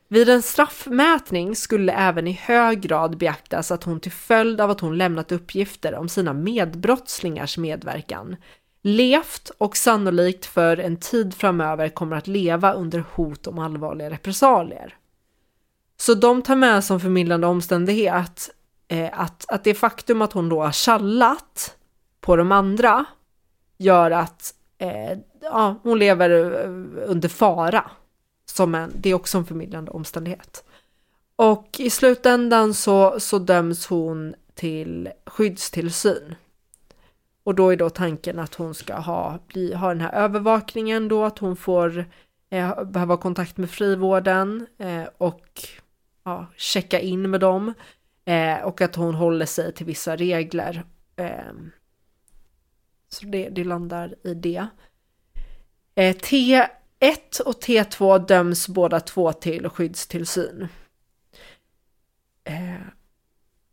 Vid 0.08 0.28
en 0.28 0.42
straffmätning 0.42 1.56
skulle 1.56 1.92
även 1.92 2.28
i 2.28 2.32
hög 2.32 2.80
grad 2.80 3.18
beaktas 3.18 3.70
att 3.70 3.84
hon 3.84 4.00
till 4.00 4.12
följd 4.12 4.60
av 4.60 4.70
att 4.70 4.80
hon 4.80 4.98
lämnat 4.98 5.32
uppgifter 5.32 5.94
om 5.94 6.08
sina 6.08 6.32
medbrottslingars 6.32 7.58
medverkan 7.58 8.36
levt 8.82 9.50
och 9.58 9.76
sannolikt 9.76 10.46
för 10.46 10.76
en 10.76 10.96
tid 10.96 11.34
framöver 11.34 11.88
kommer 11.88 12.16
att 12.16 12.26
leva 12.26 12.72
under 12.72 13.04
hot 13.14 13.46
om 13.46 13.58
allvarliga 13.58 14.10
repressalier. 14.10 14.96
Så 15.96 16.14
de 16.14 16.42
tar 16.42 16.56
med 16.56 16.84
som 16.84 17.00
förmildrande 17.00 17.46
omständighet 17.46 18.50
eh, 18.88 19.20
att, 19.20 19.44
att 19.48 19.64
det 19.64 19.74
faktum 19.74 20.22
att 20.22 20.32
hon 20.32 20.48
då 20.48 20.62
har 20.62 20.84
kallat 20.84 21.76
på 22.20 22.36
de 22.36 22.52
andra 22.52 23.04
gör 23.78 24.10
att 24.10 24.54
eh, 24.78 25.18
ja, 25.40 25.76
hon 25.82 25.98
lever 25.98 26.30
eh, 26.30 27.10
under 27.10 27.28
fara. 27.28 27.90
Som 28.44 28.74
en, 28.74 28.92
det 28.94 29.10
är 29.10 29.14
också 29.14 29.38
en 29.38 29.44
förmildrande 29.44 29.90
omständighet. 29.90 30.64
Och 31.36 31.76
i 31.78 31.90
slutändan 31.90 32.74
så, 32.74 33.20
så 33.20 33.38
döms 33.38 33.86
hon 33.86 34.34
till 34.54 35.08
skyddstillsyn. 35.26 36.34
Och 37.44 37.54
då 37.54 37.72
är 37.72 37.76
då 37.76 37.90
tanken 37.90 38.38
att 38.38 38.54
hon 38.54 38.74
ska 38.74 38.94
ha, 38.94 39.38
bli, 39.46 39.74
ha 39.74 39.88
den 39.88 40.00
här 40.00 40.12
övervakningen 40.12 41.08
då, 41.08 41.24
att 41.24 41.38
hon 41.38 41.56
får 41.56 42.04
eh, 42.50 42.84
behöva 42.84 43.16
kontakt 43.16 43.56
med 43.56 43.70
frivården 43.70 44.66
eh, 44.78 45.04
och 45.18 45.46
ja, 46.24 46.46
checka 46.56 47.00
in 47.00 47.30
med 47.30 47.40
dem. 47.40 47.74
Eh, 48.24 48.58
och 48.62 48.80
att 48.80 48.96
hon 48.96 49.14
håller 49.14 49.46
sig 49.46 49.72
till 49.72 49.86
vissa 49.86 50.16
regler. 50.16 50.84
Eh, 51.16 51.52
så 53.08 53.26
det, 53.26 53.48
det 53.48 53.64
landar 53.64 54.14
i 54.24 54.34
det. 54.34 54.66
Eh, 55.94 56.16
T1 56.16 57.40
och 57.44 57.62
T2 57.62 58.26
döms 58.26 58.68
båda 58.68 59.00
två 59.00 59.32
till 59.32 59.68
skyddstillsyn. 59.68 60.68
Eh, 62.44 62.86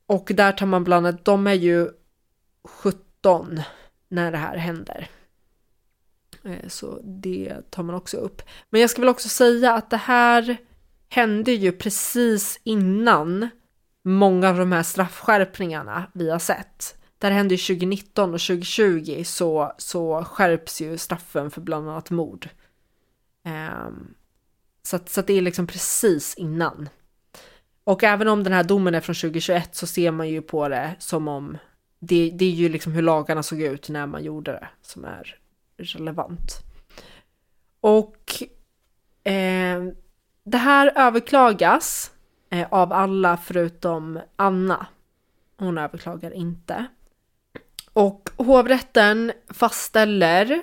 och 0.05 0.31
där 0.33 0.51
tar 0.51 0.65
man 0.65 0.83
bland 0.83 1.07
annat, 1.07 1.25
de 1.25 1.47
är 1.47 1.53
ju 1.53 1.89
17 3.19 3.61
när 4.09 4.31
det 4.31 4.37
här 4.37 4.57
händer. 4.57 5.09
Eh, 6.43 6.67
så 6.67 6.99
det 7.03 7.61
tar 7.69 7.83
man 7.83 7.95
också 7.95 8.17
upp. 8.17 8.41
Men 8.69 8.81
jag 8.81 8.89
ska 8.89 9.01
väl 9.01 9.09
också 9.09 9.29
säga 9.29 9.73
att 9.73 9.89
det 9.89 9.97
här 9.97 10.57
hände 11.09 11.51
ju 11.51 11.71
precis 11.71 12.59
innan 12.63 13.49
många 14.03 14.49
av 14.49 14.57
de 14.57 14.71
här 14.71 14.83
straffskärpningarna 14.83 16.11
vi 16.13 16.29
har 16.29 16.39
sett. 16.39 16.95
Det 17.17 17.27
här 17.27 17.33
hände 17.33 17.57
2019 17.57 18.33
och 18.33 18.39
2020 18.39 19.23
så, 19.25 19.73
så 19.77 20.23
skärps 20.23 20.81
ju 20.81 20.97
straffen 20.97 21.51
för 21.51 21.61
bland 21.61 21.89
annat 21.89 22.09
mord. 22.09 22.49
Um, 23.45 24.13
Så, 24.83 24.95
att, 24.95 25.09
så 25.09 25.19
att 25.19 25.27
det 25.27 25.33
är 25.33 25.41
liksom 25.41 25.67
precis 25.67 26.35
innan. 26.35 26.89
Och 27.83 28.03
även 28.03 28.27
om 28.27 28.43
den 28.43 28.53
här 28.53 28.63
domen 28.63 28.95
är 28.95 29.01
från 29.01 29.15
2021 29.15 29.75
så 29.75 29.87
ser 29.87 30.11
man 30.11 30.29
ju 30.29 30.41
på 30.41 30.69
det 30.69 30.95
som 30.99 31.27
om 31.27 31.57
det, 31.99 32.29
det 32.29 32.45
är 32.45 32.49
ju 32.49 32.69
liksom 32.69 32.91
hur 32.91 33.01
lagarna 33.01 33.43
såg 33.43 33.61
ut 33.61 33.89
när 33.89 34.05
man 34.05 34.23
gjorde 34.23 34.51
det 34.51 34.67
som 34.81 35.05
är 35.05 35.39
relevant. 35.77 36.51
Och 37.81 38.43
eh, 39.23 39.83
det 40.43 40.57
här 40.57 40.91
överklagas 40.95 42.11
eh, 42.49 42.67
av 42.71 42.93
alla 42.93 43.37
förutom 43.37 44.19
Anna. 44.35 44.87
Hon 45.57 45.77
överklagar 45.77 46.31
inte. 46.31 46.85
Och 47.93 48.29
hovrätten 48.37 49.31
fastställer 49.49 50.61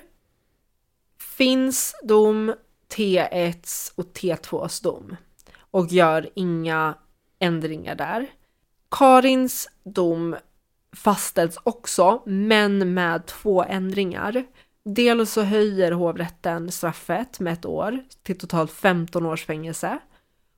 finns 1.37 1.95
dom, 2.03 2.53
T1 2.95 3.91
och 3.95 4.05
T2s 4.05 4.83
dom 4.83 5.15
och 5.71 5.87
gör 5.87 6.29
inga 6.35 6.93
ändringar 7.39 7.95
där. 7.95 8.27
Karins 8.91 9.69
dom 9.83 10.35
fastställs 10.95 11.57
också, 11.63 12.21
men 12.25 12.93
med 12.93 13.25
två 13.25 13.63
ändringar. 13.63 14.45
Dels 14.85 15.31
så 15.31 15.41
höjer 15.41 15.91
hovrätten 15.91 16.71
straffet 16.71 17.39
med 17.39 17.53
ett 17.53 17.65
år 17.65 18.03
till 18.23 18.37
totalt 18.37 18.71
15 18.71 19.25
års 19.25 19.45
fängelse. 19.45 19.99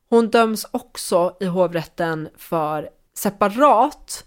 Hon 0.10 0.30
döms 0.30 0.66
också 0.72 1.38
i 1.40 1.46
hovrätten 1.46 2.30
för 2.38 2.90
separat 3.14 4.26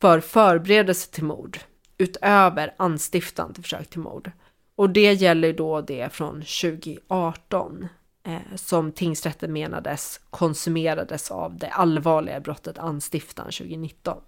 för 0.00 0.20
förberedelse 0.20 1.10
till 1.10 1.24
mord 1.24 1.58
utöver 1.98 2.74
anstiftan 2.76 3.54
till 3.54 3.62
försök 3.62 3.90
till 3.90 4.00
mord. 4.00 4.30
Och 4.74 4.90
det 4.90 5.12
gäller 5.12 5.52
då 5.52 5.80
det 5.80 6.12
från 6.12 6.34
2018 6.34 7.88
eh, 8.26 8.56
som 8.56 8.92
tingsrätten 8.92 9.52
menades 9.52 10.20
konsumerades 10.30 11.30
av 11.30 11.58
det 11.58 11.68
allvarliga 11.68 12.40
brottet 12.40 12.78
anstiftan 12.78 13.44
2019. 13.44 14.22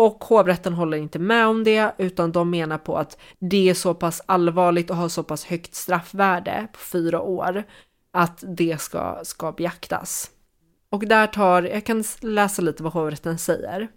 Och 0.00 0.24
hovrätten 0.24 0.72
håller 0.72 0.96
inte 0.96 1.18
med 1.18 1.46
om 1.46 1.64
det 1.64 1.94
utan 1.98 2.32
de 2.32 2.50
menar 2.50 2.78
på 2.78 2.98
att 2.98 3.18
det 3.38 3.70
är 3.70 3.74
så 3.74 3.94
pass 3.94 4.22
allvarligt 4.26 4.90
och 4.90 4.96
har 4.96 5.08
så 5.08 5.22
pass 5.22 5.44
högt 5.44 5.74
straffvärde 5.74 6.68
på 6.72 6.78
fyra 6.78 7.20
år 7.20 7.64
att 8.12 8.44
det 8.56 8.80
ska, 8.80 9.20
ska 9.22 9.52
beaktas. 9.52 10.30
Och 10.90 11.06
där 11.06 11.26
tar, 11.26 11.62
jag 11.62 11.84
kan 11.86 12.04
läsa 12.20 12.62
lite 12.62 12.82
vad 12.82 12.92
hovrätten 12.92 13.38
säger 13.38 13.88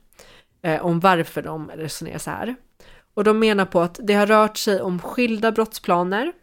eh, 0.64 0.86
om 0.86 1.00
varför 1.00 1.42
de 1.42 1.72
resonerar 1.72 2.18
så 2.18 2.32
här. 2.32 2.56
Och 3.14 3.24
de 3.24 3.40
menar 3.40 3.66
på 3.66 3.82
att 3.82 4.00
det 4.04 4.14
har 4.14 4.26
rört 4.26 4.58
sig 4.58 4.82
om 4.82 5.00
skilda 5.00 5.52
brottsplaner, 5.52 6.34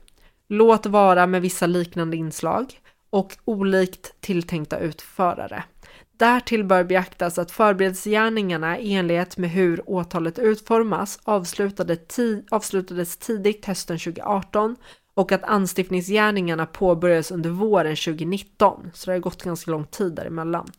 låt 0.49 0.87
vara 0.87 1.27
med 1.27 1.43
vissa 1.43 1.67
liknande 1.67 2.17
inslag 2.17 2.81
och 3.11 3.37
olikt 3.45 4.21
tilltänkta 4.21 4.79
utförare. 4.79 5.65
Därtill 6.21 6.64
bör 6.64 6.85
beaktas 6.85 7.39
att 7.39 7.51
förberedelsegärningarna 7.51 8.79
i 8.79 8.95
enlighet 8.95 9.37
med 9.37 9.51
hur 9.51 9.91
åtalet 9.91 10.39
utformas 10.39 11.18
avslutade 11.25 11.97
ti 11.97 12.45
avslutades 12.51 13.16
tidigt 13.16 13.66
hösten 13.66 13.99
2018 13.99 14.77
och 15.14 15.33
att 15.33 15.45
anstiftningsgärningarna 15.45 16.66
påbörjades 16.66 17.31
under 17.31 17.51
våren 17.51 17.97
2019, 17.97 18.91
så 18.95 19.11
det 19.11 19.16
har 19.16 19.21
gått 19.21 19.43
ganska 19.43 19.71
lång 19.71 19.85
tid 19.85 20.14
däremellan. 20.14 20.71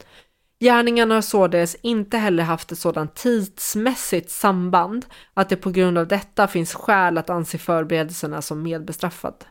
Gärningarna 0.59 1.15
har 1.15 1.21
således 1.21 1.75
inte 1.75 2.17
heller 2.17 2.43
haft 2.43 2.71
ett 2.71 2.79
sådant 2.79 3.15
tidsmässigt 3.15 4.31
samband 4.31 5.05
att 5.33 5.49
det 5.49 5.55
på 5.55 5.71
grund 5.71 5.97
av 5.97 6.07
detta 6.07 6.47
finns 6.47 6.73
skäl 6.73 7.17
att 7.17 7.29
anse 7.29 7.57
förberedelserna 7.57 8.41
som 8.41 8.63
medbestraffade. 8.63 9.45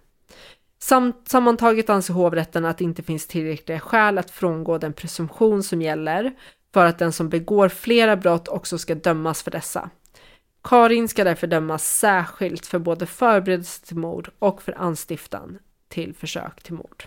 Samt, 0.83 1.29
sammantaget 1.29 1.91
anser 1.91 2.15
hovrätten 2.15 2.65
att 2.65 2.79
det 2.79 2.85
inte 2.85 3.03
finns 3.03 3.27
tillräckliga 3.27 3.81
skäl 3.81 4.19
att 4.19 4.31
frångå 4.31 4.79
den 4.79 4.93
presumtion 4.93 5.63
som 5.63 5.83
gäller 5.83 6.33
för 6.75 6.87
att 6.87 6.99
den 6.99 7.13
som 7.13 7.29
begår 7.29 7.69
flera 7.69 8.17
brott 8.17 8.49
också 8.49 8.79
ska 8.79 8.95
dömas 8.95 9.43
för 9.43 9.51
dessa. 9.51 9.91
Karin 10.65 11.09
ska 11.09 11.25
därför 11.25 11.47
dömas 11.47 11.99
särskilt 11.99 12.67
för 12.67 12.79
både 12.79 13.07
förberedelse 13.07 13.87
till 13.87 13.97
mord 13.97 14.31
och 14.39 14.63
för 14.63 14.79
anstiftan 14.79 15.59
till 15.89 16.15
försök 16.15 16.63
till 16.63 16.75
mord. 16.75 17.05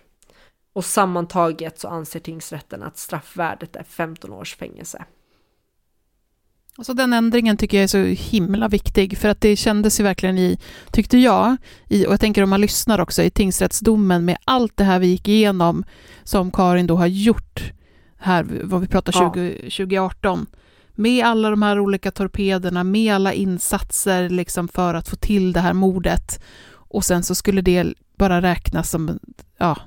Och 0.73 0.85
sammantaget 0.85 1.79
så 1.79 1.87
anser 1.87 2.19
tingsrätten 2.19 2.83
att 2.83 2.97
straffvärdet 2.97 3.75
är 3.75 3.83
15 3.83 4.33
års 4.33 4.55
fängelse. 4.55 5.05
Alltså 6.77 6.93
den 6.93 7.13
ändringen 7.13 7.57
tycker 7.57 7.77
jag 7.77 7.83
är 7.83 7.87
så 7.87 8.23
himla 8.31 8.67
viktig, 8.67 9.17
för 9.17 9.29
att 9.29 9.41
det 9.41 9.55
kändes 9.55 9.99
ju 9.99 10.03
verkligen 10.03 10.37
i, 10.37 10.57
tyckte 10.91 11.17
jag, 11.17 11.57
i, 11.87 12.05
och 12.07 12.13
jag 12.13 12.19
tänker 12.19 12.43
om 12.43 12.49
man 12.49 12.61
lyssnar 12.61 12.99
också, 12.99 13.23
i 13.23 13.29
tingsrättsdomen 13.29 14.25
med 14.25 14.37
allt 14.45 14.77
det 14.77 14.83
här 14.83 14.99
vi 14.99 15.07
gick 15.07 15.27
igenom 15.27 15.83
som 16.23 16.51
Karin 16.51 16.87
då 16.87 16.95
har 16.95 17.07
gjort, 17.07 17.63
här 18.17 18.45
vad 18.63 18.81
vi 18.81 18.87
pratar 18.87 19.11
20, 19.11 19.19
ja. 19.19 19.61
2018, 19.61 20.45
med 20.95 21.25
alla 21.25 21.49
de 21.49 21.61
här 21.61 21.79
olika 21.79 22.11
torpederna, 22.11 22.83
med 22.83 23.15
alla 23.15 23.33
insatser 23.33 24.29
liksom 24.29 24.67
för 24.67 24.93
att 24.93 25.09
få 25.09 25.15
till 25.15 25.53
det 25.53 25.59
här 25.59 25.73
mordet, 25.73 26.43
och 26.69 27.05
sen 27.05 27.23
så 27.23 27.35
skulle 27.35 27.61
det 27.61 27.93
bara 28.17 28.41
räknas 28.41 28.89
som, 28.89 29.19
ja, 29.57 29.77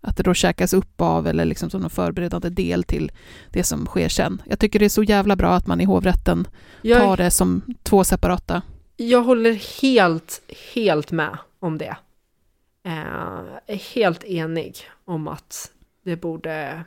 att 0.00 0.16
det 0.16 0.22
då 0.22 0.34
käkas 0.34 0.72
upp 0.72 1.00
av 1.00 1.26
eller 1.26 1.44
liksom 1.44 1.70
som 1.70 1.84
en 1.84 1.90
förberedande 1.90 2.48
del 2.48 2.84
till 2.84 3.12
det 3.50 3.64
som 3.64 3.86
sker 3.86 4.08
sen. 4.08 4.42
Jag 4.46 4.58
tycker 4.58 4.78
det 4.78 4.84
är 4.84 4.88
så 4.88 5.02
jävla 5.02 5.36
bra 5.36 5.54
att 5.54 5.66
man 5.66 5.80
i 5.80 5.84
hovrätten 5.84 6.48
jag, 6.82 7.00
tar 7.00 7.16
det 7.16 7.30
som 7.30 7.62
två 7.82 8.04
separata. 8.04 8.62
Jag 8.96 9.22
håller 9.22 9.82
helt, 9.82 10.40
helt 10.74 11.12
med 11.12 11.38
om 11.58 11.78
det. 11.78 11.96
Eh, 12.84 13.78
helt 13.94 14.24
enig 14.24 14.76
om 15.04 15.28
att 15.28 15.70
det 16.04 16.16
borde 16.16 16.84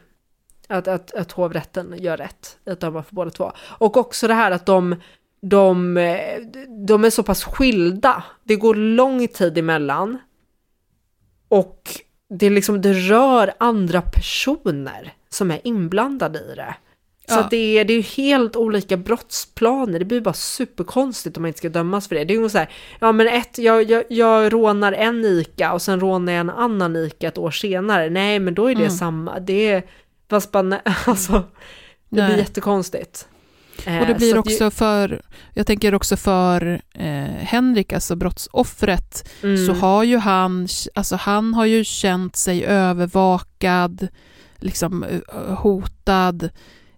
att, 0.68 0.88
att, 0.88 1.14
att 1.14 1.32
hovrätten 1.32 1.96
gör 2.00 2.18
rätt 2.18 2.58
att 2.66 2.80
döma 2.80 3.04
för 3.04 3.16
båda 3.16 3.32
två. 3.32 3.52
Och 3.60 3.98
också 3.98 4.28
det 4.28 4.34
här 4.34 4.52
att 4.52 4.66
de, 4.66 4.96
de, 5.42 5.94
de 6.88 7.04
är 7.04 7.10
så 7.10 7.24
pass 7.24 7.44
skilda. 7.44 8.24
Det 8.44 8.56
går 8.56 8.76
lång 8.76 9.28
tid 9.28 9.58
emellan. 9.58 10.18
Och 11.48 12.02
det, 12.40 12.50
liksom, 12.50 12.82
det 12.82 12.94
rör 12.94 13.54
andra 13.58 14.02
personer 14.02 15.14
som 15.30 15.52
är 15.52 15.60
inblandade 15.64 16.40
i 16.40 16.56
det. 16.56 16.76
Så 17.28 17.36
ja. 17.36 17.48
det, 17.50 17.78
är, 17.80 17.86
det 17.86 17.94
är 17.94 18.02
helt 18.02 18.56
olika 18.56 18.98
brottsplaner, 18.98 20.00
det 20.00 20.06
blir 20.06 20.22
bara 20.22 20.34
superkonstigt 20.34 21.38
om 21.38 21.44
man 21.44 21.48
inte 21.48 21.58
ska 21.58 21.70
dömas 21.70 22.08
för 22.08 22.16
det. 22.16 22.24
Det 22.24 22.34
är 22.34 22.42
ju 22.42 22.50
så 22.50 22.58
här, 22.58 22.70
ja 23.00 23.12
men 23.12 23.28
ett, 23.28 23.58
jag, 23.58 23.84
jag, 23.84 24.04
jag 24.10 24.54
rånar 24.54 24.94
en 24.94 25.26
ICA 25.26 25.74
och 25.74 25.82
sen 25.82 26.00
rånar 26.00 26.34
jag 26.34 26.40
en 26.40 26.50
annan 26.50 26.96
ICA 26.96 27.28
ett 27.28 27.38
år 27.38 27.52
senare. 27.52 28.10
Nej 28.10 28.40
men 28.40 28.54
då 28.54 28.72
är 28.72 28.76
det 28.76 28.82
mm. 28.82 28.98
samma, 28.98 29.40
det 29.40 29.68
är, 29.68 29.84
fast 30.30 30.52
bara, 30.52 30.80
alltså, 31.06 31.44
det 32.10 32.22
Nej. 32.22 32.28
blir 32.28 32.38
jättekonstigt. 32.38 33.28
Eh, 33.86 34.00
och 34.00 34.08
det 34.08 34.14
blir 34.14 34.38
också 34.38 34.72
för, 34.72 35.22
jag 35.54 35.68
tänker 35.68 35.94
också 35.94 36.18
för 36.18 36.82
eh, 36.94 37.24
Henrik, 37.24 37.94
alltså 37.94 38.16
brottsoffret, 38.16 39.30
mm. 39.44 39.66
så 39.66 39.74
har 39.74 40.04
ju 40.04 40.18
han, 40.18 40.68
alltså 40.96 41.16
han 41.16 41.54
har 41.54 41.66
ju 41.66 41.84
känt 41.84 42.36
sig 42.36 42.66
övervakad, 42.66 44.08
liksom 44.56 45.04
eh, 45.04 45.20
hotad 45.56 46.50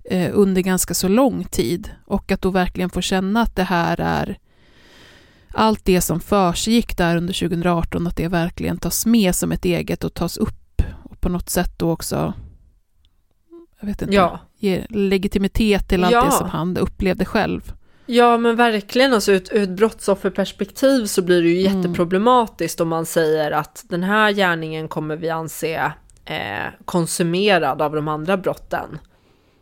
eh, 0.04 0.30
under 0.34 0.62
ganska 0.62 0.94
så 0.94 1.08
lång 1.08 1.44
tid. 1.44 1.90
Och 2.06 2.32
att 2.32 2.42
då 2.42 2.50
verkligen 2.50 2.90
få 2.90 3.02
känna 3.02 3.42
att 3.42 3.56
det 3.56 3.64
här 3.64 4.00
är 4.00 4.38
allt 5.58 5.86
det 5.86 6.02
som 6.02 6.20
försiggick 6.20 6.98
där 6.98 7.18
under 7.18 7.34
2018, 7.34 8.08
att 8.08 8.16
det 8.16 8.28
verkligen 8.28 8.78
tas 8.78 9.06
med 9.06 9.36
som 9.36 9.52
ett 9.52 9.66
eget 9.66 10.04
och 10.04 10.14
tas 10.14 10.38
upp 10.38 10.82
och 11.04 11.22
på 11.22 11.30
något 11.30 11.50
sätt 11.50 11.74
då 11.78 11.92
också 11.92 12.34
jag 13.80 13.88
vet 13.88 14.02
inte, 14.02 14.16
ja. 14.16 14.40
Ger 14.66 14.86
legitimitet 14.90 15.88
till 15.88 16.04
allt 16.04 16.14
ja. 16.14 16.26
det 16.26 16.32
som 16.32 16.50
han 16.50 16.78
upplevde 16.78 17.26
själv. 17.26 17.74
Ja 18.06 18.38
men 18.38 18.56
verkligen, 18.56 19.14
alltså 19.14 19.32
ur, 19.32 19.44
ur 19.52 19.64
ett 19.64 19.70
brottsofferperspektiv 19.70 21.06
så 21.06 21.22
blir 21.22 21.42
det 21.42 21.50
ju 21.50 21.68
mm. 21.68 21.82
jätteproblematiskt 21.82 22.82
om 22.82 22.90
man 22.90 23.06
säger 23.06 23.52
att 23.52 23.86
den 23.90 24.04
här 24.04 24.32
gärningen 24.32 24.88
kommer 24.88 25.16
vi 25.16 25.30
anse 25.30 25.94
eh, 26.26 26.74
konsumerad 26.86 27.82
av 27.82 27.96
de 27.96 28.08
andra 28.08 28.38
brotten. 28.38 29.00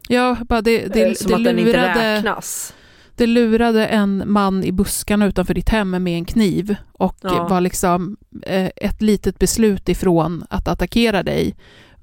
Ja, 0.07 0.37
bara 0.49 0.61
det, 0.61 0.87
det, 0.93 1.03
eh, 1.03 1.13
Som 1.13 1.27
det 1.27 1.35
att 1.35 1.41
lurade, 1.41 1.61
den 1.61 1.67
inte 1.67 2.15
räknas. 2.17 2.73
Det 3.15 3.27
lurade 3.27 3.87
en 3.87 4.23
man 4.25 4.63
i 4.63 4.71
buskarna 4.71 5.25
utanför 5.25 5.53
ditt 5.53 5.69
hem 5.69 5.89
med 5.89 6.13
en 6.13 6.25
kniv 6.25 6.75
och 6.91 7.17
ja. 7.21 7.47
var 7.47 7.61
liksom 7.61 8.17
eh, 8.41 8.69
ett 8.75 9.01
litet 9.01 9.39
beslut 9.39 9.89
ifrån 9.89 10.45
att 10.49 10.67
attackera 10.67 11.23
dig. 11.23 11.55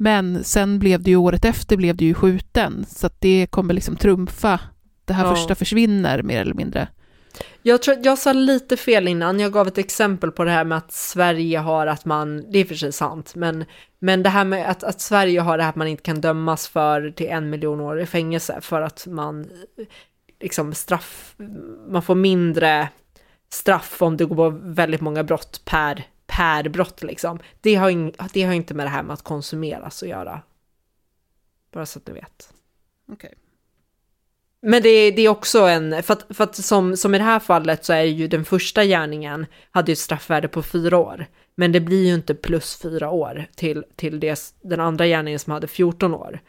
Men 0.03 0.44
sen 0.44 0.78
blev 0.78 1.03
det 1.03 1.11
ju 1.11 1.16
året 1.16 1.44
efter 1.44 1.76
blev 1.76 1.96
det 1.96 2.05
ju 2.05 2.14
skjuten, 2.14 2.86
så 2.88 3.07
att 3.07 3.20
det 3.20 3.46
kommer 3.51 3.74
liksom 3.74 3.96
trumfa. 3.96 4.61
Det 5.05 5.12
här 5.12 5.24
ja. 5.24 5.34
första 5.34 5.55
försvinner 5.55 6.22
mer 6.22 6.40
eller 6.40 6.55
mindre. 6.55 6.88
Jag 7.62 7.82
tror 7.82 7.96
jag 8.03 8.18
sa 8.18 8.32
lite 8.32 8.76
fel 8.76 9.09
innan, 9.09 9.40
jag 9.40 9.53
gav 9.53 9.68
ett 9.68 9.78
exempel 9.78 10.30
på 10.30 10.44
det 10.44 10.51
här 10.51 10.64
med 10.64 10.78
att 10.78 10.92
Sverige 10.92 11.59
har 11.59 11.86
att 11.86 12.05
man, 12.05 12.51
det 12.53 12.59
är 12.59 12.64
för 12.64 12.74
sig 12.74 12.92
sant, 12.92 13.34
men, 13.34 13.64
men 13.98 14.22
det 14.22 14.28
här 14.28 14.44
med 14.44 14.70
att, 14.70 14.84
att 14.84 15.01
Sverige 15.01 15.40
har 15.40 15.57
det 15.57 15.62
här 15.62 15.70
att 15.70 15.76
man 15.76 15.88
inte 15.88 16.03
kan 16.03 16.20
dömas 16.20 16.68
för 16.68 17.11
till 17.11 17.28
en 17.28 17.51
miljon 17.51 17.80
år 17.80 18.01
i 18.01 18.07
fängelse 18.07 18.59
för 18.61 18.80
att 18.80 19.07
man 19.07 19.46
liksom 20.40 20.74
straff, 20.74 21.34
man 21.88 22.03
får 22.03 22.14
mindre 22.14 22.88
straff 23.53 24.03
om 24.03 24.16
det 24.16 24.24
går 24.24 24.36
på 24.36 24.59
väldigt 24.62 25.01
många 25.01 25.24
brott 25.24 25.62
per 25.64 26.05
per 26.31 26.68
brott 26.68 27.03
liksom. 27.03 27.39
Det 27.61 27.74
har, 27.74 27.91
in, 27.91 28.12
det 28.33 28.43
har 28.43 28.53
inte 28.53 28.74
med 28.74 28.87
det 28.87 28.91
här 28.91 29.03
med 29.03 29.14
att 29.14 29.22
konsumeras 29.22 30.03
att 30.03 30.09
göra. 30.09 30.43
Bara 31.72 31.87
så 31.87 31.99
att 31.99 32.07
du 32.07 32.12
vet. 32.12 32.53
Okej. 33.12 33.35
Men 34.62 34.83
det, 34.83 35.11
det 35.11 35.22
är 35.22 35.28
också 35.28 35.61
en, 35.61 36.03
för 36.03 36.12
att, 36.12 36.26
för 36.37 36.45
att 36.45 36.57
som, 36.57 36.97
som 36.97 37.14
i 37.14 37.18
det 37.18 37.24
här 37.24 37.39
fallet 37.39 37.85
så 37.85 37.93
är 37.93 38.03
ju 38.03 38.28
den 38.28 38.45
första 38.45 38.85
gärningen 38.85 39.47
hade 39.70 39.91
ju 39.91 39.93
ett 39.93 39.99
straffvärde 39.99 40.49
på 40.49 40.62
fyra 40.62 40.99
år. 40.99 41.26
Men 41.55 41.72
det 41.72 41.81
blir 41.81 42.07
ju 42.07 42.14
inte 42.14 42.35
plus 42.35 42.76
fyra 42.76 43.11
år 43.11 43.47
till, 43.55 43.85
till 43.97 44.20
det, 44.20 44.55
den 44.62 44.81
andra 44.81 45.07
gärningen 45.07 45.39
som 45.39 45.53
hade 45.53 45.68
14 45.68 46.14
år. 46.14 46.41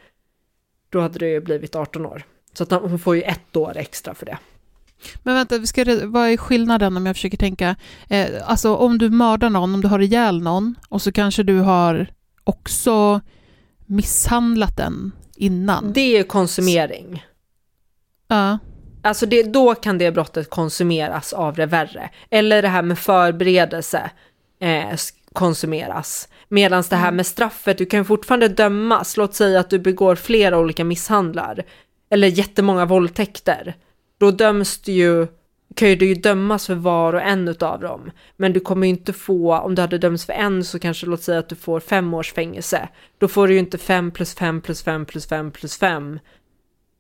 Då 0.90 1.00
hade 1.02 1.20
det 1.20 1.28
ju 1.28 1.42
blivit 1.42 1.76
18 1.76 2.06
år. 2.06 2.24
Så 2.54 2.64
att 2.64 2.72
hon 2.72 3.00
får 3.00 3.16
ju 3.16 3.22
ett 3.22 3.56
år 3.56 3.78
extra 3.78 4.14
för 4.14 4.26
det. 4.26 4.38
Men 5.24 5.36
vänta, 5.36 5.58
vi 5.58 5.68
ska, 5.68 5.86
vad 6.04 6.30
är 6.30 6.38
skillnaden 6.38 6.98
om 6.98 7.06
jag 7.06 7.16
försöker 7.16 7.38
tänka? 7.38 7.76
Eh, 8.10 8.28
alltså 8.46 8.76
om 8.76 8.98
du 8.98 9.10
mördar 9.10 9.50
någon, 9.50 9.74
om 9.74 9.82
du 9.82 9.88
har 9.88 10.00
ihjäl 10.00 10.42
någon 10.42 10.76
och 10.90 11.02
så 11.02 11.12
kanske 11.12 11.44
du 11.44 11.60
har 11.60 12.08
också 12.44 13.22
misshandlat 13.86 14.78
den 14.78 15.12
innan. 15.36 15.94
Det 15.94 16.18
är 16.18 16.24
konsumering. 16.24 17.24
Ja. 18.28 18.60
Alltså 19.04 19.26
det, 19.26 19.44
då 19.44 19.76
kan 19.76 19.98
det 19.98 20.12
brottet 20.12 20.50
konsumeras 20.50 21.34
av 21.34 21.56
det 21.56 21.66
värre. 21.66 22.10
Eller 22.30 22.62
det 22.62 22.68
här 22.68 22.82
med 22.82 23.00
förberedelse 23.00 24.12
eh, 24.60 24.98
konsumeras. 25.34 26.28
Medan 26.50 26.84
det 26.90 26.96
här 26.96 27.12
med 27.12 27.26
straffet, 27.26 27.78
du 27.78 27.86
kan 27.86 28.06
fortfarande 28.06 28.48
dömas. 28.48 29.18
Låt 29.18 29.36
säga 29.36 29.60
att 29.60 29.70
du 29.70 29.80
begår 29.80 30.16
flera 30.16 30.60
olika 30.60 30.84
misshandlar. 30.84 31.64
Eller 32.10 32.28
jättemånga 32.28 32.86
våldtäkter. 32.86 33.76
Då 34.22 34.32
döms 34.32 34.78
du 34.78 34.92
ju, 34.92 35.28
kan 35.76 35.90
ju 35.90 35.96
du 35.96 36.06
ju 36.06 36.16
dömas 36.16 36.68
för 36.68 36.76
var 36.76 37.14
och 37.14 37.22
en 37.22 37.48
utav 37.48 37.80
dem. 37.80 38.12
Men 38.38 38.54
du 38.54 38.60
kommer 38.60 38.88
ju 38.88 38.90
inte 38.90 39.14
få, 39.14 39.58
om 39.58 39.76
du 39.76 39.82
hade 39.82 39.98
dömts 39.98 40.26
för 40.26 40.34
en 40.34 40.64
så 40.64 40.80
kanske 40.80 41.06
låt 41.06 41.24
säga 41.24 41.40
att 41.40 41.50
du 41.50 41.56
får 41.56 41.80
fem 41.80 42.14
års 42.14 42.34
fängelse. 42.34 42.90
Då 43.18 43.28
får 43.28 43.48
du 43.48 43.54
ju 43.54 43.60
inte 43.60 43.78
fem 43.78 44.12
plus 44.12 44.36
fem 44.36 44.62
plus 44.62 44.84
fem 44.84 45.06
plus 45.06 45.28
fem 45.28 45.52
plus 45.52 45.78
fem 45.78 46.20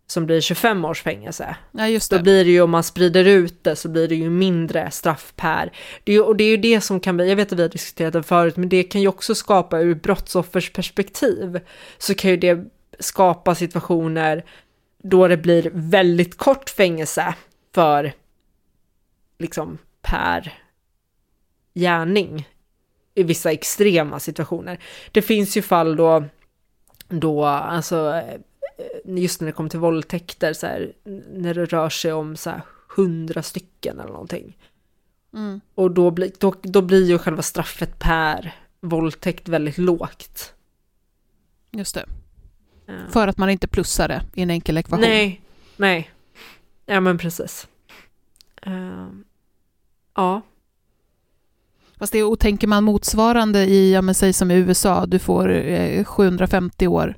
som 0.07 0.26
blir 0.26 0.41
25 0.41 0.86
års 0.86 1.01
fängelse. 1.01 1.55
Ja, 1.72 1.88
just 1.88 2.11
Då 2.11 2.17
det. 2.17 2.24
blir 2.24 2.45
det 2.45 2.51
ju, 2.51 2.61
om 2.61 2.69
man 2.72 2.84
sprider 2.84 3.26
ut 3.26 3.63
det, 3.63 3.76
så 3.76 3.89
blir 3.89 4.07
det 4.07 4.15
ju 4.15 4.30
mindre 4.30 4.91
straff 4.91 5.34
per. 5.36 5.72
Det 6.03 6.13
är, 6.13 6.28
och 6.28 6.36
det 6.36 6.43
är 6.43 6.49
ju 6.49 6.57
det 6.57 6.82
som 6.82 6.99
kan 6.99 7.17
bli, 7.17 7.30
jag 7.30 7.36
vet 7.36 7.51
att 7.51 7.59
vi 7.59 7.61
har 7.61 7.69
diskuterat 7.69 8.13
det 8.13 8.24
förut, 8.24 8.57
men 8.57 8.69
det 8.69 8.84
kan 8.84 9.01
ju 9.01 9.07
också 9.07 9.36
skapa 9.36 9.80
ur 9.80 9.95
brottsoffers 9.95 10.74
perspektiv, 10.74 11.59
så 11.97 12.13
kan 12.13 12.32
ju 12.32 12.38
det 12.38 12.65
skapa 12.99 13.55
situationer 13.55 14.43
då 15.04 15.28
det 15.28 15.38
blir 15.38 15.72
väldigt 15.74 16.38
kort 16.38 16.70
fängelse 16.70 17.36
för, 17.74 18.14
liksom, 19.39 19.78
per 20.02 20.54
gärning 21.74 22.47
i 23.16 23.24
vissa 23.24 23.52
extrema 23.52 24.20
situationer. 24.20 24.84
Det 25.12 25.22
finns 25.22 25.58
ju 25.58 25.62
fall 25.62 25.95
då, 25.95 26.24
då 27.08 27.45
alltså 27.45 28.14
eh, 28.16 28.39
just 29.06 29.41
när 29.41 29.45
det 29.45 29.52
kommer 29.52 29.70
till 29.70 29.80
våldtäkter, 29.80 30.54
så 30.54 30.68
här, 30.68 30.93
när 31.34 31.54
det 31.54 31.66
rör 31.66 31.89
sig 31.89 32.14
om 32.14 32.36
så 32.36 32.49
här 32.49 32.62
hundra 32.95 33.43
stycken 33.43 33.99
eller 33.99 34.12
någonting. 34.12 34.58
Mm. 35.34 35.62
Och 35.76 35.91
då, 35.91 36.12
blir 36.12 36.32
då, 36.39 36.56
då 36.62 36.82
blir 36.82 37.06
ju 37.06 37.18
själva 37.18 37.41
straffet 37.41 37.99
per 37.99 38.56
våldtäkt 38.80 39.49
väldigt 39.49 39.78
lågt. 39.78 40.54
Just 41.72 41.95
det. 41.95 42.06
För 43.10 43.28
att 43.28 43.38
man 43.38 43.50
inte 43.50 43.68
plussar 43.68 44.08
det 44.08 44.22
i 44.34 44.42
en 44.42 44.50
enkel 44.50 44.78
ekvation. 44.78 45.02
Nej, 45.02 45.42
nej. 45.78 46.10
Ja 46.86 47.00
men 47.00 47.18
precis. 47.18 47.68
Ehm, 48.62 49.24
ja. 50.16 50.42
Fast 52.00 52.14
det 52.14 52.24
och 52.24 52.39
tänker 52.39 52.68
man 52.68 52.84
motsvarande 52.84 53.60
i, 53.60 53.94
ja 53.94 54.02
men 54.02 54.16
säg 54.16 54.34
som 54.34 54.52
i 54.52 54.56
USA, 54.56 55.06
du 55.06 55.20
får 55.20 55.50
eh, 55.52 56.04
750 56.04 56.88
år. 56.88 57.18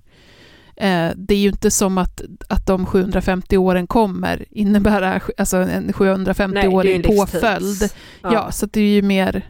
Eh, 0.76 1.10
det 1.16 1.34
är 1.34 1.40
ju 1.40 1.50
inte 1.50 1.72
som 1.72 1.98
att, 1.98 2.22
att 2.50 2.66
de 2.68 2.86
750 2.86 3.58
åren 3.58 3.88
kommer 3.88 4.46
innebära 4.50 5.22
alltså 5.38 5.58
en 5.58 5.68
Nej, 5.68 5.82
det 5.88 5.94
750-årig 5.94 6.90
är 6.90 6.94
ju 6.94 6.96
en 6.96 7.02
livstids. 7.02 7.32
påföljd. 7.32 7.84
Ja. 8.22 8.34
Ja. 8.34 8.52
så 8.52 8.66
det 8.66 8.82
är 8.82 8.94
ju 8.94 9.02
mer 9.02 9.50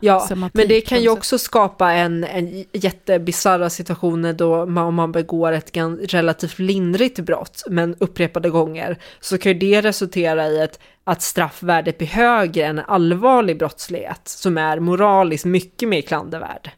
Ja, 0.00 0.20
semantik 0.20 0.54
men 0.54 0.68
det 0.68 0.80
kan 0.80 1.02
ju 1.02 1.08
också 1.08 1.38
skapa 1.38 1.92
en, 1.92 2.24
en 2.24 2.64
jättebisarra 2.72 3.70
situationer 3.70 4.32
då 4.32 4.66
man, 4.66 4.86
om 4.86 4.94
man 4.94 5.12
begår 5.12 5.52
ett 5.52 5.76
relativt 6.12 6.58
lindrigt 6.58 7.18
brott, 7.18 7.62
men 7.70 7.94
upprepade 7.98 8.50
gånger, 8.50 8.98
så 9.20 9.38
kan 9.38 9.52
ju 9.52 9.58
det 9.58 9.80
resultera 9.80 10.48
i 10.48 10.60
ett, 10.60 10.80
att 11.04 11.22
straffvärdet 11.22 11.98
blir 11.98 12.08
högre 12.08 12.66
än 12.66 12.78
en 12.78 12.84
allvarlig 12.84 13.58
brottslighet, 13.58 14.28
som 14.28 14.58
är 14.58 14.80
moraliskt 14.80 15.44
mycket 15.44 15.88
mer 15.88 16.00
klandervärd. 16.00 16.70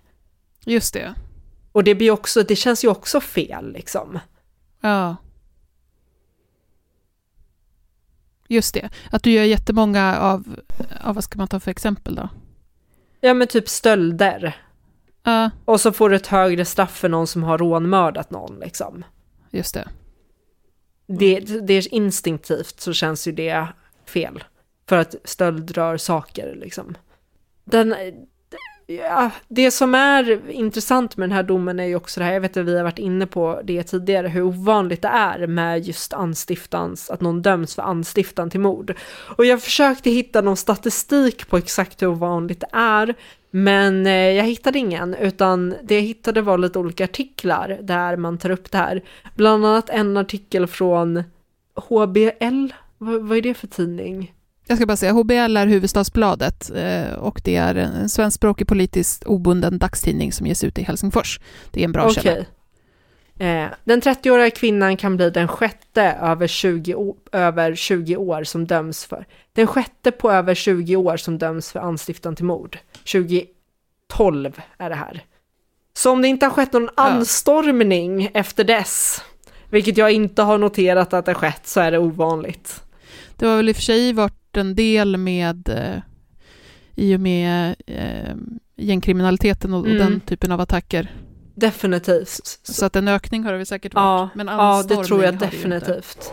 Just 0.65 0.95
det. 0.95 1.15
Och 1.73 1.85
det 1.85 1.95
blir 1.95 2.11
också, 2.11 2.43
det 2.43 2.57
känns 2.57 2.85
ju 2.85 2.89
också 2.89 3.21
fel 3.21 3.73
liksom. 3.73 4.19
Ja. 4.81 5.17
Just 8.49 8.75
det. 8.75 8.91
Att 9.11 9.23
du 9.23 9.31
gör 9.31 9.45
jättemånga 9.45 10.19
av, 10.19 10.61
av 11.01 11.15
vad 11.15 11.25
ska 11.25 11.39
man 11.39 11.49
ta 11.49 11.61
för 11.61 11.71
exempel 11.71 12.15
då? 12.15 12.29
Ja 13.21 13.35
men 13.35 13.49
typ 13.49 13.69
stölder. 13.69 14.57
Ja, 15.23 15.51
Och 15.65 15.81
så 15.81 15.93
får 15.93 16.11
du 16.11 16.17
ett 16.17 16.27
högre 16.27 16.65
straff 16.65 16.99
för 16.99 17.09
någon 17.09 17.27
som 17.27 17.43
har 17.43 17.59
rånmördat 17.59 18.31
någon 18.31 18.59
liksom. 18.61 19.05
just 19.51 19.75
det. 19.75 19.89
det, 21.07 21.41
det 21.41 21.75
är 21.75 21.95
instinktivt 21.95 22.81
så 22.81 22.93
känns 22.93 23.29
ju 23.29 23.33
det 23.33 23.67
fel. 24.07 24.45
För 24.89 24.97
att 24.97 25.15
stöld 25.25 25.71
rör 25.71 25.97
saker 25.97 26.55
liksom. 26.57 26.97
Den, 27.65 27.95
ja, 28.97 29.31
det 29.49 29.71
som 29.71 29.95
är 29.95 30.51
intressant 30.51 31.17
med 31.17 31.29
den 31.29 31.37
här 31.37 31.43
domen 31.43 31.81
är 31.81 31.85
ju 31.85 31.97
också 31.97 32.21
det 32.21 32.27
här, 32.27 32.33
jag 32.33 32.41
vet 32.41 32.57
att 32.57 32.67
vi 32.67 32.77
har 32.77 32.85
varit 32.85 32.99
inne 32.99 33.27
på 33.27 33.61
det 33.65 33.83
tidigare, 33.83 34.29
hur 34.29 34.43
ovanligt 34.43 35.03
det 35.03 35.09
är 35.09 35.47
med 35.47 35.85
just 35.85 36.13
anstiftans, 36.13 37.11
att 37.11 37.21
någon 37.21 37.43
döms 37.43 37.75
för 37.75 37.83
anstiftan 37.83 38.51
till 38.51 38.61
mord. 38.61 38.95
Och 39.37 39.45
jag 39.45 39.63
försökte 39.63 40.11
hitta 40.11 40.41
någon 40.41 40.57
statistik 40.57 41.49
på 41.49 41.57
exakt 41.57 42.03
hur 42.03 42.07
ovanligt 42.07 42.61
det 42.61 42.69
är, 42.73 43.15
men 43.51 44.07
eh, 44.07 44.13
jag 44.13 44.45
hittade 44.45 44.79
ingen, 44.79 45.15
utan 45.15 45.75
det 45.83 45.95
jag 45.95 46.03
hittade 46.03 46.43
var 46.43 46.59
lite 46.59 46.79
olika 46.79 47.05
artiklar 47.05 47.79
där 47.83 48.17
man 48.17 48.39
tar 48.39 48.51
upp 48.51 48.71
det 48.71 48.79
här. 48.79 49.03
Bland 49.35 49.67
annat 49.67 49.91
en 49.91 50.17
artikel 50.17 50.67
från 50.67 51.25
HBL, 51.75 52.73
vad, 52.99 53.23
vad 53.23 53.39
är 53.39 53.43
det 53.43 53.55
för 53.55 53.67
tidning? 53.67 54.35
Jag 54.71 54.79
ska 54.79 54.87
bara 54.87 54.97
säga, 54.97 55.13
HBL 55.13 55.57
är 55.57 55.67
Huvudstadsbladet 55.67 56.71
eh, 56.75 57.13
och 57.13 57.41
det 57.45 57.57
är 57.57 57.75
en 57.75 58.09
svenskspråkig 58.09 58.67
politiskt 58.69 59.25
obunden 59.25 59.79
dagstidning 59.79 60.33
som 60.33 60.47
ges 60.47 60.65
ut 60.65 60.79
i 60.79 60.83
Helsingfors. 60.83 61.41
Det 61.71 61.81
är 61.81 61.85
en 61.85 61.93
bra 61.93 62.11
källa. 62.11 62.33
Okej. 62.33 62.47
Eh, 63.49 63.67
den 63.85 64.01
30-åriga 64.03 64.51
kvinnan 64.51 64.97
kan 64.97 65.17
bli 65.17 65.31
den 65.31 65.49
sjätte 65.49 66.03
över 66.03 66.47
20, 66.47 66.95
o- 66.95 67.17
över 67.33 67.75
20 67.75 68.17
år 68.17 68.45
som 68.45 68.67
döms 68.67 69.05
för. 69.05 69.27
Den 69.53 69.67
sjätte 69.67 70.11
på 70.11 70.31
över 70.31 70.55
20 70.55 70.97
år 70.97 71.17
som 71.17 71.39
döms 71.39 71.73
för 71.73 71.81
anstiftan 71.81 72.37
till 72.37 72.45
mord. 72.45 72.79
2012 73.13 74.61
är 74.79 74.89
det 74.91 74.97
här. 74.97 75.25
Så 75.97 76.11
om 76.11 76.23
det 76.23 76.29
inte 76.29 76.47
har 76.47 76.51
skett 76.51 76.73
någon 76.73 76.89
anstormning 76.97 78.31
efter 78.35 78.65
dess, 78.65 79.23
vilket 79.71 79.97
jag 79.97 80.13
inte 80.13 80.43
har 80.43 80.59
noterat 80.59 81.13
att 81.13 81.27
det 81.27 81.35
skett, 81.35 81.67
så 81.67 81.81
är 81.81 81.91
det 81.91 81.99
ovanligt. 81.99 82.83
Det 83.41 83.47
har 83.47 83.57
väl 83.57 83.69
i 83.69 83.73
och 83.73 83.77
för 83.77 83.83
sig 83.83 84.13
varit 84.13 84.57
en 84.57 84.75
del 84.75 85.17
med 85.17 85.69
eh, 85.69 86.03
i 86.95 87.17
och 87.17 87.21
med 87.21 87.75
eh, 87.87 88.35
gängkriminaliteten 88.77 89.75
och, 89.75 89.87
Mm. 89.87 89.99
den 89.99 90.21
typen 90.21 90.53
av 90.53 90.61
attacker. 90.61 91.15
Definitivt. 91.55 92.59
Så 92.63 92.87
att 92.87 92.97
en 92.97 93.09
ökning 93.09 93.45
har 93.45 93.53
det 93.53 93.57
väl 93.59 93.67
säkert 93.67 93.95
varit. 93.95 94.03
Ja, 94.05 94.29
men 94.35 94.47
ja 94.47 94.85
det 94.89 95.05
tror 95.05 95.25
jag 95.25 95.39
definitivt. 95.39 96.33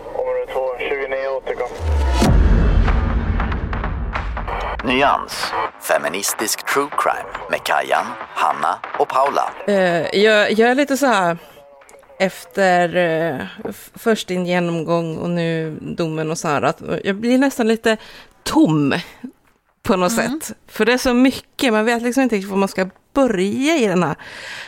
Nyans, 4.85 5.45
feministisk 5.81 6.73
true 6.73 6.89
crime 6.97 7.29
med 7.51 7.59
Kajan, 7.63 8.05
Hanna 8.35 8.79
och 8.99 9.07
Paula. 9.07 9.49
Eh, 9.67 10.19
jag, 10.23 10.51
jag 10.51 10.69
är 10.71 10.75
lite 10.75 10.97
så 10.97 11.05
här, 11.05 11.37
efter 12.20 12.95
eh, 12.95 13.70
först 13.95 14.28
din 14.28 14.45
genomgång 14.45 15.18
och 15.18 15.30
nu 15.30 15.78
domen 15.82 16.32
och 16.32 16.38
så 16.38 16.47
här, 16.47 16.61
att 16.61 16.82
jag 17.03 17.15
blir 17.15 17.38
nästan 17.38 17.68
lite 17.68 17.97
tom 18.43 18.93
på 19.84 19.95
något 19.95 20.11
sätt. 20.11 20.51
För 20.68 20.86
det 20.86 20.93
är 20.93 20.97
så 20.97 21.13
mycket, 21.13 21.74
man 21.74 21.86
vet 21.86 22.01
liksom 22.01 22.24
inte 22.24 22.36
riktigt 22.36 22.51
var 22.51 22.57
man 22.57 22.68
ska 22.68 22.89
börja 23.13 23.78
i 23.78 23.88
den 23.88 24.03
här 24.03 24.15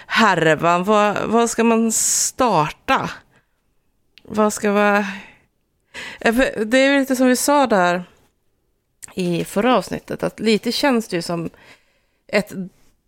härvan. 0.07 0.83
Vad, 0.83 1.17
vad 1.25 1.49
ska 1.49 1.63
man 1.63 1.91
starta? 1.91 3.09
Vad 4.23 4.53
ska 4.53 4.71
vara... 4.71 5.05
Det 6.65 6.77
är 6.77 6.93
ju 6.93 6.99
lite 6.99 7.15
som 7.15 7.27
vi 7.27 7.35
sa 7.35 7.67
där 7.67 8.03
i 9.13 9.45
förra 9.45 9.75
avsnittet, 9.75 10.23
att 10.23 10.39
lite 10.39 10.71
känns 10.71 11.07
det 11.07 11.15
ju 11.15 11.21
som 11.21 11.49
ett 12.27 12.53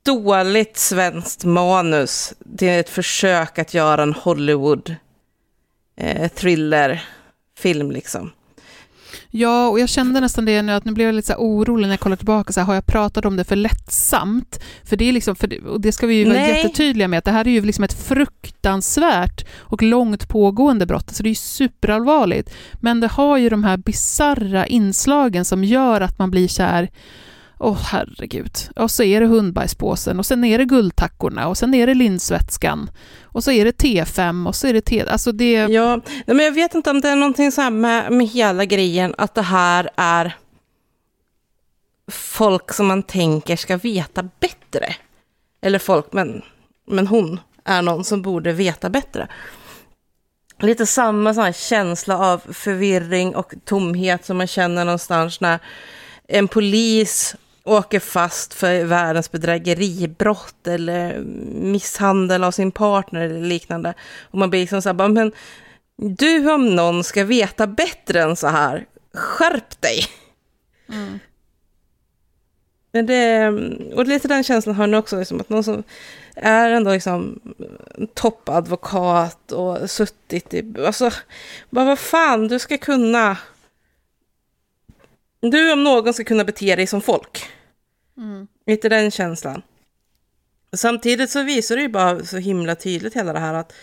dåligt 0.03 0.77
svenskt 0.77 1.43
manus 1.43 2.33
till 2.57 2.69
ett 2.69 2.89
försök 2.89 3.59
att 3.59 3.73
göra 3.73 4.03
en 4.03 4.13
Hollywood 4.13 4.95
eh, 5.97 6.31
thriller-film 6.31 7.91
liksom. 7.91 8.31
Ja, 9.33 9.67
och 9.67 9.79
jag 9.79 9.89
kände 9.89 10.19
nästan 10.19 10.45
det 10.45 10.61
nu, 10.61 10.71
att 10.71 10.85
nu 10.85 10.91
blev 10.91 11.07
jag 11.07 11.15
lite 11.15 11.27
så 11.27 11.35
orolig 11.37 11.87
när 11.87 11.93
jag 11.93 11.99
kollar 11.99 12.15
tillbaka, 12.15 12.53
så 12.53 12.59
här, 12.59 12.67
har 12.67 12.73
jag 12.73 12.85
pratat 12.85 13.25
om 13.25 13.37
det 13.37 13.43
för 13.43 13.55
lättsamt? 13.55 14.59
För 14.83 14.95
det 14.95 15.09
är 15.09 15.13
liksom, 15.13 15.35
för 15.35 15.47
det, 15.47 15.59
och 15.59 15.81
det 15.81 15.91
ska 15.91 16.07
vi 16.07 16.13
ju 16.13 16.25
vara 16.25 16.33
Nej. 16.33 16.57
jättetydliga 16.57 17.07
med, 17.07 17.17
att 17.17 17.25
det 17.25 17.31
här 17.31 17.47
är 17.47 17.51
ju 17.51 17.61
liksom 17.61 17.83
ett 17.83 17.93
fruktansvärt 17.93 19.45
och 19.57 19.81
långt 19.81 20.27
pågående 20.27 20.85
brott, 20.85 21.09
så 21.09 21.23
det 21.23 21.27
är 21.27 21.31
ju 21.31 21.35
superallvarligt. 21.35 22.53
Men 22.73 22.99
det 22.99 23.07
har 23.07 23.37
ju 23.37 23.49
de 23.49 23.63
här 23.63 23.77
bizarra 23.77 24.67
inslagen 24.67 25.45
som 25.45 25.63
gör 25.63 26.01
att 26.01 26.19
man 26.19 26.31
blir 26.31 26.47
kär, 26.47 26.89
Åh 27.63 27.77
herregud. 27.81 28.57
Och 28.75 28.91
så 28.91 29.03
är 29.03 29.19
det 29.19 29.25
hundbajspåsen 29.25 30.19
och 30.19 30.25
sen 30.25 30.43
är 30.43 30.57
det 30.57 30.65
guldtackorna 30.65 31.47
och 31.47 31.57
sen 31.57 31.73
är 31.73 31.87
det 31.87 31.93
linsvätskan 31.93 32.91
och 33.23 33.43
så 33.43 33.51
är 33.51 33.65
det 33.65 33.81
T5 33.83 34.47
och 34.47 34.55
så 34.55 34.67
är 34.67 34.73
det 34.73 34.81
T... 34.81 35.03
Alltså 35.07 35.31
det... 35.31 35.53
Ja, 35.53 36.01
men 36.25 36.39
jag 36.39 36.51
vet 36.51 36.75
inte 36.75 36.89
om 36.89 37.01
det 37.01 37.09
är 37.09 37.15
någonting 37.15 37.51
så 37.51 37.61
här 37.61 37.69
med, 37.69 38.11
med 38.11 38.27
hela 38.27 38.65
grejen, 38.65 39.15
att 39.17 39.35
det 39.35 39.41
här 39.41 39.89
är 39.95 40.35
folk 42.11 42.73
som 42.73 42.87
man 42.87 43.03
tänker 43.03 43.55
ska 43.55 43.77
veta 43.77 44.23
bättre. 44.39 44.95
Eller 45.61 45.79
folk, 45.79 46.13
men, 46.13 46.41
men 46.87 47.07
hon 47.07 47.39
är 47.65 47.81
någon 47.81 48.03
som 48.03 48.21
borde 48.21 48.53
veta 48.53 48.89
bättre. 48.89 49.27
Lite 50.59 50.85
samma 50.85 51.33
sån 51.33 51.43
här 51.43 51.51
känsla 51.51 52.17
av 52.17 52.41
förvirring 52.53 53.35
och 53.35 53.53
tomhet 53.65 54.25
som 54.25 54.37
man 54.37 54.47
känner 54.47 54.85
någonstans 54.85 55.41
när 55.41 55.59
en 56.27 56.47
polis 56.47 57.35
åker 57.63 57.99
fast 57.99 58.53
för 58.53 58.83
världens 58.83 59.31
bedrägeribrott 59.31 60.67
eller 60.67 61.19
misshandel 61.53 62.43
av 62.43 62.51
sin 62.51 62.71
partner 62.71 63.21
eller 63.21 63.41
liknande. 63.41 63.93
Och 64.21 64.37
man 64.37 64.49
blir 64.49 64.59
liksom 64.59 64.81
så 64.81 64.89
här, 64.89 64.93
bara, 64.93 65.07
men 65.07 65.31
du 65.97 66.51
om 66.51 66.75
någon 66.75 67.03
ska 67.03 67.23
veta 67.23 67.67
bättre 67.67 68.21
än 68.21 68.35
så 68.35 68.47
här. 68.47 68.85
Skärp 69.13 69.81
dig! 69.81 70.07
Mm. 70.89 71.19
Men 72.91 73.05
det, 73.05 73.47
och 73.95 74.07
lite 74.07 74.27
den 74.27 74.43
känslan 74.43 74.75
har 74.75 74.87
nu 74.87 74.97
också, 74.97 75.19
liksom, 75.19 75.39
att 75.41 75.49
någon 75.49 75.63
som 75.63 75.83
är 76.35 76.69
ändå 76.69 76.91
liksom 76.91 77.39
toppadvokat 78.13 79.51
och 79.51 79.89
suttit 79.89 80.53
i, 80.53 80.73
alltså, 80.85 81.11
bara 81.69 81.85
vad 81.85 81.99
fan, 81.99 82.47
du 82.47 82.59
ska 82.59 82.77
kunna, 82.77 83.37
du 85.41 85.73
om 85.73 85.83
någon 85.83 86.13
ska 86.13 86.23
kunna 86.23 86.43
bete 86.43 86.75
dig 86.75 86.87
som 86.87 87.01
folk. 87.01 87.45
Mm. 88.17 88.47
Lite 88.67 88.89
den 88.89 89.11
känslan. 89.11 89.61
Samtidigt 90.73 91.29
så 91.29 91.43
visar 91.43 91.75
det 91.75 91.81
ju 91.81 91.89
bara 91.89 92.25
så 92.25 92.37
himla 92.37 92.75
tydligt 92.75 93.15
hela 93.15 93.33
det 93.33 93.39
här 93.39 93.53
att 93.53 93.73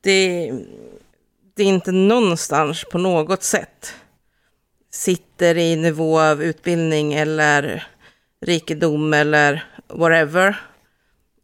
det, 0.00 0.52
det 1.54 1.62
är 1.62 1.66
inte 1.66 1.92
någonstans 1.92 2.84
på 2.92 2.98
något 2.98 3.42
sätt 3.42 3.94
sitter 4.90 5.56
i 5.56 5.76
nivå 5.76 6.20
av 6.20 6.42
utbildning 6.42 7.14
eller 7.14 7.86
rikedom 8.40 9.14
eller 9.14 9.64
whatever. 9.88 10.60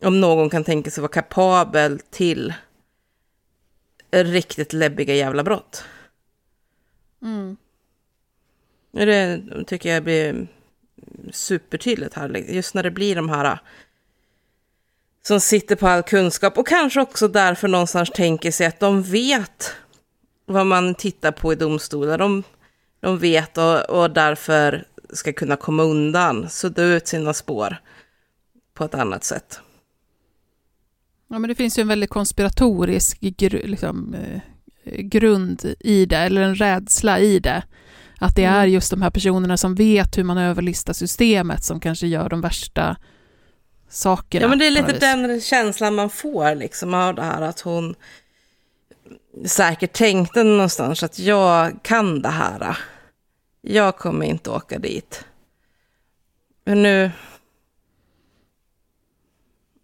Om 0.04 0.20
någon 0.20 0.50
kan 0.50 0.64
tänka 0.64 0.90
sig 0.90 1.00
vara 1.00 1.12
kapabel 1.12 1.98
till 2.10 2.54
riktigt 4.10 4.72
läbbiga 4.72 5.14
jävla 5.14 5.42
brott. 5.42 5.84
Mm. 7.22 7.56
Det 8.92 9.40
tycker 9.66 9.94
jag 9.94 10.04
blir 10.04 10.48
supertydligt 11.30 12.14
här. 12.14 12.28
Liksom, 12.28 12.54
just 12.54 12.74
när 12.74 12.82
det 12.82 12.90
blir 12.90 13.16
de 13.16 13.28
här 13.28 13.44
äh, 13.44 13.58
som 15.22 15.40
sitter 15.40 15.76
på 15.76 15.88
all 15.88 16.02
kunskap 16.02 16.58
och 16.58 16.66
kanske 16.66 17.00
också 17.00 17.28
därför 17.28 17.68
någonstans 17.68 18.10
tänker 18.10 18.50
sig 18.50 18.66
att 18.66 18.80
de 18.80 19.02
vet 19.02 19.74
vad 20.46 20.66
man 20.66 20.94
tittar 20.94 21.32
på 21.32 21.52
i 21.52 21.56
domstolar. 21.56 22.18
De, 22.18 22.42
de 23.00 23.18
vet 23.18 23.58
och, 23.58 23.90
och 23.90 24.10
därför 24.10 24.84
ska 25.12 25.32
kunna 25.32 25.56
komma 25.56 25.82
undan, 25.82 26.50
sudda 26.50 26.82
ut 26.82 27.06
sina 27.06 27.34
spår 27.34 27.76
på 28.74 28.84
ett 28.84 28.94
annat 28.94 29.24
sätt. 29.24 29.60
Ja, 31.28 31.38
men 31.38 31.48
det 31.48 31.54
finns 31.54 31.78
ju 31.78 31.80
en 31.80 31.88
väldigt 31.88 32.10
konspiratorisk 32.10 33.20
gr 33.20 33.66
liksom, 33.66 34.14
eh, 34.14 35.00
grund 35.00 35.74
i 35.80 36.06
det, 36.06 36.16
eller 36.16 36.42
en 36.42 36.54
rädsla 36.54 37.18
i 37.18 37.38
det. 37.38 37.62
Att 38.22 38.36
det 38.36 38.44
Mm. 38.44 38.58
är 38.60 38.66
just 38.66 38.90
de 38.90 39.02
här 39.02 39.10
personerna 39.10 39.56
som 39.56 39.74
vet 39.74 40.18
hur 40.18 40.24
man 40.24 40.38
överlistar 40.38 40.92
systemet 40.92 41.64
som 41.64 41.80
kanske 41.80 42.06
gör 42.06 42.28
de 42.28 42.40
värsta 42.40 42.96
sakerna. 43.88 44.42
Ja, 44.44 44.48
men 44.48 44.58
det 44.58 44.66
är 44.66 44.70
lite 44.70 44.98
den 44.98 45.40
känslan 45.40 45.94
man 45.94 46.10
får 46.10 46.54
liksom 46.54 46.94
av 46.94 47.14
det 47.14 47.22
här 47.22 47.42
att 47.42 47.60
hon 47.60 47.94
säkert 49.46 49.92
tänkte 49.92 50.42
någonstans 50.44 51.02
att 51.02 51.18
jag 51.18 51.82
kan 51.82 52.22
det 52.22 52.28
här. 52.28 52.78
Jag 53.60 53.96
kommer 53.96 54.26
inte 54.26 54.50
åka 54.50 54.78
dit. 54.78 55.24
Men 56.64 56.82
nu... 56.82 57.10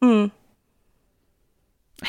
Mm. 0.02 0.30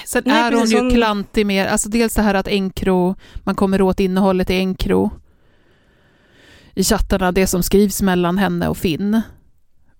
Sen 0.06 0.30
är 0.30 0.52
hon 0.52 0.66
ju 0.66 0.80
hon- 0.80 0.92
klantig 0.92 1.46
mer, 1.46 1.68
alltså 1.68 1.90
dels 1.90 2.16
det 2.16 2.22
här 2.22 2.34
att 2.34 2.48
Encro, 2.48 3.16
man 3.44 3.56
kommer 3.56 3.82
åt 3.82 4.00
innehållet 4.00 4.50
i 4.50 4.54
Encro 4.54 5.12
i 6.80 6.84
chattarna, 6.84 7.32
det 7.32 7.48
som 7.48 7.64
skrivs 7.64 8.02
mellan 8.02 8.38
henne 8.38 8.68
och 8.68 8.78
Finn. 8.78 9.22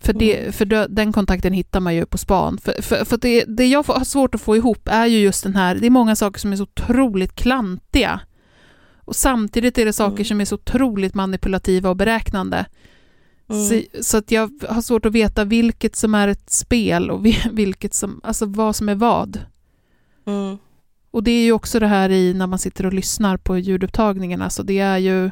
För, 0.02 0.14
det, 0.14 0.38
Mm. 0.40 0.54
för 0.54 0.66
den 0.88 1.14
kontakten 1.14 1.54
hittar 1.54 1.80
man 1.80 1.96
ju 1.96 2.06
på 2.06 2.18
span. 2.18 2.58
För, 2.58 2.82
för, 2.82 3.06
för 3.06 3.18
det, 3.18 3.44
det 3.48 3.66
jag 3.66 3.84
har 3.88 4.04
svårt 4.04 4.36
att 4.36 4.42
få 4.42 4.56
ihop 4.56 4.88
är 4.92 5.06
ju 5.06 5.18
just 5.20 5.44
den 5.44 5.56
här, 5.56 5.76
det 5.76 5.86
är 5.86 5.90
många 5.90 6.16
saker 6.16 6.40
som 6.40 6.52
är 6.54 6.58
så 6.58 6.64
otroligt 6.64 7.36
klantiga. 7.36 8.20
Och 9.06 9.16
samtidigt 9.16 9.78
är 9.78 9.86
det 9.86 9.94
saker 9.94 10.14
Mm. 10.16 10.26
som 10.26 10.42
är 10.42 10.46
så 10.46 10.56
otroligt 10.56 11.16
manipulativa 11.16 11.90
och 11.90 11.96
beräknande. 11.96 12.66
Mm. 13.50 13.66
Så, 13.70 13.82
så 14.02 14.18
att 14.18 14.32
jag 14.32 14.52
har 14.70 14.82
svårt 14.82 15.06
att 15.06 15.12
veta 15.14 15.44
vilket 15.46 15.96
som 15.96 16.16
är 16.16 16.28
ett 16.28 16.50
spel 16.50 17.12
och 17.12 17.26
vi- 17.26 17.44
vilket 17.52 17.94
som, 17.94 18.22
alltså 18.24 18.46
vad 18.46 18.76
som 18.76 18.90
är 18.90 18.96
vad. 18.96 19.40
Mm. 20.28 20.58
Och 21.12 21.24
det 21.24 21.32
är 21.32 21.44
ju 21.44 21.52
också 21.52 21.80
det 21.80 21.88
här 21.88 22.10
i 22.10 22.34
när 22.34 22.48
man 22.48 22.60
sitter 22.60 22.86
och 22.86 22.94
lyssnar 22.94 23.38
på 23.38 23.58
ljudupptagningarna, 23.58 24.44
alltså 24.44 24.64
det 24.64 24.80
är 24.80 24.98
ju 24.98 25.32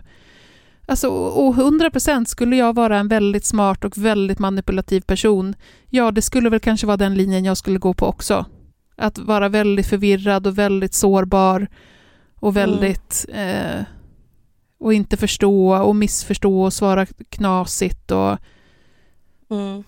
Alltså, 0.89 1.09
och 1.09 1.55
100% 1.55 2.25
skulle 2.25 2.55
jag 2.55 2.75
vara 2.75 2.97
en 2.97 3.07
väldigt 3.07 3.45
smart 3.45 3.85
och 3.85 3.97
väldigt 3.97 4.39
manipulativ 4.39 5.01
person, 5.01 5.55
ja, 5.89 6.11
det 6.11 6.21
skulle 6.21 6.49
väl 6.49 6.59
kanske 6.59 6.87
vara 6.87 6.97
den 6.97 7.15
linjen 7.15 7.45
jag 7.45 7.57
skulle 7.57 7.79
gå 7.79 7.93
på 7.93 8.05
också. 8.05 8.45
Att 8.95 9.17
vara 9.17 9.49
väldigt 9.49 9.87
förvirrad 9.87 10.47
och 10.47 10.57
väldigt 10.57 10.93
sårbar 10.93 11.67
och 12.39 12.57
väldigt... 12.57 13.25
Eh, 13.33 13.81
och 14.79 14.93
inte 14.93 15.17
förstå 15.17 15.75
och 15.75 15.95
missförstå 15.95 16.61
och 16.61 16.73
svara 16.73 17.05
knasigt 17.05 18.11
och... 18.11 18.37
Mm. 19.49 19.83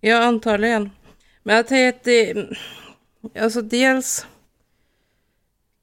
Ja, 0.00 0.24
antagligen. 0.24 0.90
Men 1.42 1.56
jag 1.56 1.66
tänker 1.66 1.88
att 1.88 2.04
det... 2.04 2.46
Alltså 3.40 3.62
dels 3.62 4.26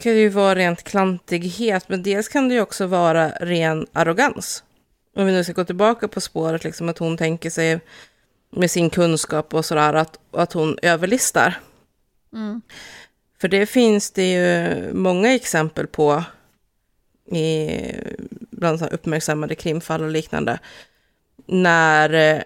kan 0.04 0.14
det 0.14 0.20
ju 0.20 0.30
vara 0.30 0.56
rent 0.56 0.84
klantighet, 0.84 1.90
men 1.90 2.04
dels 2.04 2.28
kan 2.28 2.50
det 2.50 2.56
ju 2.56 2.62
också 2.62 2.88
vara 2.88 3.30
ren 3.30 3.88
arrogans. 3.94 4.64
Om 5.16 5.26
vi 5.26 5.32
nu 5.32 5.44
ska 5.44 5.54
gå 5.54 5.64
tillbaka 5.64 6.08
på 6.08 6.22
spåret, 6.22 6.64
liksom 6.64 6.90
att 6.90 6.98
hon 6.98 7.18
tänker 7.18 7.50
sig 7.50 7.80
med 8.50 8.72
sin 8.72 8.90
kunskap 8.90 9.54
och 9.54 9.66
sådär, 9.66 9.94
att, 9.94 10.20
att 10.32 10.54
hon 10.54 10.78
överlistar. 10.82 11.60
Mm. 12.34 12.62
För 13.42 13.48
det 13.48 13.66
finns 13.66 14.12
det 14.12 14.32
ju 14.32 14.94
många 14.94 15.34
exempel 15.34 15.88
på 15.88 16.24
i 17.26 17.70
bland 18.52 18.82
här 18.82 18.94
uppmärksammade 18.94 19.56
krimfall 19.56 20.04
och 20.04 20.12
liknande. 20.12 20.60
När 21.46 22.14
eh, 22.14 22.42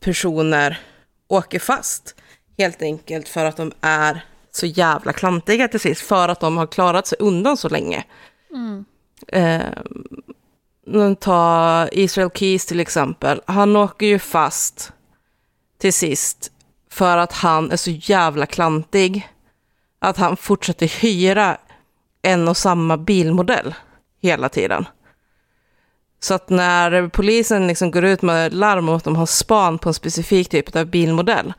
personer 0.00 0.80
åker 1.28 1.58
fast 1.58 2.14
helt 2.58 2.82
enkelt 2.82 3.28
för 3.28 3.44
att 3.44 3.56
de 3.56 3.72
är 3.80 4.24
så 4.56 4.66
jävla 4.66 5.12
klantiga 5.12 5.68
till 5.68 5.80
sist, 5.80 6.00
för 6.00 6.28
att 6.28 6.40
de 6.40 6.56
har 6.56 6.66
klarat 6.66 7.06
sig 7.06 7.18
undan 7.20 7.56
så 7.56 7.68
länge. 7.68 8.04
Mm. 8.52 8.84
Eh, 9.28 11.14
ta 11.14 11.88
Israel 11.92 12.30
Keys 12.34 12.66
till 12.66 12.80
exempel. 12.80 13.40
Han 13.46 13.76
åker 13.76 14.06
ju 14.06 14.18
fast 14.18 14.92
till 15.78 15.92
sist 15.92 16.52
för 16.90 17.18
att 17.18 17.32
han 17.32 17.70
är 17.70 17.76
så 17.76 17.90
jävla 17.90 18.46
klantig 18.46 19.28
att 19.98 20.16
han 20.16 20.36
fortsätter 20.36 20.86
hyra 21.02 21.56
en 22.22 22.48
och 22.48 22.56
samma 22.56 22.96
bilmodell 22.96 23.74
hela 24.22 24.48
tiden. 24.48 24.86
Så 26.20 26.34
att 26.34 26.48
när 26.50 27.08
polisen 27.08 27.66
liksom 27.66 27.90
går 27.90 28.04
ut 28.04 28.22
med 28.22 28.54
larm 28.54 28.88
om 28.88 28.94
att 28.94 29.04
de 29.04 29.16
har 29.16 29.26
span 29.26 29.78
på 29.78 29.88
en 29.88 29.94
specifik 29.94 30.48
typ 30.48 30.76
av 30.76 30.86
bilmodell 30.86 31.54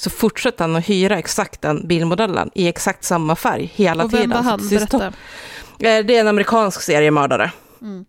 så 0.00 0.10
fortsätter 0.10 0.64
han 0.64 0.76
att 0.76 0.88
hyra 0.88 1.18
exakt 1.18 1.62
den 1.62 1.86
bilmodellen 1.86 2.50
i 2.54 2.68
exakt 2.68 3.04
samma 3.04 3.36
färg 3.36 3.72
hela 3.74 4.04
Och 4.04 4.12
vem 4.12 4.20
tiden. 4.20 4.30
var 4.36 4.42
Så 4.42 4.48
han? 4.50 4.68
Berätta. 4.68 5.06
Eh, 5.06 6.04
Det 6.04 6.16
är 6.16 6.20
en 6.20 6.28
amerikansk 6.28 6.82
seriemördare. 6.82 7.52
Mm. 7.82 8.04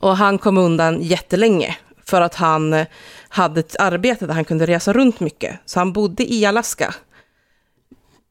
Och 0.00 0.16
han 0.16 0.38
kom 0.38 0.58
undan 0.58 1.02
jättelänge 1.02 1.76
för 2.04 2.20
att 2.20 2.34
han 2.34 2.84
hade 3.28 3.60
ett 3.60 3.76
arbete 3.78 4.26
där 4.26 4.34
han 4.34 4.44
kunde 4.44 4.66
resa 4.66 4.92
runt 4.92 5.20
mycket. 5.20 5.58
Så 5.64 5.80
han 5.80 5.92
bodde 5.92 6.32
i 6.32 6.46
Alaska. 6.46 6.94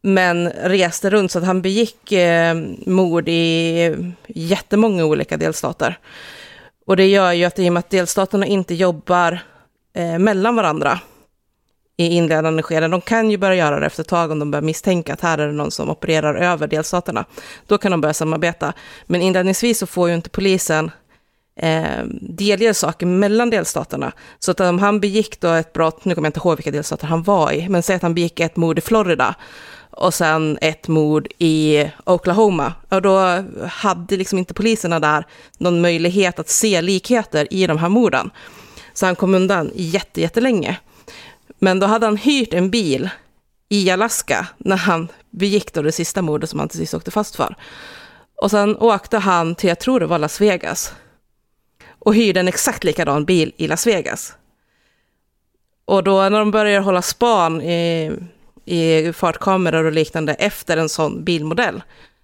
Men 0.01 0.49
reste 0.49 1.09
runt 1.09 1.31
så 1.31 1.39
att 1.39 1.45
han 1.45 1.61
begick 1.61 2.11
eh, 2.11 2.55
mord 2.85 3.27
i 3.29 3.95
jättemånga 4.27 5.05
olika 5.05 5.37
delstater. 5.37 5.99
Och 6.85 6.97
det 6.97 7.07
gör 7.07 7.31
ju 7.31 7.45
att 7.45 7.59
i 7.59 7.69
och 7.69 7.73
med 7.73 7.79
att 7.79 7.89
delstaterna 7.89 8.45
inte 8.45 8.73
jobbar 8.75 9.39
eh, 9.95 10.19
mellan 10.19 10.55
varandra 10.55 10.99
i 11.97 12.07
inledande 12.07 12.63
skeden, 12.63 12.91
de 12.91 13.01
kan 13.01 13.31
ju 13.31 13.37
börja 13.37 13.55
göra 13.55 13.79
det 13.79 13.85
efter 13.85 14.01
ett 14.03 14.07
tag 14.07 14.31
om 14.31 14.39
de 14.39 14.51
börjar 14.51 14.63
misstänka 14.63 15.13
att 15.13 15.21
här 15.21 15.37
är 15.37 15.47
det 15.47 15.53
någon 15.53 15.71
som 15.71 15.89
opererar 15.89 16.35
över 16.35 16.67
delstaterna. 16.67 17.25
Då 17.67 17.77
kan 17.77 17.91
de 17.91 18.01
börja 18.01 18.13
samarbeta. 18.13 18.73
Men 19.05 19.21
inledningsvis 19.21 19.79
så 19.79 19.85
får 19.85 20.09
ju 20.09 20.15
inte 20.15 20.29
polisen 20.29 20.91
eh, 21.59 22.03
delger 22.21 22.73
saker 22.73 23.05
mellan 23.05 23.49
delstaterna. 23.49 24.11
Så 24.39 24.51
att 24.51 24.59
om 24.59 24.79
han 24.79 24.99
begick 24.99 25.41
då 25.41 25.47
ett 25.47 25.73
brott, 25.73 26.05
nu 26.05 26.15
kommer 26.15 26.25
jag 26.25 26.29
inte 26.29 26.39
ihåg 26.39 26.57
vilka 26.57 26.71
delstater 26.71 27.07
han 27.07 27.23
var 27.23 27.51
i, 27.51 27.69
men 27.69 27.83
säg 27.83 27.95
att 27.95 28.01
han 28.01 28.15
begick 28.15 28.39
ett 28.39 28.55
mord 28.55 28.77
i 28.77 28.81
Florida 28.81 29.35
och 29.89 30.13
sen 30.13 30.57
ett 30.61 30.87
mord 30.87 31.27
i 31.37 31.85
Oklahoma. 32.03 32.73
Och 32.89 33.01
då 33.01 33.43
hade 33.67 34.17
liksom 34.17 34.39
inte 34.39 34.53
poliserna 34.53 34.99
där 34.99 35.25
någon 35.57 35.81
möjlighet 35.81 36.39
att 36.39 36.49
se 36.49 36.81
likheter 36.81 37.53
i 37.53 37.67
de 37.67 37.77
här 37.77 37.89
morden. 37.89 38.29
Så 38.93 39.05
han 39.05 39.15
kom 39.15 39.35
undan 39.35 39.71
jätte, 39.75 40.21
jättelänge. 40.21 40.77
Men 41.65 41.79
då 41.79 41.87
hade 41.87 42.05
han 42.05 42.17
hyrt 42.17 42.53
en 42.53 42.69
bil 42.69 43.09
i 43.69 43.89
Alaska 43.89 44.47
när 44.57 44.77
han 44.77 45.07
begick 45.29 45.73
då 45.73 45.81
det 45.81 45.91
sista 45.91 46.21
mordet 46.21 46.49
som 46.49 46.59
han 46.59 46.69
till 46.69 46.79
sist 46.79 46.93
åkte 46.93 47.11
fast 47.11 47.35
för. 47.35 47.55
Och 48.41 48.51
sen 48.51 48.77
åkte 48.77 49.17
han 49.17 49.55
till, 49.55 49.69
jag 49.69 49.79
tror 49.79 49.99
det 49.99 50.05
var 50.05 50.19
Las 50.19 50.41
Vegas, 50.41 50.93
och 51.99 52.15
hyrde 52.15 52.39
en 52.39 52.47
exakt 52.47 52.83
likadan 52.83 53.25
bil 53.25 53.53
i 53.57 53.67
Las 53.67 53.87
Vegas. 53.87 54.33
Och 55.85 56.03
då 56.03 56.29
när 56.29 56.39
de 56.39 56.51
började 56.51 56.85
hålla 56.85 57.01
span 57.01 57.61
i, 57.61 58.11
i 58.65 59.13
fartkameror 59.13 59.85
och 59.85 59.91
liknande 59.91 60.33
efter 60.33 60.77
en 60.77 60.89
sån 60.89 61.23
bilmodell, 61.23 61.83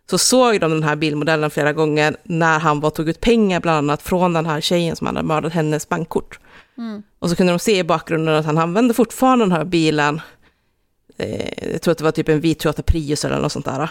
så 0.10 0.18
såg 0.18 0.60
de 0.60 0.72
den 0.72 0.84
här 0.84 0.96
bilmodellen 0.96 1.52
flera 1.52 1.74
gånger 1.74 2.16
när 2.24 2.60
han 2.60 2.80
var 2.80 2.90
tog 2.90 3.10
ut 3.10 3.22
pengar 3.22 3.60
bland 3.60 3.78
annat 3.78 4.02
från 4.02 4.34
den 4.34 4.46
här 4.46 4.62
tjejen 4.62 4.96
som 4.96 5.08
hade 5.08 5.24
mördat 5.24 5.54
hennes 5.54 5.90
bankkort. 5.90 6.40
Mm. 6.78 7.04
Och 7.20 7.30
så 7.30 7.36
kunde 7.36 7.54
de 7.54 7.60
se 7.60 7.78
i 7.78 7.84
bakgrunden 7.84 8.36
att 8.36 8.46
han 8.46 8.58
använde 8.58 8.94
fortfarande 8.94 9.46
den 9.46 9.52
här 9.52 9.66
bilen, 9.66 10.22
eh, 11.18 11.72
jag 11.72 11.82
tror 11.82 11.92
att 11.92 11.98
det 11.98 12.04
var 12.04 12.12
typ 12.12 12.30
en 12.30 12.42
vit 12.42 12.60
Toyota 12.60 12.82
Prius 12.82 13.26
eller 13.26 13.40
något 13.40 13.52
sånt 13.52 13.66
där, 13.66 13.90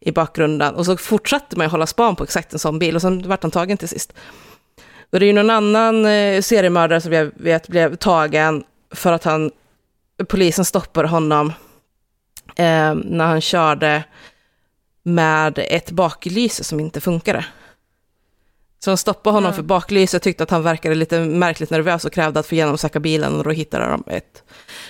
i 0.00 0.12
bakgrunden. 0.12 0.74
Och 0.74 0.86
så 0.86 0.96
fortsatte 0.96 1.56
man 1.58 1.70
hålla 1.70 1.86
span 1.86 2.16
på 2.16 2.24
exakt 2.24 2.52
en 2.52 2.58
sån 2.58 2.78
bil 2.78 2.94
och 2.94 3.02
sen 3.02 3.28
vart 3.28 3.42
han 3.42 3.50
tagen 3.50 3.76
till 3.76 3.88
sist. 3.88 4.12
Och 5.10 5.20
det 5.20 5.26
är 5.26 5.26
ju 5.26 5.32
någon 5.32 5.50
annan 5.50 6.06
eh, 6.06 6.42
seriemördare 6.42 7.00
som 7.00 7.12
jag 7.12 7.30
vet 7.34 7.68
blev 7.68 7.96
tagen 7.96 8.64
för 8.90 9.12
att 9.12 9.24
han, 9.24 9.50
polisen 10.28 10.64
stoppade 10.64 11.08
honom 11.08 11.52
eh, 12.56 12.94
när 12.94 13.26
han 13.26 13.40
körde 13.40 14.04
med 15.02 15.58
ett 15.58 15.90
baklyse 15.90 16.64
som 16.64 16.80
inte 16.80 17.00
funkade. 17.00 17.44
Så 18.84 18.90
de 18.90 18.96
stoppade 18.96 19.34
honom 19.36 19.50
Ja. 19.50 19.56
för 19.56 19.62
baklyse 19.62 20.16
och 20.16 20.22
tyckte 20.22 20.42
att 20.42 20.50
han 20.50 20.62
verkade 20.62 20.94
lite 20.94 21.20
märkligt 21.20 21.70
nervös 21.70 22.04
och 22.04 22.12
krävde 22.12 22.40
att 22.40 22.46
få 22.46 22.54
genomsöka 22.54 23.00
bilen 23.00 23.34
och 23.36 23.44
då 23.44 23.50
hittade 23.50 23.86
de 23.86 24.04
ett, 24.06 24.42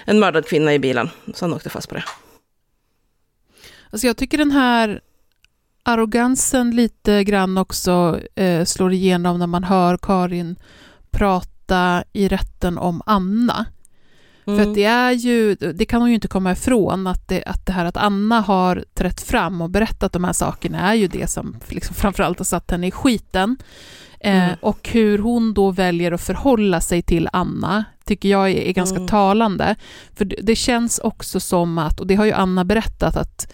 en 0.05 0.18
mördad 0.18 0.47
kvinna 0.47 0.74
i 0.74 0.78
bilen. 0.78 1.11
Så 1.34 1.45
han 1.45 1.55
åkte 1.55 1.70
fast 1.70 1.88
på 1.88 1.95
det. 1.95 2.05
Alltså 3.90 4.07
jag 4.07 4.16
tycker 4.16 4.38
den 4.38 4.51
här 4.51 5.01
arrogansen 5.82 6.70
lite 6.70 7.24
grann 7.24 7.59
också 7.59 8.20
eh, 8.34 8.64
slår 8.64 8.92
igenom 8.92 9.38
när 9.38 9.47
man 9.47 9.64
hör 9.64 9.99
Karin 10.03 10.57
prata 11.11 12.05
i 12.12 12.28
rätten 12.28 12.78
om 12.78 13.03
Anna. 13.07 13.66
För 14.45 14.61
att 14.61 14.74
det 14.74 14.84
är 14.84 15.12
ju, 15.12 15.55
det 15.55 15.84
kan 15.84 16.01
hon 16.01 16.09
ju 16.09 16.14
inte 16.14 16.28
komma 16.28 16.53
ifrån, 16.53 17.07
att 17.07 17.28
det, 17.28 17.42
att 17.45 17.66
det 17.66 17.72
här 17.72 17.84
att 17.84 17.97
Anna 17.97 18.40
har 18.40 18.84
trätt 18.95 19.20
fram 19.20 19.61
och 19.61 19.70
berättat 19.70 20.12
de 20.12 20.24
här 20.24 20.32
sakerna 20.32 20.78
är 20.90 20.95
ju 20.95 21.07
det 21.09 21.30
som 21.30 21.57
liksom 21.68 21.95
framförallt 21.95 22.38
har 22.38 22.45
satt 22.45 22.70
henne 22.70 22.86
i 22.86 22.90
skiten. 22.90 23.57
Eh, 24.20 24.45
Mm. 24.45 24.57
Och 24.61 24.88
hur 24.92 25.18
hon 25.18 25.55
då 25.55 25.70
väljer 25.70 26.12
att 26.12 26.20
förhålla 26.20 26.80
sig 26.80 27.03
till 27.03 27.28
Anna 27.32 27.84
tycker 28.05 28.28
jag 28.28 28.51
är, 28.51 28.57
är 28.57 28.72
ganska 28.72 28.97
Mm. 28.97 29.09
talande. 29.09 29.74
För 30.14 30.24
det, 30.24 30.36
det 30.42 30.57
känns 30.57 30.99
också 30.99 31.40
som 31.40 31.78
att, 31.78 32.01
och 32.01 32.07
det 32.07 32.14
har 32.14 32.24
ju 32.24 32.32
Anna 32.32 32.64
berättat, 32.64 33.16
att, 33.16 33.53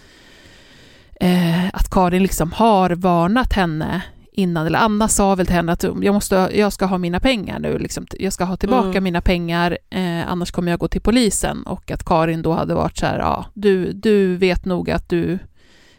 eh, 1.20 1.66
att 1.72 1.90
Karin 1.90 2.22
liksom 2.22 2.52
har 2.52 2.90
varnat 2.90 3.52
henne 3.52 4.02
innan, 4.40 4.66
eller 4.66 4.78
Anna 4.78 5.08
sa 5.08 5.34
väl 5.34 5.46
till 5.46 5.54
henne 5.54 5.72
att 5.72 5.82
jag, 5.82 6.14
måste, 6.14 6.50
jag 6.54 6.72
ska 6.72 6.86
ha 6.86 6.98
mina 6.98 7.20
pengar 7.20 7.58
nu, 7.58 7.78
liksom, 7.78 8.06
jag 8.18 8.32
ska 8.32 8.44
ha 8.44 8.56
tillbaka 8.56 8.88
Mm. 8.88 9.04
mina 9.04 9.20
pengar, 9.20 9.78
eh, 9.90 10.30
annars 10.32 10.50
kommer 10.50 10.70
jag 10.70 10.80
gå 10.80 10.88
till 10.88 11.00
polisen. 11.00 11.62
Och 11.62 11.90
att 11.90 12.04
Karin 12.04 12.42
då 12.42 12.52
hade 12.52 12.74
varit 12.74 12.98
så 12.98 13.06
här, 13.06 13.18
ja, 13.18 13.44
du, 13.54 13.92
du 13.92 14.36
vet 14.36 14.64
nog 14.64 14.90
att 14.90 15.08
du 15.08 15.38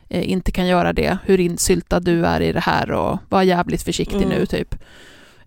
eh, 0.09 0.31
inte 0.31 0.51
kan 0.51 0.67
göra 0.67 0.93
det, 0.93 1.17
hur 1.25 1.39
insyltad 1.39 1.99
du 1.99 2.25
är 2.25 2.41
i 2.41 2.51
det 2.53 2.59
här 2.59 2.91
och 2.91 3.17
var 3.29 3.43
jävligt 3.43 3.83
försiktig 3.83 4.15
Mm. 4.25 4.29
nu, 4.29 4.45
typ. 4.45 4.75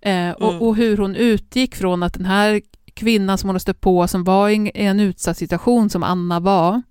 Eh, 0.01 0.30
och, 0.30 0.51
Mm. 0.51 0.62
och 0.62 0.76
hur 0.76 0.97
hon 0.97 1.16
utgick 1.16 1.74
från 1.74 2.03
att 2.03 2.14
den 2.14 2.26
här 2.26 2.61
kvinnan 2.95 3.38
som 3.38 3.49
hon 3.49 3.55
har 3.55 3.59
stött 3.61 3.80
på, 3.80 4.09
som 4.09 4.24
var 4.24 4.49
i 4.49 4.55
en, 4.55 4.66
i 4.66 4.84
en 4.84 5.01
utsatt 5.01 5.36
situation 5.36 5.90
som 5.90 6.03
Anna 6.03 6.40
var, 6.40 6.82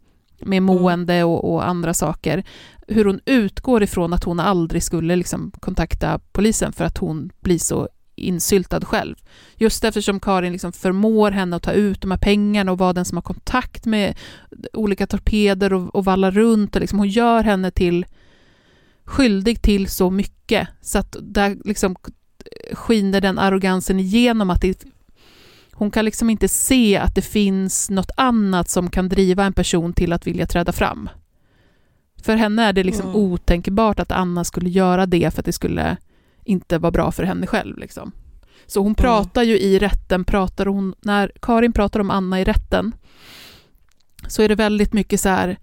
med 0.45 0.63
mående 0.63 1.23
och, 1.23 1.53
och 1.53 1.67
andra 1.67 1.93
saker, 1.93 2.43
hur 2.87 3.05
hon 3.05 3.19
utgår 3.25 3.83
ifrån 3.83 4.13
att 4.13 4.23
hon 4.23 4.39
aldrig 4.39 4.83
skulle 4.83 5.15
liksom 5.15 5.51
kontakta 5.59 6.19
polisen 6.31 6.73
för 6.73 6.85
att 6.85 6.97
hon 6.97 7.31
blir 7.41 7.59
så 7.59 7.89
insyltad 8.15 8.85
själv. 8.85 9.15
Just 9.55 9.83
eftersom 9.83 10.19
Karin 10.19 10.51
liksom 10.51 10.73
förmår 10.73 11.31
henne 11.31 11.55
att 11.55 11.63
ta 11.63 11.71
ut 11.71 12.01
de 12.01 12.11
här 12.11 12.17
pengarna 12.17 12.71
och 12.71 12.77
vara 12.77 12.93
den 12.93 13.05
som 13.05 13.17
har 13.17 13.21
kontakt 13.21 13.85
med 13.85 14.17
olika 14.73 15.07
torpeder 15.07 15.73
och, 15.73 15.95
och 15.95 16.05
vallar 16.05 16.31
runt. 16.31 16.75
Och 16.75 16.81
liksom 16.81 16.99
hon 16.99 17.09
gör 17.09 17.43
henne 17.43 17.71
till 17.71 18.05
skyldig 19.05 19.61
till 19.61 19.87
så 19.87 20.09
mycket 20.09 20.67
så 20.81 20.99
att 20.99 21.15
där 21.21 21.57
liksom 21.65 21.95
skiner 22.73 23.21
den 23.21 23.39
arrogansen 23.39 23.99
igenom 23.99 24.49
att 24.49 24.61
det, 24.61 24.83
hon 25.71 25.91
kan 25.91 26.05
liksom 26.05 26.29
inte 26.29 26.47
se 26.47 26.97
att 26.97 27.15
det 27.15 27.21
finns 27.21 27.89
något 27.89 28.11
annat 28.17 28.69
som 28.69 28.89
kan 28.89 29.09
driva 29.09 29.45
en 29.45 29.53
person 29.53 29.93
till 29.93 30.13
att 30.13 30.27
vilja 30.27 30.47
träda 30.47 30.71
fram. 30.71 31.09
För 32.23 32.35
henne 32.35 32.63
är 32.63 32.73
det 32.73 32.83
liksom 32.83 33.05
Mm. 33.09 33.15
otänkbart 33.21 33.99
att 33.99 34.11
Anna 34.11 34.43
skulle 34.43 34.69
göra 34.69 35.05
det 35.05 35.33
för 35.33 35.41
att 35.41 35.45
det 35.45 35.53
skulle 35.53 35.97
inte 36.43 36.77
vara 36.77 36.91
bra 36.91 37.11
för 37.11 37.23
henne 37.23 37.47
själv. 37.47 37.77
Liksom. 37.77 38.11
Så 38.67 38.81
hon 38.81 38.95
pratar 38.95 39.43
ju 39.43 39.59
i 39.59 39.79
rätten, 39.79 40.23
pratar 40.25 40.65
hon, 40.65 40.95
när 41.01 41.31
Karin 41.41 41.73
pratar 41.73 41.99
om 41.99 42.09
Anna 42.11 42.41
i 42.41 42.43
rätten, 42.43 42.91
så 44.27 44.41
är 44.41 44.49
det 44.49 44.55
väldigt 44.55 44.93
mycket 44.93 45.19
så 45.19 45.29
här, 45.29 45.57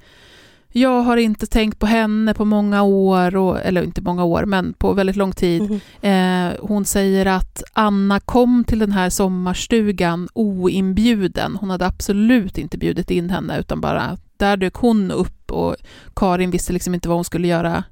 jag 0.73 1.03
har 1.03 1.17
inte 1.17 1.47
tänkt 1.47 1.79
på 1.79 1.87
henne 1.87 2.35
på 2.35 2.45
många 2.45 2.83
år, 2.83 3.37
och, 3.37 3.61
eller 3.61 3.83
inte 3.83 4.01
många 4.03 4.25
år, 4.25 4.45
men 4.45 4.73
på 4.73 4.93
väldigt 4.93 5.17
lång 5.17 5.33
tid. 5.33 5.63
Mhm. 5.63 5.81
Eh, 6.11 6.53
hon 6.61 6.85
säger 6.85 7.27
att 7.27 7.63
Anna 7.73 8.21
kom 8.21 8.65
till 8.65 8.79
den 8.79 8.93
här 8.93 9.11
sommarstugan 9.11 10.29
oinbjuden. 10.33 11.57
Hon 11.61 11.71
hade 11.71 11.87
absolut 11.87 12.59
inte 12.59 12.79
bjudit 12.79 13.11
in 13.11 13.31
henne, 13.31 13.59
utan 13.59 13.81
bara 13.81 14.17
där 14.41 14.57
dök 14.57 14.75
hon 14.75 15.11
upp 15.11 15.51
och 15.51 15.77
Karin 16.17 16.51
visste 16.51 16.73
liksom 16.73 16.95
inte 16.95 17.09
vad 17.09 17.17
hon 17.19 17.25
skulle 17.25 17.49
göra 17.49 17.85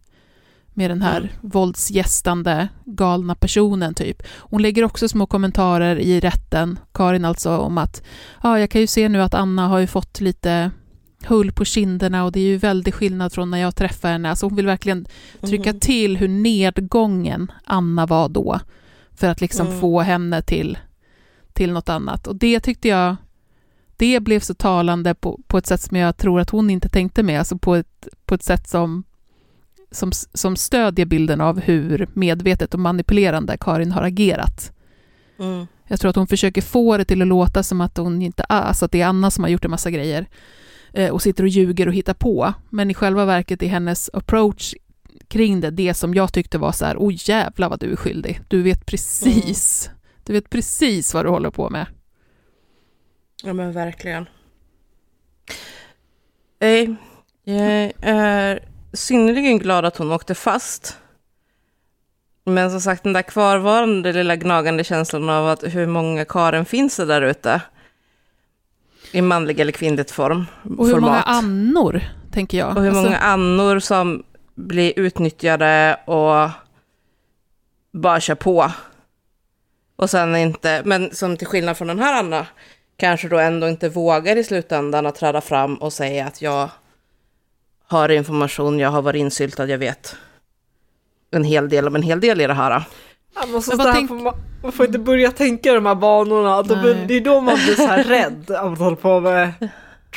med 0.74 0.90
den 0.90 1.02
här 1.02 1.32
våldsgästande 1.40 2.68
galna 2.84 3.34
personen 3.34 3.94
typ. 3.94 4.22
Hon 4.38 4.62
lägger 4.62 4.84
också 4.84 5.08
små 5.08 5.26
kommentarer 5.26 5.96
i 5.96 6.20
rätten, 6.20 6.78
Karin 6.94 7.24
alltså, 7.24 7.56
om 7.56 7.78
att 7.78 8.02
ja, 8.42 8.58
jag 8.58 8.70
kan 8.70 8.80
ju 8.80 8.86
se 8.86 9.08
nu 9.08 9.22
att 9.22 9.34
Anna 9.34 9.68
har 9.68 9.78
ju 9.78 9.86
fått 9.86 10.20
lite 10.20 10.70
hull 11.26 11.52
på 11.52 11.64
kinderna 11.64 12.24
och 12.24 12.32
det 12.32 12.40
är 12.40 12.44
ju 12.44 12.56
väldigt 12.56 12.94
skillnad 12.94 13.32
från 13.32 13.50
när 13.50 13.58
jag 13.58 13.76
träffade 13.76 14.12
henne. 14.12 14.30
Alltså 14.30 14.46
hon 14.46 14.56
vill 14.56 14.66
verkligen 14.66 15.06
trycka 15.40 15.70
Mhm. 15.70 15.80
till 15.80 16.16
hur 16.16 16.28
nedgången 16.28 17.52
Anna 17.64 18.06
var 18.06 18.28
då 18.28 18.60
för 19.14 19.28
att 19.28 19.40
liksom 19.40 19.66
Mm. 19.66 19.80
få 19.80 20.00
henne 20.00 20.42
till, 20.42 20.78
till 21.52 21.72
något 21.72 21.88
annat. 21.88 22.26
Och 22.26 22.36
det 22.36 22.60
tyckte 22.60 22.88
jag, 22.88 23.16
det 23.98 24.20
blev 24.20 24.40
så 24.40 24.54
talande 24.54 25.14
på, 25.14 25.40
på 25.46 25.58
ett 25.58 25.66
sätt 25.66 25.80
som 25.80 25.96
jag 25.96 26.16
tror 26.16 26.40
att 26.40 26.50
hon 26.50 26.70
inte 26.70 26.88
tänkte 26.88 27.22
med, 27.22 27.38
alltså 27.38 27.58
på 27.58 27.74
ett, 27.74 28.08
på 28.26 28.34
ett 28.34 28.42
sätt 28.42 28.68
som, 28.68 29.04
som, 29.90 30.12
som 30.34 30.56
stödjer 30.56 31.06
bilden 31.06 31.40
av 31.40 31.60
hur 31.60 32.08
medvetet 32.14 32.74
och 32.74 32.80
manipulerande 32.80 33.56
Karin 33.60 33.92
har 33.92 34.02
agerat. 34.02 34.72
Mm. 35.38 35.66
Jag 35.88 36.00
tror 36.00 36.10
att 36.10 36.16
hon 36.16 36.26
försöker 36.26 36.62
få 36.62 36.96
det 36.96 37.04
till 37.04 37.22
att 37.22 37.28
låta 37.28 37.62
som 37.62 37.80
att, 37.80 37.96
hon 37.96 38.22
inte, 38.22 38.42
alltså 38.42 38.84
att 38.84 38.92
det 38.92 39.00
är 39.00 39.06
Anna 39.06 39.30
som 39.30 39.44
har 39.44 39.50
gjort 39.50 39.64
en 39.64 39.70
massa 39.70 39.90
grejer 39.90 40.26
eh, 40.92 41.10
och 41.10 41.22
sitter 41.22 41.44
och 41.44 41.48
ljuger 41.48 41.88
och 41.88 41.94
hittar 41.94 42.14
på. 42.14 42.52
Men 42.70 42.90
i 42.90 42.94
själva 42.94 43.24
verket 43.24 43.62
är 43.62 43.68
hennes 43.68 44.10
approach 44.12 44.74
kring 45.28 45.60
det 45.60 45.70
det 45.70 45.94
som 45.94 46.14
jag 46.14 46.32
tyckte 46.32 46.58
var 46.58 46.72
så 46.72 46.84
här, 46.84 46.96
oj 46.98 47.18
jävla 47.20 47.68
vad 47.68 47.80
du 47.80 47.92
är 47.92 47.96
skyldig. 47.96 48.40
Du 48.48 48.62
vet 48.62 48.86
precis, 48.86 49.90
du 50.24 50.32
vet 50.32 50.50
precis 50.50 51.14
vad 51.14 51.24
du 51.24 51.28
håller 51.28 51.50
på 51.50 51.70
med. 51.70 51.86
Ja 53.42 53.52
men 53.52 53.72
verkligen. 53.72 54.28
Nej, 56.60 56.96
jag 57.44 57.92
är 58.00 58.60
synnerligen 58.92 59.58
glad 59.58 59.84
att 59.84 59.96
hon 59.96 60.12
åkte 60.12 60.34
fast. 60.34 60.96
Men 62.44 62.70
som 62.70 62.80
sagt, 62.80 63.04
den 63.04 63.12
där 63.12 63.22
kvarvarande 63.22 64.12
lilla 64.12 64.36
gnagande 64.36 64.84
känslan 64.84 65.30
av 65.30 65.48
att 65.48 65.64
hur 65.64 65.86
många 65.86 66.24
Karen 66.24 66.64
finns 66.64 66.96
det 66.96 67.04
där 67.04 67.22
ute? 67.22 67.62
I 69.12 69.22
manlig 69.22 69.60
eller 69.60 69.72
kvinnligt 69.72 70.10
form. 70.10 70.46
Och 70.78 70.86
hur 70.86 70.94
många 70.94 71.22
format. 71.22 71.24
annor, 71.26 72.02
tänker 72.32 72.58
jag. 72.58 72.76
Och 72.76 72.82
hur 72.82 72.92
många 72.92 73.08
Alltså, 73.08 73.24
annor 73.24 73.78
som 73.78 74.22
blir 74.54 74.92
utnyttjade 74.98 76.00
och 76.06 76.50
bara 77.92 78.20
kör 78.20 78.34
på. 78.34 78.72
Och 79.96 80.10
sen 80.10 80.36
inte, 80.36 80.82
men 80.84 81.14
som 81.14 81.36
till 81.36 81.46
skillnad 81.46 81.76
från 81.76 81.88
den 81.88 81.98
här 81.98 82.18
Anna, 82.18 82.46
kanske 82.98 83.28
då 83.28 83.38
ändå 83.38 83.68
inte 83.68 83.88
vågar 83.88 84.36
i 84.36 84.44
slutändan 84.44 85.06
att 85.06 85.14
träda 85.14 85.40
fram 85.40 85.74
och 85.74 85.92
säga 85.92 86.26
att 86.26 86.42
jag 86.42 86.70
har 87.86 88.08
information, 88.08 88.78
jag 88.78 88.90
har 88.90 89.02
varit 89.02 89.20
insyltad, 89.20 89.66
jag 89.66 89.78
vet 89.78 90.16
en 91.30 91.44
hel 91.44 91.68
del 91.68 91.86
om 91.86 91.96
en 91.96 92.02
hel 92.02 92.20
del 92.20 92.40
i 92.40 92.46
det 92.46 92.54
här. 92.54 92.82
Jag 93.34 93.48
måste 93.48 93.76
tänk- 93.76 94.10
man, 94.10 94.34
man 94.62 94.72
får 94.72 94.86
inte 94.86 94.98
börja 94.98 95.30
tänka 95.30 95.74
de 95.74 95.86
här 95.86 95.94
banorna. 95.94 96.62
Blir, 96.62 97.04
det 97.08 97.14
är 97.14 97.20
då 97.20 97.40
man 97.40 97.54
blir 97.54 97.74
så 97.74 97.86
här 97.86 98.04
rädd 98.04 98.50
av 98.50 98.72
att 98.72 98.78
hålla 98.78 98.96
på 98.96 99.20
med 99.20 99.52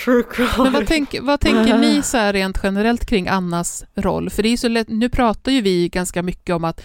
true 0.06 0.24
crime. 0.32 0.50
Men 0.58 0.74
vad, 0.74 0.88
tänk, 0.88 1.16
vad 1.22 1.40
tänker 1.40 1.78
ni 1.78 2.02
så 2.02 2.18
här 2.18 2.34
rent 2.34 2.60
generellt 2.64 3.06
kring 3.06 3.28
Annas 3.28 3.86
roll? 3.96 4.30
För 4.30 4.44
det 4.44 4.50
är 4.50 4.58
så 4.58 4.68
lätt, 4.68 4.88
nu 4.88 5.10
pratar 5.10 5.52
ju 5.52 5.62
vi 5.62 5.90
ganska 5.90 6.22
mycket 6.22 6.56
om 6.56 6.64
att 6.64 6.82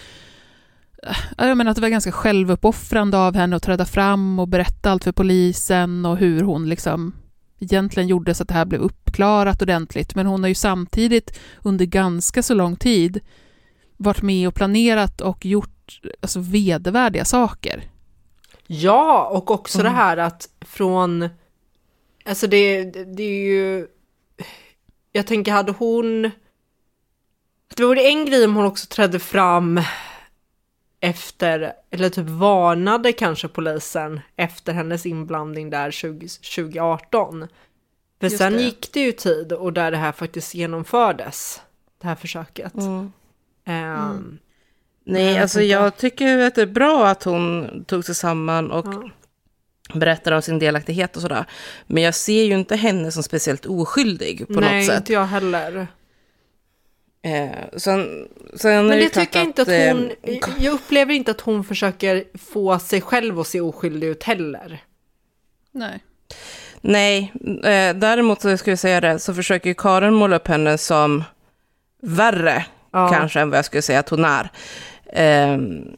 jag 1.37 1.57
menar 1.57 1.71
att 1.71 1.75
det 1.75 1.81
var 1.81 1.89
ganska 1.89 2.11
självuppoffrande 2.11 3.17
av 3.17 3.35
henne 3.35 3.55
att 3.55 3.63
träda 3.63 3.85
fram 3.85 4.39
och 4.39 4.47
berätta 4.47 4.91
allt 4.91 5.03
för 5.03 5.11
polisen 5.11 6.05
och 6.05 6.17
hur 6.17 6.41
hon 6.41 6.69
liksom 6.69 7.15
egentligen 7.59 8.07
gjorde 8.07 8.33
så 8.33 8.43
att 8.43 8.47
det 8.47 8.53
här 8.53 8.65
blev 8.65 8.81
uppklarat 8.81 9.61
ordentligt. 9.61 10.15
Men 10.15 10.25
hon 10.25 10.43
har 10.43 10.47
ju 10.47 10.55
samtidigt 10.55 11.39
under 11.63 11.85
ganska 11.85 12.43
så 12.43 12.53
lång 12.53 12.75
tid 12.75 13.19
varit 13.97 14.21
med 14.21 14.47
och 14.47 14.55
planerat 14.55 15.21
och 15.21 15.45
gjort 15.45 16.01
alltså, 16.21 16.39
vedervärdiga 16.39 17.25
saker. 17.25 17.83
Ja, 18.67 19.27
och 19.27 19.51
också 19.51 19.79
Mm. 19.79 19.91
det 19.91 19.97
här 19.97 20.17
att 20.17 20.49
från... 20.61 21.29
Alltså 22.25 22.47
det, 22.47 22.83
det 23.15 23.23
är 23.23 23.45
ju... 23.45 23.87
Jag 25.11 25.27
tänker, 25.27 25.51
hade 25.51 25.71
hon... 25.71 26.31
Det 27.75 27.83
vore 27.83 28.01
en 28.01 28.25
grej 28.25 28.45
om 28.45 28.55
hon 28.55 28.65
också 28.65 28.87
trädde 28.87 29.19
fram 29.19 29.81
efter, 31.09 31.73
eller 31.91 32.09
typ 32.09 32.25
varnade 32.29 33.11
kanske 33.11 33.47
polisen 33.47 34.19
efter 34.35 34.73
hennes 34.73 35.05
inblandning 35.05 35.69
där 35.69 35.91
20, 35.91 36.27
2018. 36.55 37.47
För 38.19 38.25
Just 38.27 38.37
sen 38.37 38.53
det. 38.53 38.61
gick 38.61 38.93
det 38.93 38.99
ju 38.99 39.11
tid 39.11 39.51
och 39.51 39.73
där 39.73 39.91
det 39.91 39.97
här 39.97 40.11
faktiskt 40.11 40.55
genomfördes, 40.55 41.61
det 42.01 42.07
här 42.07 42.15
försöket. 42.15 42.73
Ehm, 43.65 44.37
Nej, 45.05 45.23
jag 45.33 45.41
alltså 45.41 45.57
tänker- 45.59 45.71
jag 45.75 45.97
tycker 45.97 46.37
att 46.39 46.55
det 46.55 46.61
är 46.61 46.65
bra 46.65 47.07
att 47.07 47.23
hon 47.23 47.67
tog 47.87 48.05
sig 48.05 48.15
samman 48.15 48.71
och 48.71 48.85
Ja. 48.93 49.09
berättade 49.99 50.35
om 50.35 50.41
sin 50.41 50.59
delaktighet 50.59 51.15
och 51.15 51.21
sådär. 51.21 51.45
Men 51.87 52.03
jag 52.03 52.15
ser 52.15 52.43
ju 52.43 52.53
inte 52.53 52.75
henne 52.75 53.11
som 53.11 53.23
speciellt 53.23 53.65
oskyldig 53.65 54.47
på 54.47 54.53
Nej, 54.53 54.77
något 54.77 54.87
sätt. 54.87 54.97
inte 54.97 55.13
jag 55.13 55.25
heller. 55.25 55.87
Eh, 57.27 57.49
sen, 57.77 58.27
sen 58.55 58.87
Men 58.87 58.99
det 58.99 59.09
klart 59.09 59.25
tycker 59.25 59.39
jag 59.39 59.47
inte 59.47 59.61
att 59.61 59.67
eh, 59.67 59.93
hon, 59.93 60.11
jag 60.59 60.73
upplever 60.73 61.13
inte 61.13 61.31
att 61.31 61.41
hon 61.41 61.63
försöker 61.63 62.23
få 62.37 62.79
sig 62.79 63.01
själv 63.01 63.39
att 63.39 63.47
se 63.47 63.61
oskyldig 63.61 64.07
ut 64.07 64.23
heller. 64.23 64.83
Nej. 65.71 66.03
Nej, 66.81 67.33
eh, 67.63 67.95
däremot 67.95 68.41
så 68.41 68.57
skulle 68.57 68.71
jag 68.71 68.79
säga 68.79 69.01
det, 69.01 69.19
så 69.19 69.33
försöker 69.33 69.69
ju 69.69 69.73
Karin 69.73 70.13
måla 70.13 70.35
upp 70.35 70.47
henne 70.47 70.77
som 70.77 71.23
värre, 72.01 72.65
Ja. 72.91 73.09
kanske, 73.09 73.39
än 73.39 73.49
vad 73.49 73.57
jag 73.57 73.65
skulle 73.65 73.81
säga 73.81 73.99
att 73.99 74.09
hon 74.09 74.25
är. 74.25 74.49
Ehm, 75.13 75.97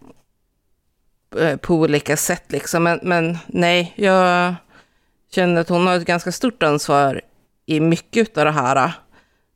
eh, 1.39 1.57
på 1.57 1.75
olika 1.75 2.17
sätt 2.17 2.51
liksom, 2.51 2.84
men, 2.84 2.99
men 3.03 3.38
nej, 3.47 3.93
jag 3.95 4.55
känner 5.32 5.61
att 5.61 5.69
hon 5.69 5.88
har 5.88 5.95
ett 5.95 6.05
ganska 6.05 6.32
stort 6.32 6.63
ansvar 6.63 7.21
i 7.65 7.80
mycket 7.80 8.38
av 8.38 8.45
det 8.45 8.51
här. 8.51 8.93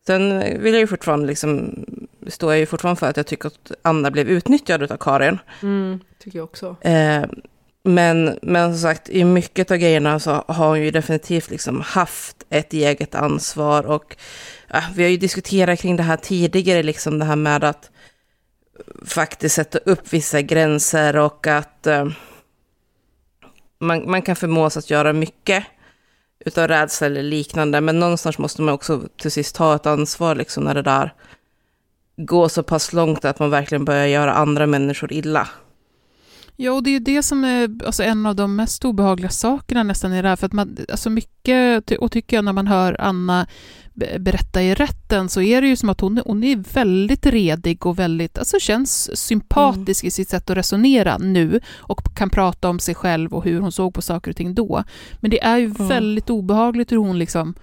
Sen 0.07 0.39
vill 0.63 0.73
jag 0.73 0.79
ju 0.79 0.87
fortfarande 0.87 1.27
liksom, 1.27 1.75
står 2.27 2.51
jag 2.51 2.59
ju 2.59 2.65
fortfarande 2.65 2.99
för 2.99 3.07
att 3.07 3.17
jag 3.17 3.27
tycker 3.27 3.47
att 3.47 3.71
Anna 3.81 4.11
blev 4.11 4.29
utnyttjad 4.29 4.91
av 4.91 4.97
Karin. 4.97 5.39
Mm, 5.61 5.99
tycker 6.19 6.39
jag 6.39 6.43
också. 6.43 6.75
Eh, 6.81 7.23
men, 7.83 8.39
men 8.41 8.71
som 8.71 8.81
sagt, 8.81 9.09
i 9.09 9.23
mycket 9.23 9.71
av 9.71 9.77
grejerna 9.77 10.19
så 10.19 10.31
har 10.47 10.67
hon 10.67 10.81
ju 10.81 10.91
definitivt 10.91 11.49
liksom 11.49 11.81
haft 11.81 12.45
ett 12.49 12.73
eget 12.73 13.15
ansvar. 13.15 13.85
Och 13.85 14.15
ja, 14.67 14.83
vi 14.95 15.03
har 15.03 15.09
ju 15.09 15.17
diskuterat 15.17 15.79
kring 15.79 15.95
det 15.95 16.03
här 16.03 16.17
tidigare, 16.17 16.83
liksom 16.83 17.19
det 17.19 17.25
här 17.25 17.35
med 17.35 17.63
att 17.63 17.91
faktiskt 19.05 19.55
sätta 19.55 19.77
upp 19.77 20.13
vissa 20.13 20.41
gränser 20.41 21.15
och 21.15 21.47
att 21.47 21.87
eh, 21.87 22.07
man, 23.79 24.11
man 24.11 24.21
kan 24.21 24.35
förmås 24.35 24.77
att 24.77 24.89
göra 24.89 25.13
mycket 25.13 25.63
utav 26.45 26.67
rädsla 26.67 27.07
eller 27.07 27.23
liknande. 27.23 27.81
Men 27.81 27.99
någonstans 27.99 28.37
måste 28.37 28.61
man 28.61 28.73
också 28.73 29.01
till 29.21 29.31
sist 29.31 29.55
ta 29.55 29.75
ett 29.75 29.85
ansvar 29.85 30.35
liksom 30.35 30.63
när 30.63 30.73
det 30.73 30.81
där 30.81 31.13
går 32.17 32.47
så 32.47 32.63
pass 32.63 32.93
långt 32.93 33.25
att 33.25 33.39
man 33.39 33.49
verkligen 33.49 33.85
börjar 33.85 34.05
göra 34.05 34.33
andra 34.33 34.67
människor 34.67 35.13
illa. 35.13 35.49
Ja, 36.55 36.71
och 36.71 36.83
det 36.83 36.89
är 36.89 36.91
ju 36.91 36.99
det 36.99 37.23
som 37.23 37.43
är 37.43 37.85
alltså, 37.85 38.03
en 38.03 38.25
av 38.25 38.35
de 38.35 38.55
mest 38.55 38.85
obehagliga 38.85 39.29
sakerna 39.29 39.83
nästan 39.83 40.13
i 40.13 40.21
det 40.21 40.27
här. 40.27 40.35
För 40.35 40.45
att 40.45 40.53
man, 40.53 40.77
alltså 40.91 41.09
mycket, 41.09 41.91
och 41.91 42.11
tycker 42.11 42.37
jag 42.37 42.45
när 42.45 42.53
man 42.53 42.67
hör 42.67 43.01
Anna 43.01 43.47
be- 43.93 44.19
berätta 44.19 44.61
i 44.61 44.73
rätten, 44.73 45.29
så 45.29 45.41
är 45.41 45.61
det 45.61 45.67
ju 45.67 45.75
som 45.75 45.89
att 45.89 46.01
hon, 46.01 46.21
hon 46.25 46.43
är 46.43 46.73
väldigt 46.73 47.25
redig 47.25 47.85
och 47.85 47.99
väldigt, 47.99 48.37
alltså 48.37 48.59
känns 48.59 49.17
sympatisk 49.17 50.03
i 50.03 50.11
sitt 50.11 50.29
sätt 50.29 50.49
att 50.49 50.57
resonera 50.57 51.17
nu 51.17 51.59
och 51.75 52.15
kan 52.15 52.29
prata 52.29 52.69
om 52.69 52.79
sig 52.79 52.95
själv 52.95 53.33
och 53.33 53.43
hur 53.43 53.59
hon 53.59 53.71
såg 53.71 53.93
på 53.93 54.01
saker 54.01 54.31
och 54.31 54.37
ting 54.37 54.55
då. 54.55 54.83
Men 55.19 55.31
det 55.31 55.43
är 55.43 55.57
ju 55.57 55.67
väldigt 55.67 56.29
obehagligt 56.29 56.91
hur 56.91 56.97
hon 56.97 57.19
liksom, 57.19 57.53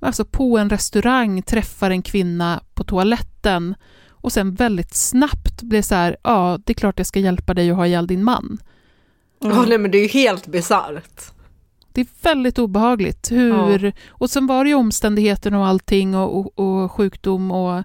alltså 0.00 0.24
på 0.24 0.58
en 0.58 0.70
restaurang 0.70 1.42
träffar 1.42 1.90
en 1.90 2.02
kvinna 2.02 2.60
på 2.74 2.84
toaletten 2.84 3.74
och 4.22 4.32
sen 4.32 4.54
väldigt 4.54 4.94
snabbt 4.94 5.62
blir 5.62 5.82
så 5.82 5.94
här, 5.94 6.16
ja, 6.22 6.58
det 6.64 6.72
är 6.72 6.74
klart 6.74 6.98
jag 6.98 7.06
ska 7.06 7.20
hjälpa 7.20 7.54
dig 7.54 7.70
att 7.70 7.76
ha 7.76 7.86
ihjäl 7.86 8.06
din 8.06 8.24
man. 8.24 8.58
Ja, 9.38 9.64
nej 9.68 9.78
men 9.78 9.90
det 9.90 9.98
är 9.98 10.02
ju 10.02 10.08
helt 10.08 10.46
bisarrt. 10.46 11.22
Det 11.92 12.00
är 12.00 12.06
väldigt 12.22 12.58
obehagligt. 12.58 13.32
Hur, 13.32 13.92
Och 14.08 14.30
sen 14.30 14.46
var 14.46 14.64
det 14.64 14.70
ju 14.70 14.76
omständigheterna 14.76 15.58
och 15.58 15.66
allting 15.66 16.14
och, 16.16 16.38
och, 16.38 16.58
och 16.58 16.92
sjukdom 16.92 17.50
och 17.50 17.84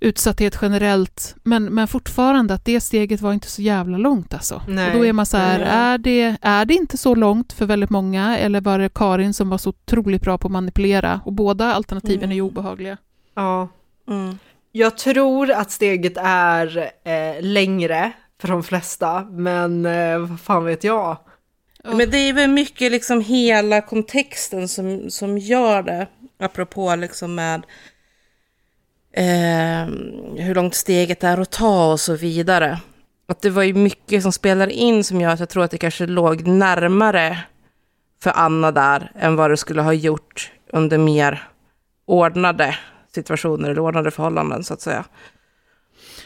utsatthet 0.00 0.58
generellt. 0.62 1.36
Men, 1.42 1.64
men 1.64 1.88
fortfarande 1.88 2.54
att 2.54 2.64
det 2.64 2.80
steget 2.80 3.20
var 3.20 3.32
inte 3.32 3.50
så 3.50 3.62
jävla 3.62 3.98
långt 3.98 4.34
alltså. 4.34 4.62
Nej. 4.68 4.92
Och 4.92 4.98
då 4.98 5.06
är 5.06 5.12
man 5.12 5.26
så 5.26 5.36
här, 5.36 5.60
är 5.60 5.98
det, 5.98 6.36
är 6.42 6.64
det 6.64 6.74
inte 6.74 6.96
så 6.96 7.14
långt 7.14 7.52
för 7.52 7.66
väldigt 7.66 7.90
många? 7.90 8.38
Eller 8.38 8.60
var 8.60 8.78
det 8.78 8.94
Karin 8.94 9.34
som 9.34 9.48
var 9.48 9.58
så 9.58 9.70
otroligt 9.70 10.22
bra 10.22 10.38
på 10.38 10.48
att 10.48 10.52
manipulera? 10.52 11.20
Och 11.24 11.32
båda 11.32 11.74
alternativen 11.74 12.30
är 12.30 12.34
ju 12.34 12.42
obehagliga. 12.42 12.96
Ja. 13.34 13.68
Mm. 14.08 14.38
Jag 14.76 14.98
tror 14.98 15.50
att 15.50 15.70
steget 15.70 16.16
är 16.16 16.90
eh, 17.04 17.42
längre 17.42 18.12
för 18.40 18.48
de 18.48 18.62
flesta, 18.62 19.24
men 19.24 19.86
eh, 19.86 20.18
vad 20.18 20.40
fan 20.40 20.64
vet 20.64 20.84
jag? 20.84 21.16
Men 21.84 22.10
det 22.10 22.18
är 22.18 22.32
väl 22.32 22.50
mycket 22.50 22.92
liksom 22.92 23.20
hela 23.20 23.80
kontexten 23.80 24.68
som, 24.68 25.10
som 25.10 25.38
gör 25.38 25.82
det. 25.82 26.06
Apropå 26.38 26.96
liksom 26.96 27.34
med 27.34 27.62
eh, 29.12 29.88
hur 30.44 30.54
långt 30.54 30.74
steget 30.74 31.24
är 31.24 31.38
att 31.38 31.50
ta 31.50 31.92
och 31.92 32.00
så 32.00 32.16
vidare. 32.16 32.80
Att 33.28 33.42
det 33.42 33.50
var 33.50 33.62
ju 33.62 33.74
mycket 33.74 34.22
som 34.22 34.32
spelar 34.32 34.68
in 34.68 35.04
som 35.04 35.20
gör 35.20 35.30
att 35.30 35.40
jag 35.40 35.48
tror 35.48 35.64
att 35.64 35.70
det 35.70 35.78
kanske 35.78 36.06
låg 36.06 36.46
närmare 36.46 37.38
för 38.22 38.32
Anna 38.34 38.72
där 38.72 39.12
än 39.14 39.36
vad 39.36 39.50
det 39.50 39.56
skulle 39.56 39.82
ha 39.82 39.92
gjort 39.92 40.52
under 40.72 40.98
mer 40.98 41.48
ordnade 42.06 42.76
situationer 43.16 43.70
eller 43.70 43.80
ordnade 43.80 44.10
förhållanden 44.10 44.64
så 44.64 44.74
att 44.74 44.80
säga. 44.80 45.04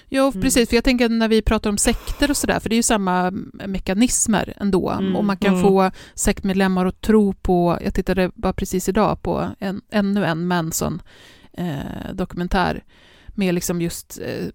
Ja, 0.08 0.32
precis. 0.32 0.68
För 0.68 0.76
jag 0.76 0.84
tänker 0.84 1.08
när 1.08 1.28
vi 1.28 1.42
pratar 1.42 1.70
om 1.70 1.78
sekter 1.78 2.30
och 2.30 2.36
sådär, 2.36 2.60
för 2.60 2.68
det 2.68 2.74
är 2.74 2.76
ju 2.76 2.82
samma 2.82 3.30
mekanismer 3.66 4.54
ändå. 4.56 4.90
Mm, 4.90 5.16
Och 5.16 5.24
man 5.24 5.36
kan 5.36 5.54
mm. 5.54 5.62
få 5.62 5.90
sektmedlemmar 6.14 6.86
att 6.86 7.00
tro 7.00 7.32
på, 7.32 7.78
jag 7.84 7.94
tittade 7.94 8.30
bara 8.34 8.52
precis 8.52 8.88
idag 8.88 9.22
på 9.22 9.48
en, 9.58 9.80
ännu 9.90 10.24
en 10.24 10.46
Manson-dokumentär 10.46 12.84
med 13.26 13.54
liksom 13.54 13.80
just 13.80 14.18
eh, 14.22 14.46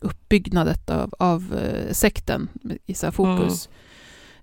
uppbyggnadet 0.00 0.90
av, 0.90 1.14
av 1.18 1.58
eh, 1.58 1.92
sekten 1.92 2.48
i 2.86 2.94
så 2.94 3.06
här 3.06 3.12
fokus. 3.12 3.68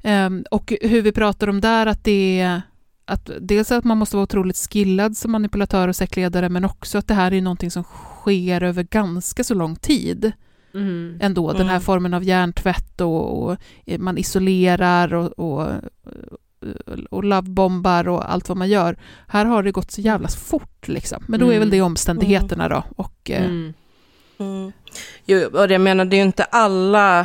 Ehm, 0.03 0.45
och 0.51 0.73
hur 0.81 1.01
vi 1.01 1.11
pratar 1.11 1.49
om 1.49 1.61
där 1.61 1.85
att 1.85 2.03
det 2.03 2.39
är 2.39 2.61
att 3.07 3.29
dels 3.41 3.71
att 3.71 3.83
man 3.83 3.97
måste 3.97 4.15
vara 4.15 4.23
otroligt 4.23 4.67
skillad 4.71 5.17
som 5.17 5.31
manipulatör 5.31 5.87
och 5.87 5.95
sektledare, 5.95 6.49
men 6.49 6.65
också 6.65 6.97
att 6.97 7.07
det 7.07 7.13
här 7.13 7.33
är 7.33 7.41
någonting 7.41 7.71
som 7.71 7.83
sker 7.83 8.63
över 8.63 8.83
ganska 8.83 9.43
så 9.43 9.53
lång 9.53 9.75
tid 9.75 10.31
Mm. 10.73 11.17
ändå. 11.21 11.51
Den 11.53 11.65
här 11.67 11.73
Mm. 11.75 11.81
formen 11.81 12.13
av 12.13 12.23
hjärntvätt 12.23 13.01
och, 13.01 13.43
och 13.49 13.57
man 13.99 14.17
isolerar 14.17 15.13
och, 15.13 15.39
och, 15.39 15.67
och 17.09 17.23
lovebombar 17.23 18.07
och 18.07 18.31
allt 18.33 18.49
vad 18.49 18.57
man 18.57 18.69
gör. 18.69 18.97
Här 19.27 19.45
har 19.45 19.63
det 19.63 19.71
gått 19.71 19.91
så 19.91 20.01
jävla 20.01 20.27
fort 20.27 20.87
liksom. 20.87 21.23
Men 21.27 21.39
då 21.39 21.45
är 21.45 21.49
Mm. 21.49 21.59
väl 21.59 21.69
det 21.69 21.81
omständigheterna 21.81 22.69
då. 22.69 22.83
Och, 22.95 23.31
eh, 23.31 23.45
Mm. 23.45 23.73
Mm. 24.39 24.71
Jo, 25.25 25.49
och 25.53 25.71
jag 25.71 25.81
menar, 25.81 26.05
det 26.05 26.15
är 26.15 26.17
ju 26.17 26.23
inte 26.23 26.43
alla 26.43 27.19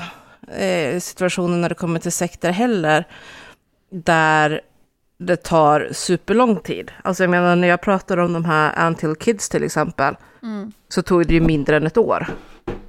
eh, 0.59 1.01
situationer 1.01 1.57
när 1.57 1.68
det 1.68 1.74
kommer 1.74 2.01
till 2.01 2.12
sekter 2.12 2.51
heller, 2.53 3.05
där 3.91 4.61
det 5.27 5.37
tar 5.37 5.89
superlång 5.93 6.61
tid. 6.61 6.93
Alltså 7.05 7.23
jag 7.23 7.31
menar 7.31 7.57
när 7.57 7.68
jag 7.68 7.81
pratar 7.81 8.16
om 8.16 8.33
de 8.33 8.45
här 8.45 8.87
Until 8.87 9.14
Kids 9.14 9.49
till 9.49 9.64
exempel, 9.64 10.16
Mm. 10.43 10.73
så 10.89 11.03
tog 11.03 11.27
det 11.27 11.35
ju 11.35 11.41
mindre 11.41 11.77
än 11.77 11.87
ett 11.87 11.97
år. 11.97 12.27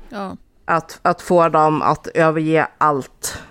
Ja. 0.10 0.38
Att, 0.66 1.00
att 1.02 1.22
få 1.22 1.50
dem 1.50 1.82
att 1.82 2.08
överge 2.08 2.68
allt, 2.78 3.42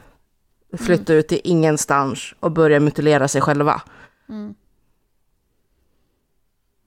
flytta 0.78 1.12
ut 1.14 1.28
till 1.28 1.40
ingenstans 1.44 2.34
och 2.40 2.52
börja 2.52 2.80
mutilera 2.80 3.28
sig 3.28 3.40
själva. 3.40 3.82
Mm. 4.28 4.54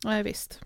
Nej, 0.05 0.23
visst. 0.23 0.59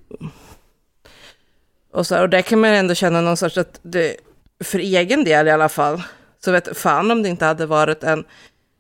Och, 1.92 2.08
så, 2.08 2.16
här, 2.16 2.22
och 2.22 2.30
där 2.30 2.42
kan 2.42 2.60
man 2.60 2.70
ändå 2.70 2.94
känna 2.94 3.22
någon 3.22 3.38
sorts 3.38 3.58
att 3.58 3.80
det, 3.84 4.16
för 4.64 4.80
egen 4.80 5.24
del 5.24 5.48
i 5.48 5.52
alla 5.52 5.70
fall, 5.70 6.04
så 6.40 6.52
vet 6.52 6.78
fan 6.78 7.12
om 7.12 7.24
det 7.24 7.30
inte 7.30 7.46
hade 7.46 7.66
varit 7.66 8.04
en 8.04 8.24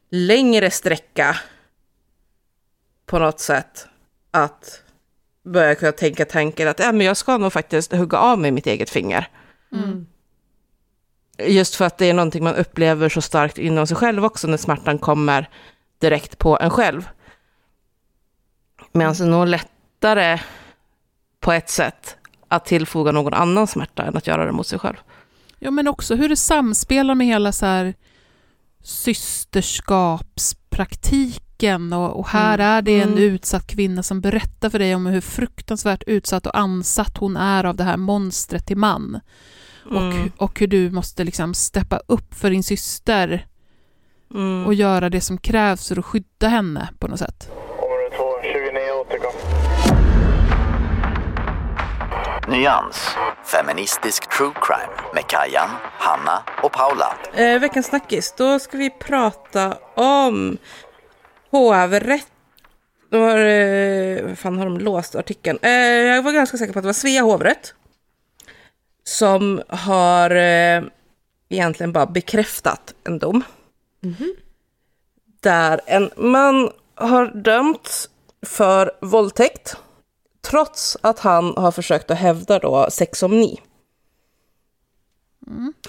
längre 0.10 0.72
sträcka 0.72 1.38
på 3.10 3.20
något 3.20 3.40
sätt 3.40 3.88
att 4.32 4.84
börja 5.44 5.76
kunna 5.76 5.92
tänka 5.92 6.26
tanken 6.26 6.68
att 6.68 6.80
ja, 6.80 6.92
men 6.92 7.08
jag 7.08 7.18
ska 7.18 7.38
nog 7.38 7.54
faktiskt 7.54 7.94
hugga 7.94 8.18
av 8.18 8.40
mig 8.40 8.52
mitt 8.52 8.68
eget 8.68 8.90
finger. 8.90 9.28
Mm. 9.72 10.08
Just 11.38 11.76
för 11.76 11.86
att 11.86 11.98
det 11.98 12.06
är 12.06 12.14
någonting 12.14 12.44
man 12.44 12.56
upplever 12.56 13.10
så 13.10 13.22
starkt 13.22 13.58
inom 13.58 13.88
sig 13.88 13.98
själv 13.98 14.26
också 14.26 14.48
när 14.48 14.58
smärtan 14.58 14.98
kommer 14.98 15.50
direkt 16.00 16.38
på 16.38 16.60
en 16.60 16.70
själv. 16.70 17.10
Men 18.92 19.10
är 19.10 19.26
nog 19.26 19.48
lättare 19.48 20.40
på 21.40 21.52
ett 21.52 21.70
sätt 21.70 22.18
att 22.48 22.66
tillfoga 22.66 23.12
någon 23.12 23.34
annan 23.34 23.68
smärta 23.68 24.04
än 24.04 24.18
att 24.18 24.28
göra 24.28 24.46
det 24.46 24.52
mot 24.52 24.68
sig 24.68 24.80
själv. 24.80 24.98
Ja, 25.60 25.72
men 25.72 25.88
också 25.88 26.16
hur 26.16 26.30
det 26.30 26.36
samspelar 26.36 27.16
med 27.16 27.28
hela 27.28 27.52
så 27.52 27.66
här 27.66 27.94
systerskapspraktiken 31.60 31.94
och, 31.94 32.20
och 32.20 32.28
här 32.28 32.54
Mm. 32.60 32.68
är 32.68 32.82
det 32.82 33.02
en 33.02 33.10
Mm. 33.10 33.24
utsatt 33.24 33.68
kvinna 33.68 34.04
som 34.04 34.22
berättar 34.22 34.70
för 34.70 34.80
dig 34.80 34.96
om 34.96 35.06
hur 35.06 35.22
fruktansvärt 35.22 36.04
utsatt 36.08 36.46
och 36.48 36.58
ansatt 36.58 37.18
hon 37.18 37.38
är 37.38 37.64
av 37.66 37.76
det 37.76 37.84
här 37.84 37.98
monstret 37.98 38.66
till 38.68 38.78
man. 38.78 39.20
Och, 39.86 40.02
Mm. 40.02 40.32
och 40.38 40.60
hur 40.60 40.68
du 40.68 40.92
måste 40.92 41.24
liksom 41.24 41.54
steppa 41.54 42.00
upp 42.08 42.34
för 42.34 42.50
din 42.50 42.64
syster 42.64 43.46
Mm. 44.34 44.66
och 44.66 44.74
göra 44.74 45.10
det 45.10 45.22
som 45.22 45.38
krävs 45.38 45.88
för 45.88 46.00
att 46.00 46.06
skydda 46.06 46.48
henne 46.48 46.90
på 47.00 47.08
något 47.08 47.20
sätt. 47.20 47.50
Område 47.52 48.10
2, 48.18 48.24
29 48.44 48.92
återkom. 49.02 49.32
Nyans. 52.50 53.10
Feministisk 53.46 54.30
true 54.38 54.52
crime 54.62 54.94
med 55.14 55.24
Kajan, 55.28 55.70
Hanna 56.00 56.44
och 56.64 56.72
Paula. 56.72 57.18
Eh, 57.34 57.60
veckans 57.60 57.86
snackis, 57.88 58.34
då 58.38 58.60
ska 58.60 58.78
vi 58.78 58.90
prata 58.90 59.78
om 59.96 60.58
hovrätt. 61.52 62.28
Då 63.10 63.18
har, 63.20 63.38
eh, 63.38 64.24
vad 64.24 64.38
fan 64.38 64.58
har 64.58 64.66
de 64.66 64.78
låst 64.78 65.16
artikeln? 65.16 65.60
Eh, 65.62 65.72
jag 65.72 66.24
var 66.24 66.32
ganska 66.32 66.58
säker 66.58 66.74
på 66.74 66.80
att 66.80 66.84
det 66.84 66.88
var 66.88 66.94
Svea 66.94 67.22
hovrätt. 67.22 67.74
Som 69.04 69.62
har 69.68 70.32
eh, 70.32 70.84
egentligen 71.50 71.94
bara 71.94 72.06
bekräftat 72.06 72.94
en 73.04 73.20
dom. 73.20 73.44
Där 75.40 75.82
en 75.86 76.10
man 76.18 76.72
har 76.96 77.26
dömts 77.26 78.10
för 78.42 78.92
våldtäkt. 79.02 79.76
Trots 80.42 80.98
att 81.02 81.20
han 81.20 81.58
har 81.58 81.72
försökt 81.72 82.12
att 82.12 82.18
hävda 82.18 82.60
då 82.60 82.88
sexomni. 82.92 83.62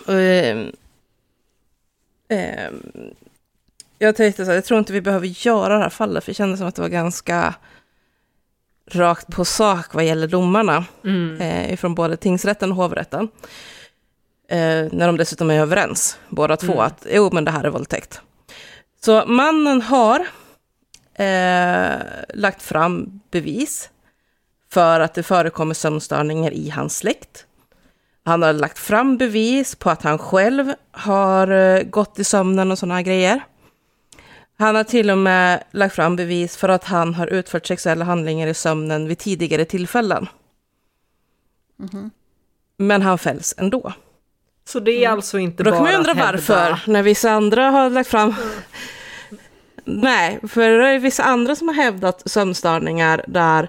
Eh, 0.09 0.59
eh, 2.39 2.73
jag 4.03 4.17
tänkte 4.17 4.45
så 4.45 4.51
här, 4.51 4.57
jag 4.57 4.65
tror 4.65 4.79
inte 4.79 4.93
vi 4.93 5.01
behöver 5.01 5.27
göra 5.27 5.77
det 5.77 5.83
här 5.83 5.91
fallet, 5.91 6.25
för 6.25 6.31
det 6.31 6.35
kändes 6.35 6.59
som 6.59 6.69
att 6.69 6.75
det 6.75 6.83
var 6.83 6.89
ganska 6.89 7.55
rakt 8.91 9.27
på 9.27 9.45
sak 9.45 9.95
vad 9.95 10.05
gäller 10.05 10.27
domarna. 10.27 10.85
Mm. 11.05 11.41
Eh, 11.41 11.77
från 11.77 11.95
både 11.95 12.17
tingsrätten 12.17 12.71
och 12.71 12.77
hovrätten. 12.77 13.29
Eh, 14.49 14.87
när 14.93 15.07
de 15.07 15.17
dessutom 15.17 15.51
är 15.51 15.61
överens, 15.61 16.19
båda 16.29 16.57
två, 16.57 16.73
Mm. 16.73 16.85
att 16.85 17.07
jo, 17.11 17.31
men 17.33 17.45
det 17.45 17.51
här 17.51 17.65
är 17.65 17.71
våldtäkt. 17.71 18.21
Så 19.05 19.25
mannen 19.27 19.83
har 19.83 20.27
eh, 21.15 21.99
lagt 22.35 22.63
fram 22.63 23.21
bevis 23.31 23.91
för 24.73 25.01
att 25.01 25.15
det 25.15 25.23
förekommer 25.23 25.75
sömnstörningar 25.75 26.51
i 26.53 26.71
hans 26.71 26.97
släkt. 26.97 27.47
Han 28.25 28.43
har 28.43 28.53
lagt 28.53 28.79
fram 28.79 29.17
bevis 29.17 29.75
på 29.75 29.91
att 29.91 30.03
han 30.03 30.19
själv 30.19 30.75
har 30.93 31.49
eh, 31.51 31.83
gått 31.83 32.19
i 32.19 32.25
sömnen 32.25 32.71
och 32.71 32.79
sådana 32.79 33.03
grejer. 33.03 33.41
Han 34.61 34.75
har 34.75 34.85
till 34.85 35.11
och 35.11 35.19
med 35.19 35.65
lagt 35.71 35.95
fram 35.95 36.17
bevis 36.17 36.57
för 36.57 36.69
att 36.69 36.85
han 36.85 37.15
har 37.15 37.27
utfört 37.27 37.67
sexuella 37.67 38.05
handlingar 38.05 38.47
i 38.47 38.55
sömnen 38.55 39.09
vid 39.09 39.19
tidigare 39.19 39.65
tillfällen. 39.65 40.29
Men 42.77 43.03
han 43.03 43.19
fälls 43.19 43.55
ändå. 43.59 43.93
Så 44.65 44.81
det 44.81 45.05
är 45.05 45.09
alltså 45.09 45.39
inte 45.39 45.63
Då 45.63 45.71
bara 45.71 45.77
kan 45.77 45.85
man 45.85 45.95
undra 45.95 46.15
varför, 46.15 46.81
när 46.87 47.03
vissa 47.03 47.31
andra 47.31 47.71
har 47.71 47.91
lagt 47.91 48.11
fram... 48.11 48.35
Nej, 49.85 50.41
för 50.49 50.71
det 50.71 50.89
är 50.89 50.99
vissa 50.99 51.23
andra 51.23 51.57
som 51.57 51.69
har 51.69 51.75
hävdat 51.75 52.31
sömnstörningar 52.31 53.25
där 53.29 53.69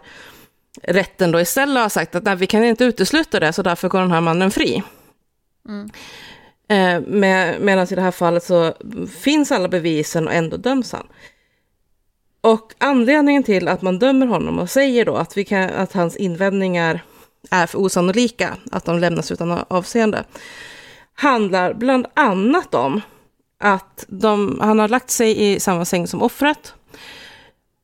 rätten 0.84 1.32
då 1.32 1.42
istället 1.42 1.82
har 1.84 1.90
sagt 1.90 2.16
att 2.16 2.24
nej, 2.24 2.36
vi 2.36 2.48
kan 2.48 2.64
inte 2.64 2.84
utesluta 2.84 3.40
det, 3.40 3.54
så 3.54 3.62
därför 3.62 3.90
går 3.90 4.00
den 4.00 4.12
här 4.12 4.22
mannen 4.22 4.52
fri. 4.52 4.84
Eh, 5.70 5.86
med, 7.08 7.62
Medan 7.62 7.88
i 7.92 7.96
det 7.96 8.02
här 8.02 8.12
fallet 8.12 8.44
så 8.44 8.74
finns 9.20 9.52
alla 9.52 9.68
bevisen 9.68 10.28
och 10.28 10.34
ändå 10.34 10.58
döms 10.58 10.92
han. 10.92 11.08
Och 12.42 12.74
anledningen 12.78 13.44
till 13.44 13.68
att 13.68 13.82
man 13.82 14.00
dömer 14.00 14.28
honom 14.28 14.60
och 14.60 14.70
säger 14.70 15.06
då 15.06 15.16
att, 15.16 15.46
kan, 15.48 15.70
att 15.70 15.94
hans 15.94 16.16
invändningar 16.16 17.04
är 17.52 17.68
för 17.68 17.80
osannolika, 17.80 18.58
att 18.72 18.86
de 18.86 19.00
lämnas 19.00 19.32
utan 19.32 19.52
avseende, 19.68 20.24
handlar 21.14 21.74
bland 21.74 22.08
annat 22.14 22.74
om 22.74 23.02
att 23.60 24.06
de, 24.08 24.60
han 24.62 24.80
har 24.80 24.88
lagt 24.88 25.10
sig 25.10 25.52
i 25.52 25.60
samma 25.60 25.86
säng 25.86 26.08
som 26.08 26.22
offret. 26.22 26.74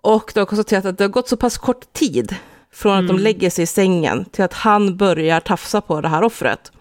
Och 0.01 0.31
har 0.35 0.45
konstaterat 0.45 0.85
att 0.85 0.97
det 0.97 1.03
har 1.03 1.09
gått 1.09 1.29
så 1.29 1.38
pass 1.38 1.57
kort 1.57 1.93
tid 1.93 2.35
från 2.71 2.97
att 2.97 3.07
de 3.07 3.19
lägger 3.19 3.49
sig 3.49 3.63
i 3.63 3.67
sängen 3.67 4.25
till 4.25 4.43
att 4.43 4.53
han 4.53 4.97
börjar 4.97 5.39
tafsa 5.39 5.81
på 5.81 6.01
det 6.01 6.07
här 6.07 6.23
offret. 6.23 6.71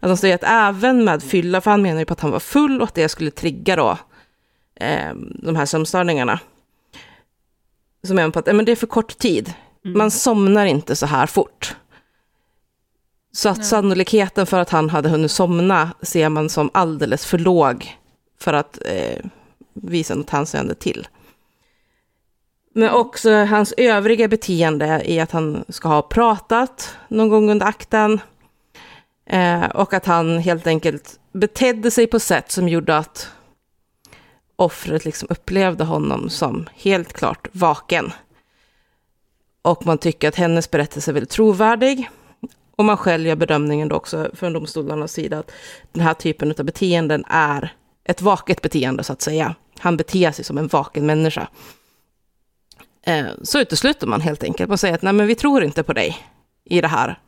Att 0.00 0.10
de 0.10 0.16
säger 0.16 0.34
att 0.34 0.44
även 0.44 1.04
med 1.04 1.22
fylla, 1.22 1.60
för 1.60 1.70
han 1.70 1.82
menar 1.82 1.98
ju 1.98 2.04
på 2.04 2.12
att 2.12 2.20
han 2.20 2.30
var 2.30 2.40
full 2.40 2.80
och 2.80 2.88
att 2.88 2.94
det 2.94 3.08
skulle 3.08 3.30
trigga 3.30 3.76
då 3.76 3.98
eh, 4.74 5.14
de 5.42 5.56
här 5.56 5.66
sömnstörningarna. 5.66 6.40
Så 8.02 8.14
menar 8.14 8.30
på 8.30 8.38
att 8.38 8.48
eh, 8.48 8.54
men 8.54 8.64
det 8.64 8.72
är 8.72 8.76
för 8.76 8.86
kort 8.86 9.18
tid. 9.18 9.54
Man 9.82 10.10
somnar 10.10 10.66
inte 10.66 10.96
så 10.96 11.06
här 11.06 11.26
fort. 11.26 11.76
Så 13.32 13.48
att 13.48 13.64
sannolikheten 13.64 14.46
för 14.46 14.60
att 14.60 14.70
han 14.70 14.90
hade 14.90 15.08
hunnit 15.08 15.30
somna 15.30 15.90
ser 16.02 16.28
man 16.28 16.48
som 16.48 16.70
alldeles 16.74 17.26
för 17.26 17.38
låg 17.38 17.96
för 18.40 18.52
att 18.52 18.78
eh, 18.84 19.24
visa 19.72 20.14
något 20.14 20.30
hänseende 20.30 20.74
till. 20.74 21.08
Men 22.74 22.90
också 22.90 23.30
hans 23.32 23.74
övriga 23.76 24.28
beteende 24.28 25.02
i 25.04 25.20
att 25.20 25.30
han 25.30 25.64
ska 25.68 25.88
ha 25.88 26.02
pratat 26.02 26.96
någon 27.08 27.28
gång 27.28 27.50
under 27.50 27.66
akten. 27.66 28.20
Eh, 29.28 29.64
och 29.64 29.94
att 29.94 30.06
han 30.06 30.38
helt 30.38 30.66
enkelt 30.66 31.20
betedde 31.32 31.90
sig 31.90 32.06
på 32.06 32.20
sätt 32.20 32.50
som 32.50 32.68
gjorde 32.68 32.96
att 32.96 33.30
offret 34.56 35.04
liksom 35.04 35.28
upplevde 35.30 35.84
honom 35.84 36.30
som 36.30 36.68
helt 36.74 37.12
klart 37.12 37.48
vaken. 37.52 38.12
Och 39.62 39.86
man 39.86 39.98
tycker 39.98 40.28
att 40.28 40.36
hennes 40.36 40.70
berättelse 40.70 41.10
är 41.10 41.12
väldigt 41.12 41.30
trovärdig. 41.30 42.10
Och 42.76 42.84
man 42.84 42.96
själv 42.96 43.26
gör 43.26 43.36
bedömningen 43.36 43.88
då 43.88 43.96
också 43.96 44.30
från 44.34 44.52
domstolarnas 44.52 45.12
sida 45.12 45.38
att 45.38 45.50
den 45.92 46.02
här 46.02 46.14
typen 46.14 46.54
av 46.58 46.64
beteenden 46.64 47.24
är 47.28 47.74
ett 48.04 48.22
vaket 48.22 48.62
beteende 48.62 49.04
så 49.04 49.12
att 49.12 49.22
säga. 49.22 49.54
Han 49.78 49.96
beter 49.96 50.32
sig 50.32 50.44
som 50.44 50.58
en 50.58 50.66
vaken 50.66 51.06
människa. 51.06 51.48
Eh, 53.02 53.26
så 53.42 53.60
utesluter 53.60 54.06
man 54.06 54.20
helt 54.20 54.44
enkelt. 54.44 54.68
Man 54.68 54.78
säger 54.78 54.94
att 54.94 55.02
nej 55.02 55.12
men 55.12 55.26
vi 55.26 55.34
tror 55.34 55.64
inte 55.64 55.82
på 55.82 55.92
dig 55.92 56.18
i 56.70 56.80
det 56.80 56.88
här. 56.88 57.18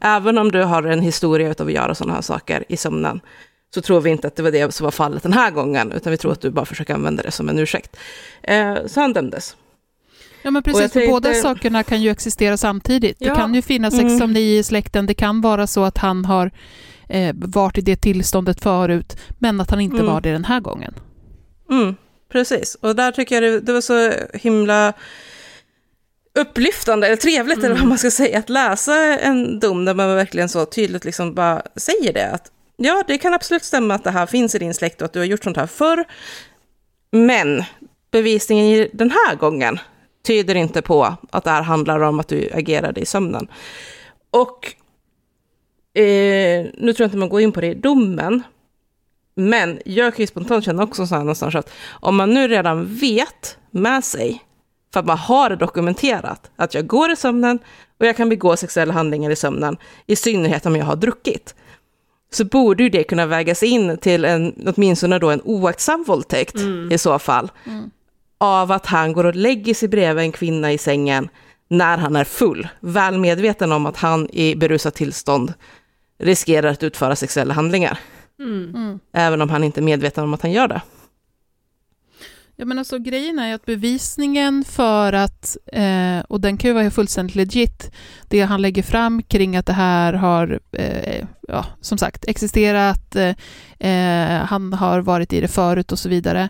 Även 0.00 0.38
om 0.38 0.52
du 0.52 0.62
har 0.62 0.82
en 0.82 1.00
historia 1.00 1.54
av 1.58 1.66
att 1.66 1.72
göra 1.72 1.94
sådana 1.94 2.14
här 2.14 2.22
saker 2.22 2.64
i 2.68 2.76
sömnen, 2.76 3.20
så 3.74 3.80
tror 3.82 4.00
vi 4.00 4.10
inte 4.10 4.26
att 4.26 4.36
det 4.36 4.42
var 4.42 4.50
det 4.50 4.74
som 4.74 4.84
var 4.84 4.90
fallet 4.90 5.22
den 5.22 5.32
här 5.32 5.50
gången, 5.50 5.92
utan 5.92 6.10
vi 6.10 6.16
tror 6.16 6.32
att 6.32 6.40
du 6.40 6.50
bara 6.50 6.64
försöker 6.64 6.94
använda 6.94 7.22
det 7.22 7.30
som 7.30 7.48
en 7.48 7.58
ursäkt. 7.58 7.96
Eh, 8.42 8.74
så 8.86 9.00
han 9.00 9.12
dömdes. 9.12 9.56
Ja 10.42 10.50
men 10.50 10.62
precis, 10.62 10.92
för 10.92 11.06
båda 11.06 11.28
tänkte- 11.28 11.42
sakerna 11.48 11.82
kan 11.82 12.02
ju 12.02 12.10
existera 12.10 12.56
samtidigt. 12.56 13.16
Ja. 13.20 13.28
Det 13.30 13.36
kan 13.40 13.54
ju 13.54 13.62
finnas 13.62 13.94
Mm. 13.94 14.08
sexsomni 14.08 14.58
i 14.58 14.62
släkten, 14.62 15.06
det 15.06 15.14
kan 15.14 15.40
vara 15.40 15.66
så 15.66 15.84
att 15.84 15.98
han 15.98 16.24
har 16.24 16.50
eh, 17.08 17.34
varit 17.34 17.78
i 17.78 17.80
det 17.80 17.96
tillståndet 17.96 18.60
förut, 18.62 19.16
men 19.38 19.60
att 19.60 19.70
han 19.70 19.80
inte 19.80 19.96
Mm. 19.96 20.06
var 20.06 20.20
det 20.20 20.32
den 20.32 20.44
här 20.44 20.60
gången. 20.60 20.94
Mm, 21.70 21.94
precis, 22.32 22.74
och 22.80 22.96
där 22.96 23.12
tycker 23.12 23.34
jag 23.42 23.52
det, 23.52 23.60
det 23.60 23.72
var 23.72 23.80
så 23.80 24.12
himla 24.34 24.92
upplyftande, 26.34 27.06
eller 27.06 27.16
trevligt 27.16 27.64
eller 27.64 27.74
vad 27.74 27.86
man 27.86 27.98
ska 27.98 28.10
säga, 28.10 28.38
att 28.38 28.48
läsa 28.48 29.18
en 29.18 29.60
dom 29.60 29.84
där 29.84 29.94
man 29.94 30.14
verkligen 30.14 30.48
så 30.48 30.66
tydligt 30.66 31.04
liksom 31.04 31.34
bara 31.34 31.62
säger 31.76 32.12
det. 32.12 32.30
Att 32.30 32.52
ja, 32.76 33.04
det 33.06 33.18
kan 33.18 33.34
absolut 33.34 33.64
stämma 33.64 33.94
att 33.94 34.04
det 34.04 34.10
här 34.10 34.26
finns 34.26 34.54
i 34.54 34.58
din 34.58 34.74
släkt 34.74 35.02
och 35.02 35.04
att 35.04 35.12
du 35.12 35.18
har 35.18 35.26
gjort 35.26 35.44
sånt 35.44 35.56
här 35.56 35.66
förr. 35.66 36.04
Men 37.10 37.64
bevisningen 38.10 38.66
i 38.66 38.90
den 38.92 39.10
här 39.10 39.36
gången 39.36 39.78
tyder 40.26 40.54
inte 40.54 40.82
på 40.82 41.16
att 41.30 41.44
det 41.44 41.50
här 41.50 41.62
handlar 41.62 42.00
om 42.00 42.20
att 42.20 42.28
du 42.28 42.50
agerade 42.54 43.00
i 43.00 43.06
sömnen. 43.06 43.48
Och 44.30 44.74
eh, 46.00 46.66
nu 46.74 46.92
tror 46.92 47.00
jag 47.00 47.06
inte 47.06 47.16
man 47.16 47.28
går 47.28 47.40
in 47.40 47.52
på 47.52 47.60
det 47.60 47.66
i 47.66 47.74
domen, 47.74 48.42
men 49.34 49.80
jag 49.84 50.14
kan 50.14 50.22
ju 50.22 50.26
spontant 50.26 50.64
känna 50.64 50.82
också 50.82 51.06
så 51.06 51.14
här 51.14 51.22
någonstans 51.22 51.54
att 51.54 51.72
om 51.90 52.16
man 52.16 52.34
nu 52.34 52.48
redan 52.48 52.94
vet 52.94 53.58
med 53.70 54.04
sig, 54.04 54.42
för 54.92 55.00
att 55.00 55.06
man 55.06 55.18
har 55.18 55.56
dokumenterat, 55.56 56.50
att 56.56 56.74
jag 56.74 56.86
går 56.86 57.10
i 57.10 57.16
sömnen 57.16 57.58
och 58.00 58.06
jag 58.06 58.16
kan 58.16 58.28
begå 58.28 58.56
sexuella 58.56 58.92
handlingar 58.92 59.30
i 59.30 59.36
sömnen, 59.36 59.76
i 60.06 60.16
synnerhet 60.16 60.66
om 60.66 60.76
jag 60.76 60.84
har 60.84 60.96
druckit, 60.96 61.54
så 62.32 62.44
borde 62.44 62.82
ju 62.82 62.88
det 62.88 63.04
kunna 63.04 63.26
vägas 63.26 63.62
in 63.62 63.98
till 63.98 64.24
en, 64.24 64.54
åtminstone 64.66 65.18
då 65.18 65.30
en 65.30 65.40
oaktsam 65.44 66.04
våldtäkt 66.04 66.54
Mm. 66.54 66.92
i 66.92 66.98
så 66.98 67.18
fall. 67.18 67.50
Av 68.38 68.72
att 68.72 68.86
han 68.86 69.12
går 69.12 69.24
och 69.24 69.34
lägger 69.34 69.74
sig 69.74 69.88
bredvid 69.88 70.24
en 70.24 70.32
kvinna 70.32 70.72
i 70.72 70.78
sängen 70.78 71.28
när 71.68 71.98
han 71.98 72.16
är 72.16 72.24
full, 72.24 72.68
väl 72.80 73.18
medveten 73.18 73.72
om 73.72 73.86
att 73.86 73.96
han 73.96 74.28
i 74.32 74.56
berusat 74.56 74.94
tillstånd 74.94 75.52
riskerar 76.18 76.70
att 76.70 76.82
utföra 76.82 77.16
sexuella 77.16 77.54
handlingar. 77.54 77.98
Mm. 78.38 78.98
Även 79.12 79.42
om 79.42 79.50
han 79.50 79.64
inte 79.64 79.80
är 79.80 79.82
medveten 79.82 80.24
om 80.24 80.34
att 80.34 80.42
han 80.42 80.52
gör 80.52 80.68
det. 80.68 80.80
Ja, 82.56 82.64
men 82.64 82.78
alltså, 82.78 82.98
grejen 82.98 83.38
är 83.38 83.54
att 83.54 83.66
bevisningen 83.66 84.64
för 84.64 85.12
att, 85.12 85.56
eh, 85.72 86.18
och 86.28 86.40
den 86.40 86.56
kan 86.56 86.70
ju 86.70 86.74
vara 86.74 86.90
fullständigt 86.90 87.36
legit, 87.36 87.90
det 88.28 88.40
han 88.40 88.62
lägger 88.62 88.82
fram 88.82 89.22
kring 89.22 89.56
att 89.56 89.66
det 89.66 89.72
här 89.72 90.12
har, 90.12 90.60
eh, 90.72 91.26
ja, 91.48 91.66
som 91.80 91.98
sagt, 91.98 92.24
existerat, 92.28 93.16
eh, 93.16 93.34
eh, 93.78 94.44
han 94.44 94.72
har 94.72 95.00
varit 95.00 95.32
i 95.32 95.40
det 95.40 95.48
förut 95.48 95.92
och 95.92 95.98
så 95.98 96.08
vidare. 96.08 96.48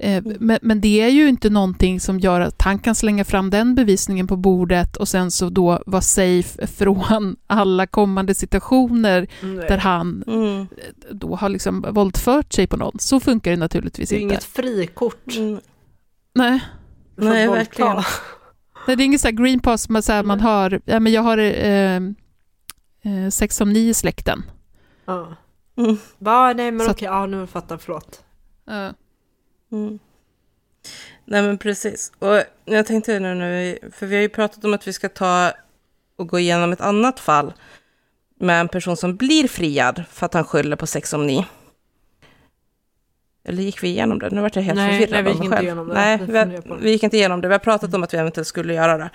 Eh, 0.00 0.22
men, 0.40 0.58
men 0.62 0.80
det 0.80 1.00
är 1.00 1.08
ju 1.08 1.28
inte 1.28 1.50
någonting 1.50 2.00
som 2.00 2.20
gör 2.20 2.40
att 2.40 2.62
han 2.62 2.78
kan 2.78 2.94
slänga 2.94 3.24
fram 3.24 3.50
den 3.50 3.74
bevisningen 3.74 4.26
på 4.26 4.36
bordet 4.36 4.96
och 4.96 5.08
sen 5.08 5.30
så 5.30 5.50
då 5.50 5.82
vara 5.86 6.02
safe 6.02 6.66
från 6.66 7.36
alla 7.46 7.86
kommande 7.86 8.34
situationer 8.34 9.26
Nej. 9.42 9.68
där 9.68 9.78
han 9.78 10.24
Mm. 10.26 10.60
eh, 10.60 10.66
då 11.10 11.36
har 11.36 11.48
liksom 11.48 11.86
våldfört 11.90 12.52
sig 12.52 12.66
på 12.66 12.76
någon. 12.76 12.98
Så 12.98 13.20
funkar 13.20 13.50
det 13.50 13.56
naturligtvis 13.56 14.08
Det 14.08 14.16
är 14.16 14.20
inte. 14.20 14.32
inget 14.34 14.44
frikort. 14.44 15.24
Nej. 16.34 16.54
att 17.16 17.24
Nej, 17.24 17.46
våldta. 17.46 17.58
verkligen. 17.58 17.96
Nej, 18.86 18.96
det 18.96 19.02
är 19.02 19.04
inget 19.04 19.20
så 19.20 19.26
här 19.28 19.32
green 19.34 19.60
pass, 19.60 19.88
man, 19.88 20.02
så 20.02 20.12
här, 20.12 20.22
man 20.22 20.40
har, 20.40 20.80
ja, 20.84 21.00
men 21.00 21.12
jag 21.12 21.22
har 21.22 21.38
eh, 21.38 21.96
eh, 21.96 23.28
sex 23.30 23.56
som 23.56 23.72
ni 23.72 23.78
i 23.88 23.94
släkten. 23.94 24.42
Ja. 25.06 25.36
Mm. 25.76 25.96
Va, 26.18 26.52
nej 26.52 26.70
men 26.70 26.86
Så 26.86 26.92
okej, 26.92 27.06
ja 27.06 27.26
nu 27.26 27.46
fattar 27.46 27.74
jag, 27.74 27.82
förlåt. 27.82 28.22
Ja. 28.66 28.92
Mm. 29.72 29.98
Nej 31.24 31.42
men 31.42 31.58
precis. 31.58 32.12
Och 32.18 32.42
jag 32.64 32.86
tänkte 32.86 33.20
nu 33.20 33.34
när 33.34 33.78
för 33.90 34.06
vi 34.06 34.14
har 34.14 34.22
ju 34.22 34.28
pratat 34.28 34.64
om 34.64 34.74
att 34.74 34.88
vi 34.88 34.92
ska 34.92 35.08
ta 35.08 35.52
och 36.16 36.28
gå 36.28 36.38
igenom 36.38 36.72
ett 36.72 36.80
annat 36.80 37.20
fall 37.20 37.52
med 38.40 38.60
en 38.60 38.68
person 38.68 38.96
som 38.96 39.16
blir 39.16 39.48
friad 39.48 40.04
för 40.10 40.26
att 40.26 40.34
han 40.34 40.44
skyller 40.44 40.76
på 40.76 40.86
sexomni. 40.86 41.46
Eller 43.44 43.62
gick 43.62 43.82
vi 43.82 43.88
igenom 43.88 44.18
det? 44.18 44.30
Nu 44.30 44.40
vart 44.40 44.56
jag 44.56 44.62
helt 44.62 44.76
Nej, 44.76 44.90
förvirrad 45.00 45.10
nej, 45.10 45.22
vi 45.22 45.28
av 45.30 45.34
gick 45.36 45.44
inte 45.44 45.56
själv. 45.56 45.66
igenom 45.66 45.88
det. 45.88 45.94
Nej, 45.94 46.18
Vi 46.26 46.38
har, 46.38 46.76
vi 46.80 46.90
gick 46.90 47.02
inte 47.02 47.16
igenom 47.16 47.40
det. 47.40 47.48
Vi 47.48 47.54
har 47.54 47.58
pratat 47.58 47.94
om 47.94 48.02
att 48.02 48.14
vi 48.14 48.18
eventuellt 48.18 48.48
skulle 48.48 48.74
göra 48.74 48.98
det. 48.98 49.10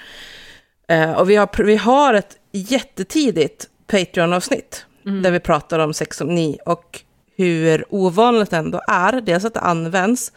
Eh, 0.96 1.12
och 1.14 1.30
vi 1.30 1.36
har, 1.36 1.64
vi 1.64 1.76
har 1.76 2.14
ett 2.14 2.38
jättetidigt 2.52 3.70
Patreon-avsnitt 3.88 4.86
Mm. 5.06 5.22
där 5.22 5.32
vi 5.32 5.40
pratar 5.40 5.80
om 5.80 5.94
sexomni 5.94 6.58
och 6.66 7.02
hur 7.36 7.86
ovanligt 7.90 8.50
det 8.50 8.58
ändå 8.58 8.82
är. 8.88 9.22
Dels 9.22 9.46
att 9.46 9.54
det 9.54 9.60
används 9.60 10.32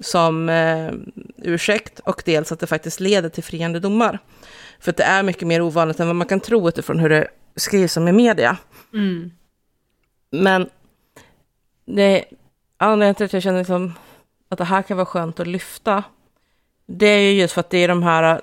som 0.00 0.48
eh, 0.48 0.92
ursäkt 1.36 2.00
och 2.00 2.22
dels 2.24 2.52
att 2.52 2.60
det 2.60 2.66
faktiskt 2.66 3.00
leder 3.00 3.28
till 3.28 3.44
friande 3.44 3.80
domar. 3.80 4.18
För 4.80 4.90
att 4.90 4.96
det 4.96 5.04
är 5.04 5.22
mycket 5.22 5.48
mer 5.48 5.62
ovanligt 5.62 6.00
än 6.00 6.06
vad 6.06 6.16
man 6.16 6.26
kan 6.26 6.40
tro 6.40 6.68
utifrån 6.68 6.98
hur 6.98 7.08
det 7.08 7.28
skrivs 7.56 7.96
om 7.96 8.08
i 8.08 8.12
media. 8.12 8.56
Mm. 8.92 9.30
Men 10.30 10.68
det 11.84 12.24
anledningen 12.76 13.14
till 13.14 13.24
att 13.24 13.32
jag 13.32 13.42
känner 13.42 13.58
liksom 13.58 13.92
att 14.48 14.58
det 14.58 14.64
här 14.64 14.82
kan 14.82 14.96
vara 14.96 15.06
skönt 15.06 15.40
att 15.40 15.46
lyfta, 15.46 16.02
det 16.86 17.06
är 17.06 17.20
ju 17.20 17.40
just 17.40 17.54
för 17.54 17.60
att 17.60 17.70
det 17.70 17.78
är 17.78 17.88
de 17.88 18.02
här 18.02 18.40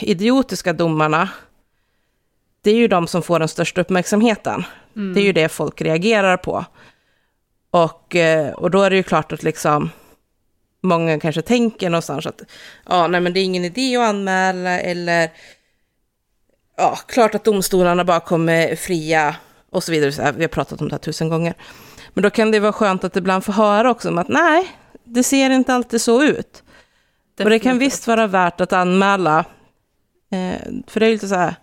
idiotiska 0.00 0.72
domarna, 0.72 1.28
det 2.62 2.70
är 2.70 2.74
ju 2.74 2.88
de 2.88 3.06
som 3.06 3.22
får 3.22 3.38
den 3.38 3.48
största 3.48 3.80
uppmärksamheten. 3.80 4.64
Mm. 4.96 5.14
Det 5.14 5.20
är 5.20 5.24
ju 5.24 5.32
det 5.32 5.48
folk 5.48 5.80
reagerar 5.80 6.36
på. 6.36 6.64
Och, 7.72 8.16
eh, 8.16 8.52
och 8.52 8.70
då 8.70 8.82
är 8.82 8.90
det 8.90 8.96
ju 8.96 9.02
klart 9.02 9.32
att 9.32 9.42
liksom 9.42 9.90
många 10.82 11.20
kanske 11.20 11.42
tänker 11.42 11.90
någonstans 11.90 12.26
att 12.26 12.42
ja, 12.88 13.06
nej, 13.06 13.20
men 13.20 13.32
det 13.32 13.40
är 13.40 13.44
ingen 13.44 13.64
idé 13.64 13.96
att 13.96 14.08
anmäla 14.08 14.80
eller 14.80 15.30
ja, 16.76 16.98
klart 17.06 17.34
att 17.34 17.44
domstolarna 17.44 18.04
bara 18.04 18.20
kommer 18.20 18.76
fria 18.76 19.36
och 19.70 19.84
så 19.84 19.92
vidare. 19.92 20.12
Så 20.12 20.22
här, 20.22 20.32
vi 20.32 20.42
har 20.42 20.48
pratat 20.48 20.80
om 20.80 20.88
det 20.88 20.94
här 20.94 20.98
tusen 20.98 21.28
gånger. 21.28 21.54
Men 22.14 22.22
då 22.22 22.30
kan 22.30 22.50
det 22.50 22.60
vara 22.60 22.72
skönt 22.72 23.04
att 23.04 23.16
ibland 23.16 23.44
få 23.44 23.52
höra 23.52 23.90
också 23.90 24.08
om 24.08 24.18
att 24.18 24.28
nej, 24.28 24.70
det 25.04 25.22
ser 25.22 25.50
inte 25.50 25.74
alltid 25.74 26.00
så 26.00 26.22
ut. 26.22 26.62
Och 27.38 27.50
det 27.50 27.58
kan 27.58 27.78
visst 27.78 28.06
vara 28.06 28.26
värt 28.26 28.60
att 28.60 28.72
anmäla. 28.72 29.44
Eh, 30.32 30.72
för 30.86 31.00
det 31.00 31.06
är 31.06 31.10
lite 31.10 31.28
så 31.28 31.34
här, 31.34 31.54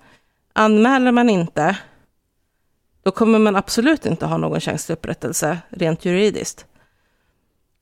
anmäler 0.54 1.12
man 1.12 1.30
inte, 1.30 1.78
då 3.10 3.14
kommer 3.16 3.40
man 3.40 3.56
absolut 3.56 4.06
inte 4.06 4.26
ha 4.26 4.38
någon 4.38 4.62
chans 4.62 4.86
till 4.86 4.94
upprättelse 4.94 5.58
rent 5.70 6.06
juridiskt. 6.06 6.66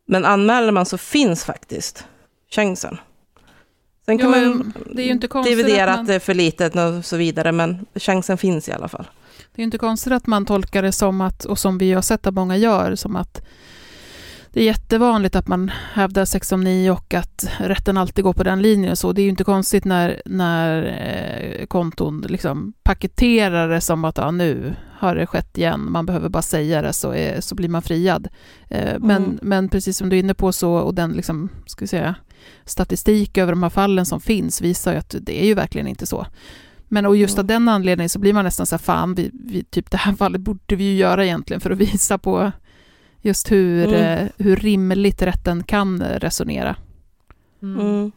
Men 0.06 0.26
anmäler 0.26 0.72
man 0.72 0.86
så 0.86 0.98
finns 0.98 1.44
faktiskt 1.46 2.06
chansen. 2.52 2.98
Sen 4.06 4.18
kan 4.18 4.34
Ja, 4.34 4.40
man 4.40 4.74
det 4.92 5.02
är 5.02 5.06
ju 5.06 5.12
inte 5.12 5.28
dividera 5.44 5.84
att 5.84 5.90
att, 5.90 5.98
man- 5.98 6.06
det 6.06 6.14
är 6.14 6.20
för 6.20 6.34
litet 6.34 6.76
och 6.76 7.06
så 7.06 7.18
vidare, 7.18 7.52
men 7.52 7.86
chansen 7.96 8.38
finns 8.38 8.70
i 8.70 8.72
alla 8.72 8.88
fall. 8.88 9.08
Det 9.38 9.60
är 9.60 9.64
ju 9.64 9.64
inte 9.64 9.78
konstigt 9.78 10.14
att 10.14 10.28
man 10.28 10.46
tolkar 10.46 10.82
det 10.84 10.92
som 10.92 11.22
att, 11.22 11.46
och 11.46 11.60
som 11.60 11.78
vi 11.78 11.94
har 11.94 12.02
sett 12.02 12.28
att 12.28 12.34
många 12.34 12.58
gör, 12.58 12.96
som 12.96 13.16
att 13.16 13.42
det 14.58 14.62
är 14.62 14.66
jättevanligt 14.66 15.36
att 15.36 15.48
man 15.48 15.72
hävdar 15.94 16.26
sexomni 16.26 16.90
och 16.90 17.14
att 17.14 17.50
rätten 17.60 17.98
alltid 17.98 18.24
går 18.24 18.34
på 18.34 18.44
den 18.44 18.62
linjen. 18.62 18.96
Så 18.96 19.12
det 19.12 19.22
är 19.22 19.24
ju 19.24 19.30
inte 19.30 19.44
konstigt 19.44 19.86
när, 19.86 20.22
när 20.26 20.84
eh, 20.84 21.66
konton 21.66 22.26
liksom 22.30 22.74
paketerar 22.84 23.70
det 23.70 23.82
som 23.82 24.06
att 24.06 24.18
ja, 24.18 24.32
nu 24.32 24.76
har 25.00 25.16
det 25.16 25.26
skett 25.26 25.58
igen, 25.58 25.92
man 25.92 26.06
behöver 26.06 26.30
bara 26.30 26.42
säga 26.42 26.82
det 26.82 26.94
så, 26.94 27.14
är, 27.14 27.42
så 27.42 27.56
blir 27.56 27.70
man 27.70 27.82
friad. 27.82 28.28
Eh, 28.70 29.00
men, 29.00 29.24
Mm. 29.24 29.40
men 29.42 29.70
precis 29.70 29.98
som 29.98 30.10
du 30.10 30.16
är 30.16 30.20
inne 30.20 30.34
på 30.34 30.52
så, 30.52 30.74
och 30.74 30.94
den 30.94 31.12
liksom, 31.12 31.50
ska 31.66 31.88
säga, 31.88 32.16
statistik 32.66 33.38
över 33.38 33.52
de 33.52 33.64
här 33.64 33.70
fallen 33.70 34.06
som 34.06 34.22
finns 34.22 34.62
visar 34.62 34.92
ju 34.92 34.98
att 34.98 35.16
det 35.22 35.42
är 35.44 35.46
ju 35.46 35.54
verkligen 35.54 35.88
inte 35.88 36.06
så. 36.06 36.28
Men 36.88 37.06
och 37.06 37.18
just 37.18 37.40
av 37.40 37.46
den 37.46 37.70
anledningen 37.70 38.10
så 38.10 38.20
blir 38.20 38.34
man 38.34 38.46
nästan 38.46 38.66
så 38.66 38.76
här, 38.76 38.84
fan, 38.84 39.16
vi, 39.16 39.32
vi, 39.34 39.64
typ 39.64 39.92
det 39.92 39.98
här 39.98 40.14
fallet 40.18 40.42
borde 40.42 40.76
vi 40.76 40.84
ju 40.84 40.96
göra 40.96 41.26
egentligen 41.26 41.62
för 41.62 41.72
att 41.72 41.78
visa 41.78 42.18
på 42.18 42.52
just 43.28 43.52
hur, 43.52 43.88
Mm. 43.88 44.02
eh, 44.02 44.30
hur 44.38 44.56
rimligt 44.56 45.22
rätten 45.22 45.64
kan 45.64 46.04
resonera. 46.04 46.76
Mm. 47.62 48.12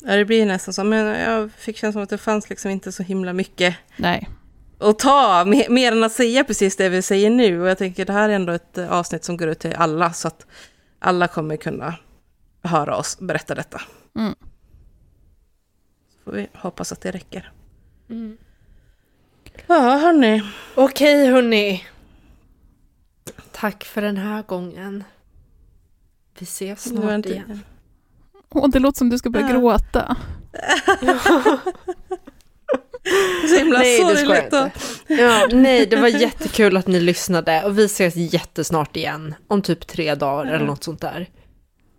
Ja, 0.00 0.16
det 0.16 0.24
blir 0.24 0.46
nästan 0.46 0.74
så. 0.74 0.84
Men 0.84 1.06
jag 1.20 1.52
fick 1.52 1.76
känslan 1.76 1.92
som 1.92 2.02
att 2.02 2.10
det 2.10 2.18
fanns 2.18 2.50
liksom 2.50 2.70
inte 2.70 2.92
så 2.92 3.02
himla 3.02 3.32
mycket 3.32 3.76
Nej. 3.96 4.28
att 4.78 4.98
ta, 4.98 5.44
mer, 5.68 5.92
än 5.92 6.04
att 6.04 6.12
säga 6.12 6.44
precis 6.44 6.76
det 6.76 6.88
vi 6.88 7.02
säger 7.02 7.30
nu. 7.30 7.60
Och 7.60 7.68
jag 7.68 7.78
tänker 7.78 8.04
det 8.04 8.12
här 8.12 8.28
är 8.28 8.32
ändå 8.34 8.52
ett 8.52 8.78
eh, 8.78 8.92
avsnitt 8.92 9.24
som 9.24 9.36
går 9.36 9.48
ut 9.48 9.58
till 9.58 9.74
alla, 9.74 10.12
så 10.12 10.28
att 10.28 10.46
alla 10.98 11.28
kommer 11.28 11.56
kunna 11.56 11.94
höra 12.62 12.96
oss 12.96 13.18
berätta 13.20 13.54
detta. 13.54 13.80
Mm. 14.18 14.34
Så 16.12 16.18
får 16.24 16.32
vi 16.32 16.48
hoppas 16.54 16.92
att 16.92 17.00
det 17.00 17.10
räcker. 17.10 17.52
Mm. 18.10 18.36
Ja, 19.66 19.96
hörni. 19.98 20.42
Okej 20.74 21.26
hörni. 21.26 21.84
Tack 23.52 23.84
för 23.84 24.02
den 24.02 24.16
här 24.16 24.42
gången. 24.42 25.04
Vi 26.38 26.44
ses 26.44 26.84
Det 26.84 26.90
snart 26.90 27.12
inte- 27.12 27.28
igen. 27.28 27.60
Och 28.48 28.70
det 28.70 28.78
låter 28.78 28.98
som 28.98 29.10
du 29.10 29.18
ska 29.18 29.30
börja 29.30 29.46
Ja. 29.50 29.52
gråta. 29.52 30.16
Så 33.48 33.56
himla 33.58 33.78
Nej, 33.78 33.98
det 33.98 34.04
ska 34.04 34.08
jag 34.14 34.18
sorgligt. 34.18 34.44
inte. 34.44 34.62
och- 34.64 35.18
Ja, 35.18 35.48
nej, 35.52 35.86
det 35.86 35.96
var 35.96 36.08
jättekul 36.08 36.76
att 36.76 36.86
ni 36.86 37.00
lyssnade 37.00 37.64
och 37.64 37.78
vi 37.78 37.84
ses 37.84 38.16
jättesnart 38.16 38.96
igen. 38.96 39.34
Om 39.48 39.62
typ 39.62 39.86
tre 39.86 40.14
dagar 40.14 40.52
eller 40.52 40.66
något 40.66 40.84
sånt 40.84 41.00
där. 41.00 41.28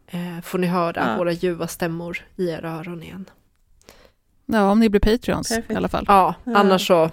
Eh, 0.07 0.41
får 0.43 0.57
ni 0.59 0.67
höra 0.67 1.07
Ja. 1.11 1.17
våra 1.17 1.31
ljuva 1.31 1.67
stämmor 1.67 2.17
i 2.35 2.49
era 2.49 2.71
öron 2.71 3.03
igen. 3.03 3.25
Ja, 4.45 4.71
om 4.71 4.79
ni 4.79 4.89
blir 4.89 5.01
Patreons 5.01 5.49
Perfekt. 5.49 5.71
i 5.71 5.75
alla 5.75 5.87
fall. 5.87 6.05
Ja, 6.07 6.33
annars 6.45 6.87
så 6.87 7.11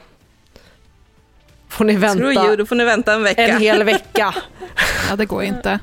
får 1.68 1.84
ni 1.84 1.96
Screw 1.96 2.20
you, 2.20 2.34
vänta 2.34 2.56
då 2.56 2.66
får 2.66 2.76
ni 2.76 2.84
vänta 2.84 3.14
en 3.14 3.22
vecka. 3.22 3.46
en 3.48 3.60
hel 3.60 3.84
vecka. 3.84 4.34
Ja, 5.10 5.16
det 5.16 5.26
går 5.26 5.42
inte. 5.42 5.78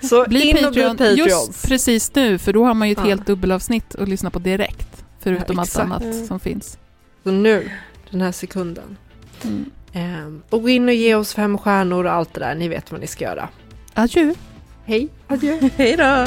Så 0.00 0.24
Bli 0.28 0.42
in 0.50 0.64
och 0.64 0.72
bli 0.72 0.82
Patreon 0.82 1.16
just 1.16 1.68
precis 1.68 2.14
nu, 2.14 2.38
för 2.38 2.52
då 2.52 2.64
har 2.64 2.74
man 2.74 2.88
ju 2.88 2.92
ett 2.92 2.98
Ja. 2.98 3.04
helt 3.04 3.26
dubbelavsnitt 3.26 3.94
att 3.94 4.08
lyssna 4.08 4.30
på 4.30 4.38
direkt. 4.38 5.04
Förutom 5.20 5.56
Ja, 5.56 5.60
allt 5.62 5.76
annat 5.76 6.26
som 6.26 6.40
finns. 6.40 6.78
Så 7.24 7.30
nu, 7.30 7.70
den 8.10 8.20
här 8.20 8.32
sekunden. 8.32 8.96
Mm. 9.44 9.70
Ehm, 9.92 10.42
och 10.50 10.62
gå 10.62 10.68
in 10.68 10.88
och 10.88 10.94
ge 10.94 11.14
oss 11.14 11.34
fem 11.34 11.58
stjärnor 11.58 12.04
och 12.04 12.12
allt 12.12 12.34
det 12.34 12.40
där. 12.40 12.54
Ni 12.54 12.68
vet 12.68 12.92
vad 12.92 13.00
ni 13.00 13.06
ska 13.06 13.24
göra. 13.24 13.48
Adjö! 13.94 14.34
Hej, 14.84 15.08
adjö. 15.28 15.58
Hej 15.76 15.96
då. 15.96 16.26